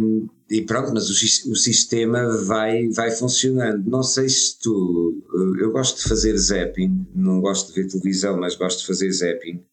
e 0.50 0.64
pronto, 0.64 0.92
mas 0.94 1.10
o, 1.10 1.52
o, 1.52 1.56
sistema 1.56 2.28
vai, 2.46 2.90
vai 2.90 3.12
funcionando. 3.12 3.88
Não 3.88 4.02
sei 4.02 4.28
se 4.28 4.58
tu. 4.60 5.24
Eu 5.60 5.72
gosto 5.72 5.98
de 5.98 6.10
fazer 6.10 6.36
zapping, 6.38 7.06
não 7.14 7.40
gosto 7.40 7.68
de 7.72 7.82
ver 7.82 7.88
televisão, 7.88 8.40
mas 8.40 8.56
gosto 8.56 8.80
de 8.80 8.88
fazer 8.88 9.12
zapping. 9.12 9.64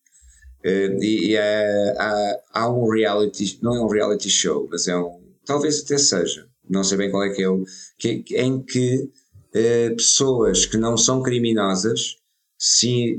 Eh, 0.62 0.98
e, 1.00 1.28
e 1.30 1.36
há, 1.38 1.94
há, 1.98 2.40
há, 2.52 2.70
um 2.70 2.88
reality, 2.90 3.58
não 3.62 3.74
é 3.74 3.80
um 3.80 3.88
reality 3.88 4.28
show, 4.28 4.68
mas 4.70 4.86
é 4.86 4.96
um. 4.96 5.18
Talvez 5.46 5.82
até 5.82 5.96
seja, 5.96 6.46
não 6.68 6.84
sei 6.84 6.98
bem 6.98 7.10
qual 7.10 7.24
é 7.24 7.30
que 7.30 7.42
é 7.42 7.48
o. 7.48 7.64
Que, 7.96 8.22
em 8.36 8.62
que 8.62 9.10
eh, 9.54 9.90
pessoas 9.90 10.66
que 10.66 10.76
não 10.76 10.98
são 10.98 11.22
criminosas 11.22 12.16
se, 12.58 13.18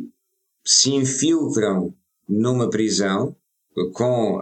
se 0.64 0.94
infiltram 0.94 1.92
numa 2.30 2.70
prisão 2.70 3.36
com, 3.94 4.42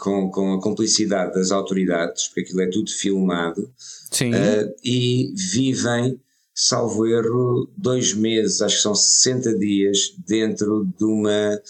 com, 0.00 0.30
com 0.30 0.54
a 0.54 0.60
complicidade 0.60 1.34
das 1.34 1.50
autoridades, 1.50 2.26
porque 2.28 2.40
aquilo 2.40 2.62
é 2.62 2.66
tudo 2.68 2.90
filmado, 2.90 3.62
uh, 3.62 4.74
e 4.82 5.32
vivem, 5.36 6.18
salvo 6.54 7.06
erro, 7.06 7.70
dois 7.76 8.14
meses, 8.14 8.62
acho 8.62 8.76
que 8.76 8.82
são 8.82 8.94
60 8.94 9.58
dias, 9.58 10.14
dentro 10.26 10.88
de 10.98 11.04
uma. 11.04 11.60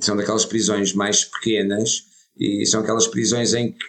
São 0.00 0.16
daquelas 0.16 0.44
prisões 0.44 0.92
mais 0.92 1.24
pequenas, 1.24 2.04
e 2.36 2.66
são 2.66 2.80
aquelas 2.80 3.06
prisões 3.06 3.54
em 3.54 3.72
que 3.72 3.84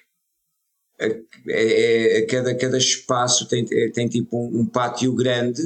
a, 1.00 1.06
a, 1.06 1.10
é, 1.50 2.18
é, 2.18 2.20
a 2.20 2.28
cada, 2.28 2.56
cada 2.56 2.78
espaço 2.78 3.48
tem, 3.48 3.66
tem 3.66 4.08
tipo 4.08 4.38
um, 4.38 4.62
um 4.62 4.66
pátio 4.66 5.14
grande 5.14 5.62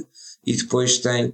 e 0.45 0.54
depois 0.54 0.97
tem 0.97 1.34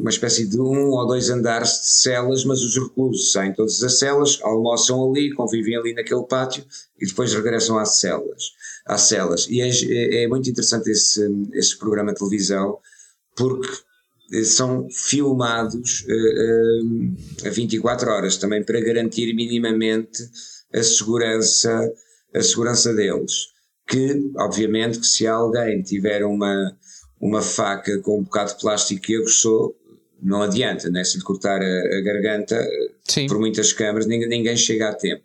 uma 0.00 0.10
espécie 0.10 0.46
de 0.46 0.60
um 0.60 0.90
ou 0.90 1.06
dois 1.06 1.30
andares 1.30 1.80
de 1.80 1.88
celas, 1.88 2.44
mas 2.44 2.62
os 2.62 2.76
reclusos 2.76 3.30
saem 3.30 3.54
todas 3.54 3.82
as 3.82 3.98
celas, 3.98 4.38
almoçam 4.42 5.08
ali, 5.08 5.32
convivem 5.32 5.76
ali 5.76 5.94
naquele 5.94 6.24
pátio 6.24 6.64
e 7.00 7.06
depois 7.06 7.32
regressam 7.32 7.78
às 7.78 7.98
celas. 7.98 8.52
Às 8.84 9.02
celas. 9.02 9.46
E 9.48 9.60
é, 9.60 9.68
é, 9.68 10.24
é 10.24 10.28
muito 10.28 10.50
interessante 10.50 10.90
esse, 10.90 11.24
esse 11.52 11.78
programa 11.78 12.12
de 12.12 12.18
televisão 12.18 12.78
porque 13.36 13.68
são 14.44 14.88
filmados 14.90 16.04
uh, 16.08 17.46
a 17.46 17.50
24 17.50 18.10
horas 18.10 18.36
também 18.36 18.64
para 18.64 18.80
garantir 18.80 19.32
minimamente 19.34 20.22
a 20.74 20.82
segurança, 20.82 21.92
a 22.34 22.42
segurança 22.42 22.92
deles. 22.92 23.54
Que, 23.88 24.32
obviamente, 24.38 24.98
que 24.98 25.06
se 25.06 25.28
alguém 25.28 25.80
tiver 25.80 26.24
uma, 26.24 26.76
uma 27.20 27.42
faca 27.42 27.98
com 28.00 28.20
um 28.20 28.22
bocado 28.22 28.54
de 28.54 28.60
plástico 28.60 29.00
que 29.00 29.16
aguçou, 29.16 29.76
não 30.22 30.42
adianta, 30.42 30.90
né? 30.90 31.04
se 31.04 31.18
lhe 31.18 31.24
cortar 31.24 31.60
a, 31.60 31.98
a 31.98 32.00
garganta 32.00 32.66
Sim. 33.04 33.26
por 33.26 33.38
muitas 33.38 33.72
câmaras, 33.72 34.06
ninguém, 34.06 34.28
ninguém, 34.28 34.56
chega 34.56 34.90
a 34.90 34.94
tempo. 34.94 35.22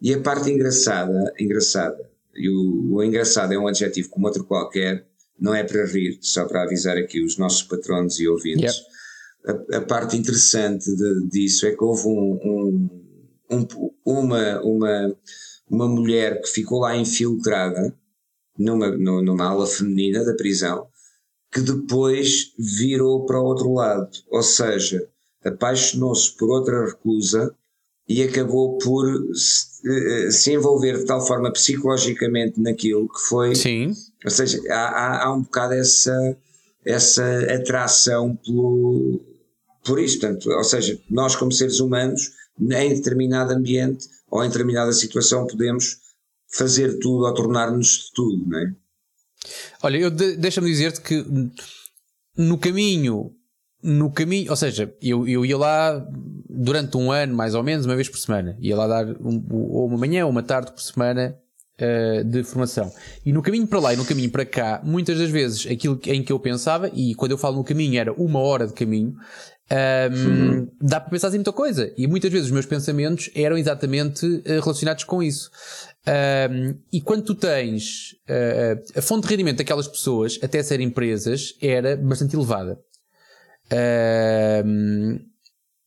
E 0.00 0.12
a 0.12 0.20
parte 0.20 0.50
engraçada, 0.50 1.32
engraçada, 1.38 2.10
e 2.34 2.48
o, 2.48 2.94
o 2.94 3.02
engraçado 3.02 3.52
é 3.52 3.58
um 3.58 3.68
adjetivo 3.68 4.08
como 4.10 4.26
outro 4.26 4.44
qualquer, 4.44 5.06
não 5.38 5.54
é 5.54 5.64
para 5.64 5.86
rir, 5.86 6.18
só 6.20 6.44
para 6.46 6.62
avisar 6.62 6.96
aqui 6.96 7.22
os 7.22 7.38
nossos 7.38 7.62
patronos 7.62 8.18
e 8.20 8.28
ouvintes. 8.28 8.76
Yep. 8.76 8.94
A, 9.72 9.76
a, 9.76 9.80
parte 9.82 10.16
interessante 10.16 10.94
de, 10.94 11.28
disso 11.28 11.66
é 11.66 11.72
que 11.72 11.84
houve 11.84 12.06
um, 12.06 12.38
um, 12.44 12.90
um, 13.50 13.90
uma, 14.04 14.60
uma, 14.62 15.16
uma 15.68 15.88
mulher 15.88 16.40
que 16.40 16.48
ficou 16.48 16.80
lá 16.80 16.96
infiltrada 16.96 17.94
numa, 18.58 18.90
numa 18.90 19.44
ala 19.44 19.66
feminina 19.66 20.24
da 20.24 20.34
prisão 20.34 20.86
que 21.54 21.60
depois 21.60 22.52
virou 22.58 23.24
para 23.24 23.40
o 23.40 23.44
outro 23.44 23.72
lado, 23.72 24.10
ou 24.28 24.42
seja, 24.42 25.06
apaixonou-se 25.44 26.32
por 26.36 26.50
outra 26.50 26.86
reclusa 26.86 27.54
e 28.08 28.24
acabou 28.24 28.76
por 28.78 29.06
se, 29.36 29.88
eh, 29.88 30.30
se, 30.32 30.52
envolver 30.52 30.98
de 30.98 31.04
tal 31.04 31.24
forma 31.24 31.52
psicologicamente 31.52 32.60
naquilo 32.60 33.08
que 33.08 33.20
foi. 33.20 33.54
Sim. 33.54 33.92
Ou 34.24 34.30
seja, 34.30 34.60
há, 34.68 34.88
há, 34.88 35.24
há 35.26 35.32
um 35.32 35.42
bocado 35.42 35.74
essa, 35.74 36.36
essa 36.84 37.24
atração 37.54 38.36
pelo, 38.44 39.20
por 39.84 40.00
isso. 40.00 40.18
Portanto, 40.18 40.50
ou 40.50 40.64
seja, 40.64 41.00
nós, 41.08 41.36
como 41.36 41.52
seres 41.52 41.78
humanos, 41.78 42.32
em 42.60 42.94
determinado 42.94 43.52
ambiente 43.52 44.08
ou 44.28 44.42
em 44.44 44.48
determinada 44.48 44.92
situação, 44.92 45.46
podemos 45.46 45.98
fazer 46.48 46.98
tudo 46.98 47.24
ou 47.24 47.32
tornar-nos 47.32 48.06
de 48.06 48.12
tudo, 48.12 48.44
não 48.44 48.58
é? 48.58 48.74
Olha, 49.82 49.98
eu 49.98 50.10
de, 50.10 50.36
deixa-me 50.36 50.68
dizer-te 50.68 51.00
que 51.00 51.24
no 52.36 52.58
caminho, 52.58 53.32
no 53.82 54.10
caminho, 54.10 54.50
ou 54.50 54.56
seja, 54.56 54.92
eu, 55.02 55.26
eu 55.28 55.44
ia 55.44 55.56
lá 55.56 56.04
durante 56.48 56.96
um 56.96 57.10
ano, 57.12 57.34
mais 57.34 57.54
ou 57.54 57.62
menos, 57.62 57.86
uma 57.86 57.94
vez 57.94 58.08
por 58.08 58.18
semana. 58.18 58.56
Ia 58.60 58.76
lá 58.76 58.86
dar 58.86 59.06
um, 59.20 59.44
ou 59.50 59.86
uma 59.86 59.98
manhã 59.98 60.24
ou 60.24 60.30
uma 60.30 60.42
tarde 60.42 60.72
por 60.72 60.80
semana 60.80 61.36
uh, 61.80 62.24
de 62.24 62.42
formação. 62.44 62.92
E 63.24 63.32
no 63.32 63.42
caminho 63.42 63.66
para 63.66 63.80
lá 63.80 63.94
e 63.94 63.96
no 63.96 64.04
caminho 64.04 64.30
para 64.30 64.44
cá, 64.44 64.80
muitas 64.84 65.18
das 65.18 65.30
vezes 65.30 65.66
aquilo 65.70 66.00
em 66.06 66.22
que 66.22 66.32
eu 66.32 66.38
pensava, 66.38 66.90
e 66.92 67.14
quando 67.14 67.32
eu 67.32 67.38
falo 67.38 67.56
no 67.56 67.64
caminho 67.64 67.98
era 67.98 68.12
uma 68.12 68.40
hora 68.40 68.66
de 68.66 68.72
caminho, 68.72 69.14
um, 69.70 70.28
uhum. 70.28 70.68
dá 70.80 71.00
para 71.00 71.10
pensar 71.10 71.28
em 71.28 71.36
muita 71.36 71.52
coisa. 71.52 71.92
E 71.96 72.06
muitas 72.06 72.30
vezes 72.30 72.46
os 72.46 72.52
meus 72.52 72.66
pensamentos 72.66 73.30
eram 73.34 73.56
exatamente 73.56 74.26
uh, 74.26 74.60
relacionados 74.60 75.04
com 75.04 75.22
isso. 75.22 75.50
Um, 76.06 76.78
e 76.92 77.00
quando 77.00 77.22
tu 77.22 77.34
tens 77.34 78.14
uh, 78.28 78.98
a 78.98 79.02
fonte 79.02 79.22
de 79.24 79.30
rendimento 79.30 79.58
daquelas 79.58 79.88
pessoas, 79.88 80.38
até 80.42 80.62
ser 80.62 80.80
empresas, 80.80 81.54
era 81.60 81.96
bastante 81.96 82.36
elevada. 82.36 82.78
Um, 84.64 85.18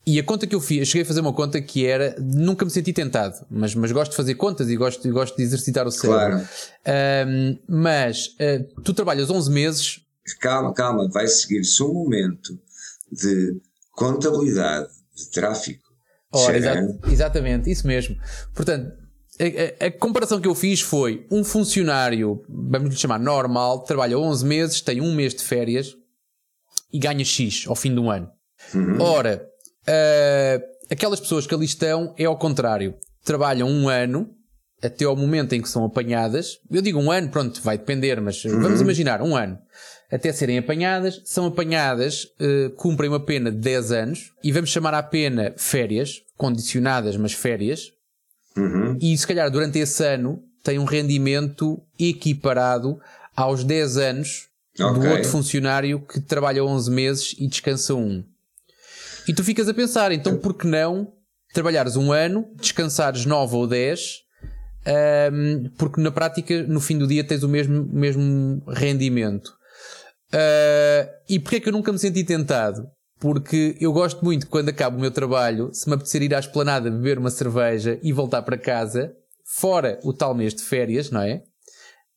e 0.06 0.20
a 0.20 0.24
conta 0.24 0.48
que 0.48 0.56
eu 0.56 0.62
fiz, 0.62 0.88
cheguei 0.88 1.04
a 1.04 1.06
fazer 1.06 1.20
uma 1.20 1.34
conta 1.34 1.62
que 1.62 1.86
era, 1.86 2.16
nunca 2.18 2.64
me 2.64 2.72
senti 2.72 2.94
tentado, 2.94 3.46
mas, 3.50 3.76
mas 3.76 3.92
gosto 3.92 4.12
de 4.12 4.18
fazer 4.18 4.36
contas 4.36 4.70
e 4.70 4.76
gosto, 4.76 5.08
gosto 5.12 5.36
de 5.36 5.44
exercitar 5.44 5.86
o 5.86 5.92
cérebro. 5.92 6.48
Claro. 6.84 7.30
Um, 7.30 7.60
mas 7.68 8.28
uh, 8.28 8.82
tu 8.84 8.94
trabalhas 8.94 9.30
11 9.30 9.52
meses. 9.52 10.00
Calma, 10.40 10.74
calma, 10.74 11.10
vai 11.10 11.28
seguir-se 11.28 11.84
um 11.84 11.94
momento 11.94 12.58
de 13.12 13.60
contabilidade, 13.92 14.88
de 15.14 15.30
tráfico. 15.30 15.86
Ora, 16.32 16.58
exa 16.58 17.00
exatamente, 17.12 17.70
isso 17.70 17.86
mesmo. 17.86 18.18
Portanto, 18.54 19.07
a, 19.40 19.86
a, 19.86 19.92
comparação 19.92 20.42
que 20.42 20.48
eu 20.48 20.56
fiz 20.56 20.82
foi 20.82 21.26
um 21.32 21.44
funcionário, 21.44 22.44
vamos 22.50 22.90
lhe 22.90 22.96
chamar 22.96 23.20
normal, 23.20 23.84
trabalha 23.84 24.18
11 24.18 24.46
meses, 24.46 24.82
tem 24.82 25.02
um 25.02 25.14
mês 25.14 25.34
de 25.34 25.44
férias 25.44 25.96
e 26.92 27.00
ganha 27.00 27.24
X 27.24 27.66
ao 27.68 27.76
fim 27.76 27.94
do 27.94 28.10
ano. 28.10 28.30
Uhum. 28.74 29.00
Ora, 29.00 29.48
uh, 29.88 30.64
aquelas 30.92 31.20
pessoas 31.20 31.46
que 31.46 31.54
ali 31.54 31.66
estão 31.66 32.14
é 32.18 32.26
ao 32.26 32.38
contrário. 32.38 32.96
Trabalham 33.24 33.70
um 33.70 33.90
ano 33.90 34.30
até 34.82 35.06
ao 35.06 35.16
momento 35.16 35.54
em 35.54 35.62
que 35.62 35.70
são 35.70 35.84
apanhadas. 35.84 36.60
Eu 36.70 36.82
digo 36.82 37.00
um 37.00 37.12
ano, 37.12 37.30
pronto, 37.30 37.62
vai 37.62 37.78
depender, 37.78 38.20
mas 38.22 38.44
uhum. 38.46 38.62
vamos 38.62 38.82
imaginar 38.82 39.22
um 39.22 39.36
ano. 39.36 39.58
Até 40.12 40.32
serem 40.32 40.58
apanhadas, 40.58 41.22
são 41.26 41.46
apanhadas, 41.48 42.26
uh, 42.40 42.70
cumprem 42.76 43.10
uma 43.10 43.20
pena 43.20 43.52
de 43.52 43.58
10 43.58 43.92
anos 43.92 44.32
e 44.44 44.52
vamos 44.52 44.70
chamar 44.70 44.94
a 44.94 45.04
pena 45.04 45.54
férias, 45.58 46.22
condicionadas, 46.38 47.18
mas 47.18 47.34
férias. 47.34 47.92
Uhum. 48.58 48.98
E 49.00 49.18
se 49.18 49.26
calhar 49.26 49.50
durante 49.50 49.80
esse 49.80 50.04
ano 50.06 50.42
tem 50.64 50.80
um 50.80 50.86
rendimento 50.86 51.82
equiparado 52.00 53.00
aos 53.36 53.64
10 53.64 53.98
anos 53.98 54.48
okay. 54.80 55.02
do 55.02 55.08
outro 55.08 55.30
funcionário 55.30 56.00
que 56.00 56.20
trabalha 56.20 56.64
11 56.64 56.92
meses 56.92 57.36
e 57.38 57.48
descansa 57.48 57.94
um. 57.94 58.24
E 59.28 59.34
tu 59.34 59.44
ficas 59.44 59.68
a 59.68 59.74
pensar, 59.74 60.12
então 60.12 60.38
por 60.38 60.54
que 60.54 60.68
não 60.68 61.14
trabalhares 61.54 61.96
um 61.96 62.12
ano, 62.12 62.48
descansares 62.56 63.26
9 63.26 63.56
ou 63.56 63.68
10, 63.68 64.28
um, 65.32 65.70
porque 65.78 66.02
na 66.02 66.12
prática, 66.12 66.64
no 66.64 66.80
fim 66.80 66.98
do 66.98 67.08
dia, 67.08 67.24
tens 67.24 67.44
o 67.44 67.50
mesmo, 67.50 67.88
mesmo 67.92 68.64
rendimento. 68.68 69.50
Uh, 70.34 71.08
e 71.30 71.40
porquê 71.40 71.58
é 71.58 71.60
que 71.60 71.70
eu 71.70 71.74
nunca 71.74 71.92
me 71.92 72.00
senti 72.00 72.24
tentado? 72.24 72.88
Porque 73.20 73.76
eu 73.80 73.92
gosto 73.92 74.24
muito 74.24 74.48
quando 74.48 74.70
acabo 74.70 74.98
o 74.98 75.02
meu 75.02 75.12
trabalho, 75.12 75.72
se 75.74 75.88
me 75.90 75.96
apetecer 75.96 76.22
ir 76.22 76.36
à 76.36 76.40
esplanada 76.40 76.92
beber 76.92 77.18
uma 77.18 77.32
cerveja 77.32 78.00
e 78.04 78.14
voltar 78.14 78.44
para 78.44 78.58
casa, 78.58 79.16
fora 79.44 80.00
o 80.04 80.14
tal 80.14 80.36
mês 80.36 80.54
de 80.54 80.62
férias, 80.62 81.10
não 81.10 81.22
é? 81.22 81.42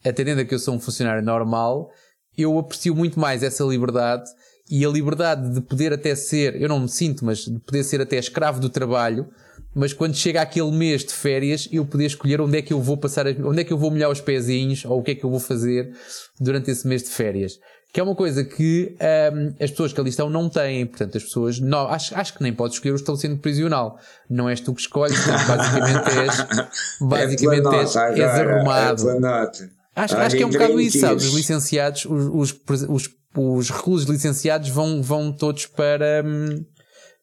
Atendendo 0.05 0.42
a 0.42 0.44
que 0.44 0.55
eu 0.55 0.59
sou 0.59 0.74
um 0.74 0.80
funcionário 0.80 1.22
normal, 1.22 1.90
eu 2.36 2.59
aprecio 2.59 2.94
muito 2.94 3.18
mais 3.18 3.42
essa 3.42 3.64
liberdade 3.64 4.28
e 4.70 4.84
a 4.84 4.88
liberdade 4.88 5.53
de 5.53 5.61
poder 5.61 5.92
até 5.92 6.14
ser, 6.14 6.61
eu 6.61 6.68
não 6.68 6.80
me 6.80 6.88
sinto, 6.88 7.24
mas 7.24 7.38
de 7.38 7.59
poder 7.61 7.82
ser 7.82 8.01
até 8.01 8.16
escravo 8.16 8.61
do 8.61 8.68
trabalho, 8.68 9.28
mas 9.74 9.92
quando 9.92 10.14
chega 10.14 10.40
aquele 10.40 10.70
mês 10.70 11.05
de 11.05 11.12
férias, 11.12 11.68
eu 11.72 11.84
poder 11.84 12.07
escolher 12.07 12.40
onde 12.40 12.59
é 12.59 12.62
que 12.62 12.72
eu 12.72 12.80
vou 12.80 12.96
passar, 12.96 13.26
onde 13.26 13.61
é 13.61 13.64
que 13.64 13.72
eu 13.72 13.78
vou 13.78 13.90
molhar 13.90 14.11
os 14.11 14.20
pezinhos, 14.20 14.84
ou 14.84 15.01
o 15.01 15.03
que 15.03 15.12
é 15.12 15.14
que 15.14 15.24
eu 15.24 15.30
vou 15.30 15.40
fazer 15.40 15.92
durante 16.38 16.70
esse 16.70 16.86
mês 16.86 17.03
de 17.03 17.09
férias. 17.09 17.59
Que 17.93 17.99
é 17.99 18.03
uma 18.03 18.14
coisa 18.14 18.45
que 18.45 18.97
um, 19.32 19.55
as 19.62 19.70
pessoas 19.70 19.93
que 19.93 20.01
ali 20.01 20.11
estão 20.11 20.30
não 20.30 20.49
têm. 20.49 20.86
Portanto, 20.86 21.16
as 21.16 21.24
pessoas, 21.24 21.59
não, 21.59 21.88
acho, 21.88 22.16
acho 22.16 22.34
que 22.34 22.43
nem 22.43 22.53
podes 22.53 22.76
escolher 22.76 22.93
o 22.93 22.97
estabelecimento 22.97 23.41
prisional. 23.41 23.99
Não 24.28 24.49
és 24.49 24.61
tu 24.61 24.72
que 24.72 24.80
escolhes, 24.80 25.18
basicamente 25.26 26.18
és, 26.18 26.68
basicamente 27.01 27.66
é 27.66 27.78
és, 27.78 27.97
és 27.97 28.30
arrumado. 28.30 29.11
É 29.11 29.68
acho, 29.97 30.16
acho 30.16 30.36
que 30.36 30.43
é 30.43 30.47
um 30.47 30.51
bocado 30.51 30.80
isso, 30.80 31.01
sabe? 31.01 31.16
Os 31.16 31.34
licenciados, 31.34 32.05
os, 32.05 32.55
os, 32.68 32.82
os, 32.88 33.11
os 33.36 33.70
reclusos 33.70 34.09
licenciados 34.09 34.68
vão, 34.68 35.03
vão 35.03 35.32
todos 35.32 35.66
para, 35.66 36.22
hum, 36.24 36.64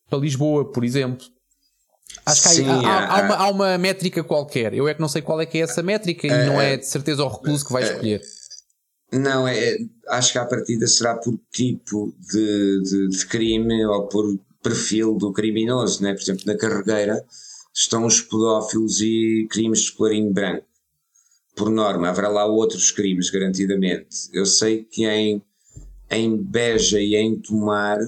para 0.10 0.20
Lisboa, 0.20 0.70
por 0.70 0.84
exemplo. 0.84 1.26
Acho 2.26 2.42
que 2.42 2.50
Sim, 2.50 2.68
há, 2.68 2.74
há, 2.74 3.20
há, 3.20 3.22
uma, 3.22 3.36
há, 3.36 3.50
uma, 3.50 3.78
métrica 3.78 4.22
qualquer. 4.22 4.74
Eu 4.74 4.86
é 4.88 4.94
que 4.94 5.00
não 5.00 5.08
sei 5.08 5.22
qual 5.22 5.40
é 5.40 5.46
que 5.46 5.60
é 5.60 5.62
essa 5.62 5.82
métrica 5.82 6.28
e 6.28 6.46
não 6.46 6.60
é 6.60 6.76
de 6.76 6.86
certeza 6.86 7.24
o 7.24 7.28
recluso 7.30 7.66
que 7.66 7.72
vai 7.72 7.84
escolher. 7.84 8.22
Não, 9.12 9.48
é, 9.48 9.78
acho 10.10 10.34
que 10.34 10.38
a 10.38 10.46
partida 10.46 10.86
será 10.86 11.16
por 11.16 11.40
tipo 11.52 12.14
de, 12.32 12.82
de, 12.84 13.08
de, 13.08 13.26
crime 13.26 13.86
ou 13.86 14.08
por 14.08 14.38
perfil 14.62 15.16
do 15.16 15.32
criminoso, 15.32 16.04
né? 16.04 16.14
Por 16.14 16.22
exemplo, 16.22 16.44
na 16.46 16.58
carregueira 16.58 17.26
estão 17.74 18.06
os 18.06 18.22
pedófilos 18.22 19.00
e 19.02 19.48
crimes 19.50 19.82
de 19.82 19.92
colarinho 19.94 20.34
branco. 20.34 20.66
Por 21.56 21.70
norma, 21.70 22.10
haverá 22.10 22.28
lá 22.28 22.46
outros 22.46 22.92
crimes, 22.92 23.30
garantidamente. 23.30 24.30
Eu 24.34 24.46
sei 24.46 24.84
que 24.84 25.06
em, 25.06 25.42
em 26.12 26.38
Beja 26.38 27.00
e 27.00 27.16
em 27.16 27.40
Tomar 27.40 28.00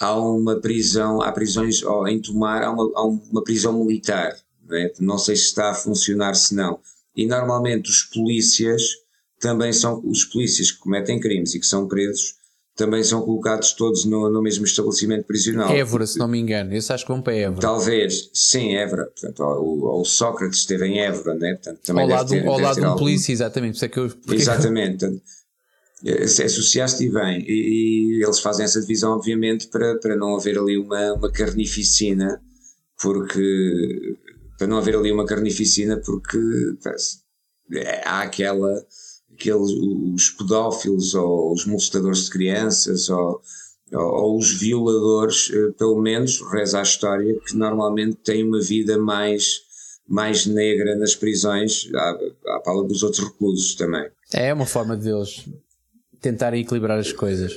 há 0.00 0.18
uma 0.18 0.60
prisão, 0.60 1.20
há 1.20 1.30
prisões, 1.32 1.82
ou 1.82 2.08
em 2.08 2.20
Tomar 2.20 2.62
há 2.62 2.70
uma, 2.70 2.90
há 2.94 3.04
uma 3.04 3.44
prisão 3.44 3.84
militar. 3.84 4.36
Não, 4.66 4.76
é? 4.76 4.92
não 4.98 5.18
sei 5.18 5.36
se 5.36 5.44
está 5.44 5.70
a 5.70 5.74
funcionar, 5.74 6.34
se 6.34 6.54
não. 6.54 6.80
E 7.14 7.26
normalmente 7.26 7.90
os 7.90 8.02
polícias 8.02 9.03
também 9.40 9.72
são 9.72 10.02
os 10.04 10.24
polícias 10.24 10.70
que 10.70 10.78
cometem 10.78 11.20
crimes 11.20 11.54
e 11.54 11.60
que 11.60 11.66
são 11.66 11.86
presos 11.86 12.34
também 12.76 13.04
são 13.04 13.22
colocados 13.22 13.72
todos 13.72 14.04
no, 14.04 14.28
no 14.28 14.42
mesmo 14.42 14.64
estabelecimento 14.64 15.24
prisional. 15.26 15.70
Évora, 15.70 16.06
se 16.06 16.18
não 16.18 16.26
me 16.26 16.38
engano, 16.38 16.74
esse 16.74 16.92
acho 16.92 17.04
que 17.04 17.12
vão 17.12 17.22
para 17.22 17.34
Évora. 17.34 17.60
Talvez, 17.60 18.30
sim, 18.34 18.74
Évora. 18.74 19.06
Portanto, 19.06 19.40
o, 19.42 20.00
o 20.00 20.04
Sócrates 20.04 20.60
esteve 20.60 20.86
em 20.86 21.00
Évora, 21.00 21.34
né? 21.34 21.54
Portanto, 21.54 21.80
também 21.84 22.02
ao 22.02 22.10
lado, 22.10 22.28
ter, 22.30 22.46
ao 22.46 22.58
lado 22.58 22.74
de 22.74 22.80
um 22.80 22.86
algum... 22.86 22.98
polícia, 22.98 23.32
exatamente. 23.32 23.78
Por 23.78 23.84
é 23.84 23.88
que 23.88 23.98
eu, 23.98 24.12
exatamente. 24.32 25.22
associaste 26.44 27.04
e 27.04 27.10
bem. 27.10 27.44
E, 27.46 28.18
e, 28.18 28.24
eles 28.24 28.40
fazem 28.40 28.64
essa 28.64 28.80
divisão, 28.80 29.12
obviamente, 29.12 29.68
para, 29.68 29.96
para 29.98 30.16
não 30.16 30.36
haver 30.36 30.58
ali 30.58 30.76
uma, 30.76 31.14
uma 31.14 31.30
carnificina, 31.30 32.42
porque. 33.00 34.16
Para 34.58 34.68
não 34.68 34.78
haver 34.78 34.96
ali 34.96 35.10
uma 35.10 35.26
carnificina, 35.26 36.00
porque 36.04 36.38
há 38.04 38.22
aquela 38.22 38.84
aqueles, 39.34 39.70
os 39.70 40.30
pedófilos 40.30 41.14
ou 41.14 41.52
os 41.52 41.66
molestadores 41.66 42.24
de 42.24 42.30
crianças 42.30 43.08
ou, 43.10 43.40
ou, 43.92 44.38
os 44.38 44.52
violadores, 44.52 45.50
eh, 45.52 45.72
pelo 45.76 46.00
menos, 46.00 46.40
reza 46.52 46.78
a 46.78 46.82
história, 46.82 47.38
que 47.46 47.56
normalmente 47.56 48.16
têm 48.16 48.44
uma 48.44 48.60
vida 48.60 48.96
mais, 48.96 49.60
mais 50.08 50.46
negra 50.46 50.96
nas 50.96 51.14
prisões, 51.14 51.88
à, 51.94 52.18
à 52.56 52.60
pala 52.60 52.86
dos 52.86 53.02
outros 53.02 53.24
reclusos 53.24 53.74
também. 53.74 54.08
É 54.32 54.52
uma 54.52 54.66
forma 54.66 54.96
de 54.96 55.10
eles 55.10 55.44
tentarem 56.20 56.62
equilibrar 56.62 56.98
as 56.98 57.12
coisas. 57.12 57.52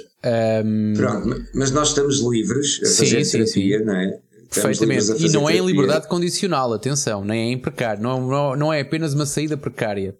Um... 0.65 0.93
Pronto, 0.95 1.45
mas 1.53 1.71
nós 1.71 1.89
estamos 1.89 2.19
livres 2.19 2.81
a 2.83 2.85
sim, 2.85 3.05
fazer 3.05 3.23
sim, 3.23 3.31
terapia, 3.31 3.79
sim. 3.79 3.85
não 3.85 3.95
é? 3.95 4.19
Perfeitamente. 4.49 5.25
E 5.25 5.29
não 5.29 5.49
é 5.49 5.57
em 5.57 5.65
liberdade 5.65 6.07
condicional, 6.07 6.71
atenção, 6.73 7.23
nem 7.23 7.49
é 7.49 7.53
em 7.53 7.57
precário, 7.57 8.01
não, 8.01 8.25
não, 8.27 8.55
não 8.55 8.73
é 8.73 8.79
apenas 8.79 9.13
uma 9.13 9.25
saída 9.25 9.57
precária 9.57 10.17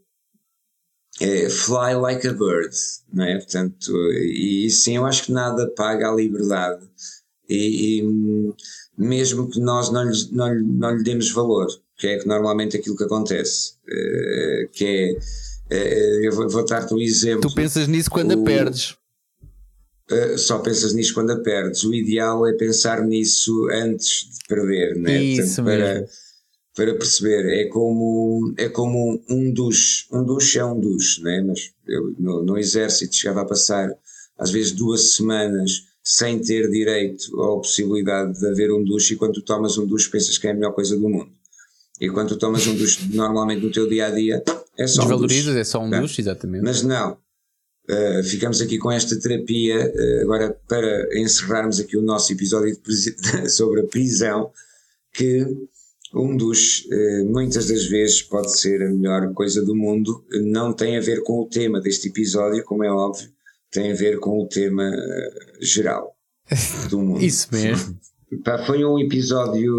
é 1.20 1.50
fly 1.50 1.96
like 1.96 2.28
a 2.28 2.34
bird, 2.34 2.76
não 3.12 3.24
é? 3.24 3.38
Portanto, 3.38 3.92
e 4.14 4.70
sim, 4.70 4.98
eu 4.98 5.06
acho 5.06 5.24
que 5.24 5.32
nada 5.32 5.68
paga 5.76 6.10
a 6.10 6.16
liberdade. 6.16 6.86
E, 7.50 8.00
e 8.00 8.54
mesmo 8.98 9.50
que 9.50 9.60
nós 9.60 9.92
não 9.92 10.04
lhe, 10.04 10.28
não, 10.32 10.56
não 10.56 10.96
lhe 10.96 11.04
demos 11.04 11.32
valor, 11.32 11.68
que 11.98 12.08
é 12.08 12.20
que 12.20 12.28
normalmente 12.28 12.78
aquilo 12.78 12.96
que 12.96 13.04
acontece, 13.04 13.74
uh, 13.88 14.70
que 14.72 14.86
é, 14.86 15.12
uh, 15.76 16.26
eu 16.26 16.32
vou, 16.34 16.50
vou 16.50 16.66
dar-te 16.66 16.94
um 16.94 17.00
exemplo. 17.00 17.50
Tu 17.50 17.56
pensas 17.56 17.88
nisso 17.88 18.12
quando 18.12 18.38
o, 18.38 18.42
a 18.42 18.46
perdes. 18.46 18.96
Uh, 20.12 20.38
só 20.38 20.60
pensas 20.60 20.94
nisso 20.94 21.14
quando 21.14 21.32
a 21.32 21.40
perdes. 21.40 21.84
O 21.84 21.94
ideal 21.94 22.46
é 22.46 22.54
pensar 22.54 23.04
nisso 23.04 23.68
antes 23.72 24.30
de 24.34 24.48
perder, 24.48 24.96
não 24.98 25.10
é? 25.10 25.24
Isso 25.24 25.64
Portanto, 25.64 25.66
mesmo. 25.66 26.06
Para, 26.06 26.27
para 26.78 26.94
perceber. 26.94 27.60
É 27.60 27.66
como, 27.66 28.54
é 28.56 28.70
como 28.70 29.20
um 29.28 29.52
duche, 29.52 30.06
um 30.12 30.24
duche 30.24 30.60
é 30.60 30.64
um 30.64 30.80
duche, 30.80 31.24
né? 31.24 31.44
mas 31.46 31.72
eu 31.88 32.14
no, 32.20 32.44
no 32.44 32.58
exército 32.58 33.16
chegava 33.16 33.42
a 33.42 33.46
passar 33.46 33.90
às 34.38 34.52
vezes 34.52 34.74
duas 34.74 35.16
semanas 35.16 35.88
sem 36.04 36.40
ter 36.40 36.70
direito 36.70 37.36
ou 37.36 37.62
possibilidade 37.62 38.40
de 38.40 38.48
haver 38.48 38.72
um 38.72 38.84
duche 38.84 39.16
e 39.16 39.18
quando 39.18 39.34
tu 39.34 39.42
tomas 39.42 39.78
um 39.80 39.88
duche 39.88 40.08
pensas 40.10 40.38
que 40.38 40.48
é 40.48 40.52
a 40.52 40.54
melhor 40.54 40.72
coisa 40.72 40.96
do 40.96 41.10
mundo. 41.10 41.32
E 42.00 42.10
quando 42.10 42.30
tu 42.30 42.38
tomas 42.38 42.68
um 42.68 42.76
duche 42.76 43.10
normalmente 43.12 43.66
no 43.66 43.72
teu 43.72 43.90
dia 43.90 44.06
a 44.06 44.12
dia 44.12 44.44
é 44.78 44.86
só 44.86 45.04
um 45.04 45.18
duche. 45.18 45.50
é 45.50 45.64
só 45.64 45.84
um 45.84 45.90
tá? 45.90 46.00
duche, 46.00 46.22
exatamente. 46.22 46.64
Mas 46.64 46.84
não. 46.84 47.18
Uh, 47.90 48.22
ficamos 48.24 48.62
aqui 48.62 48.78
com 48.78 48.92
esta 48.92 49.20
terapia 49.20 49.78
uh, 49.80 50.22
agora 50.22 50.56
para 50.68 51.20
encerrarmos 51.20 51.80
aqui 51.80 51.98
o 51.98 52.02
nosso 52.04 52.32
episódio 52.32 52.78
sobre 53.50 53.82
a 53.82 53.88
prisão 53.88 54.52
que 55.14 55.48
um 56.14 56.36
dos, 56.36 56.88
eh, 56.92 57.24
muitas 57.24 57.68
das 57.68 57.86
vezes, 57.86 58.22
pode 58.22 58.58
ser 58.58 58.82
a 58.82 58.90
melhor 58.90 59.34
coisa 59.34 59.64
do 59.64 59.76
mundo, 59.76 60.24
não 60.44 60.74
tem 60.74 60.98
a 60.98 61.02
ver 61.02 61.24
com 61.24 61.42
o 61.42 61.48
tema 61.48 61.82
deste 61.82 62.10
episódio, 62.10 62.64
como 62.64 62.84
é 62.84 62.92
óbvio, 62.92 63.30
tem 63.72 63.92
a 63.92 63.96
ver 63.96 64.20
com 64.20 64.42
o 64.42 64.48
tema 64.48 64.84
eh, 64.84 65.58
geral 65.62 66.16
do 66.90 67.00
mundo. 67.00 67.22
Isso 67.22 67.48
mesmo. 67.52 68.00
foi 68.66 68.84
um 68.86 69.00
episódio 69.00 69.74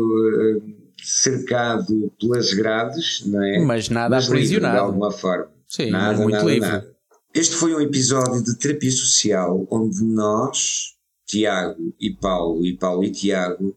eh, 0.57 0.61
cercado 1.03 2.13
pelas 2.21 2.53
grades, 2.53 3.25
não 3.27 3.43
é? 3.43 3.65
Mas 3.65 3.89
nada 3.89 4.17
Mas 4.17 4.27
aprisionado. 4.27 4.75
De 4.75 4.81
alguma 4.81 5.11
forma. 5.11 5.51
Sim, 5.67 5.91
nada, 5.91 6.19
muito 6.19 6.33
nada, 6.33 6.47
livre. 6.47 6.69
Nada. 6.69 6.99
Este 7.35 7.55
foi 7.57 7.75
um 7.75 7.81
episódio 7.81 8.43
de 8.43 8.57
terapia 8.59 8.91
social 8.91 9.67
onde 9.71 10.03
nós, 10.03 10.97
Tiago 11.27 11.95
e 12.01 12.11
Paulo, 12.11 12.65
e 12.65 12.77
Paulo 12.77 13.05
e 13.05 13.11
Tiago, 13.11 13.77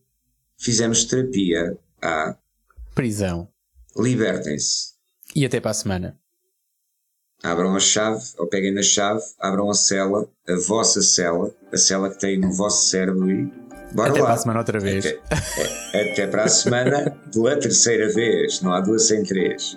fizemos 0.57 1.05
terapia 1.05 1.77
à 2.01 2.35
prisão. 2.93 3.47
Libertem-se. 3.97 4.91
E 5.35 5.45
até 5.45 5.59
para 5.59 5.71
a 5.71 5.75
semana. 5.75 6.17
Abram 7.43 7.75
a 7.75 7.79
chave, 7.79 8.23
ou 8.37 8.47
peguem 8.47 8.71
na 8.73 8.83
chave, 8.83 9.21
abram 9.39 9.69
a 9.69 9.73
cela, 9.73 10.29
a 10.47 10.55
vossa 10.67 11.01
cela, 11.01 11.51
a 11.71 11.77
cela 11.77 12.09
que 12.09 12.19
tem 12.19 12.39
no 12.39 12.51
vosso 12.53 12.87
cérebro 12.89 13.29
e. 13.31 13.51
Bora 13.93 14.11
até 14.11 14.19
lá. 14.19 14.27
para 14.27 14.35
a 14.35 14.37
semana 14.37 14.59
outra 14.59 14.79
vez. 14.79 15.05
Até, 15.05 15.19
é, 15.93 16.11
até 16.11 16.27
para 16.27 16.43
a 16.43 16.47
semana, 16.47 17.11
pela 17.33 17.59
terceira 17.59 18.13
vez. 18.13 18.61
Não 18.61 18.71
há 18.71 18.79
duas 18.79 19.07
sem 19.07 19.23
três. 19.23 19.75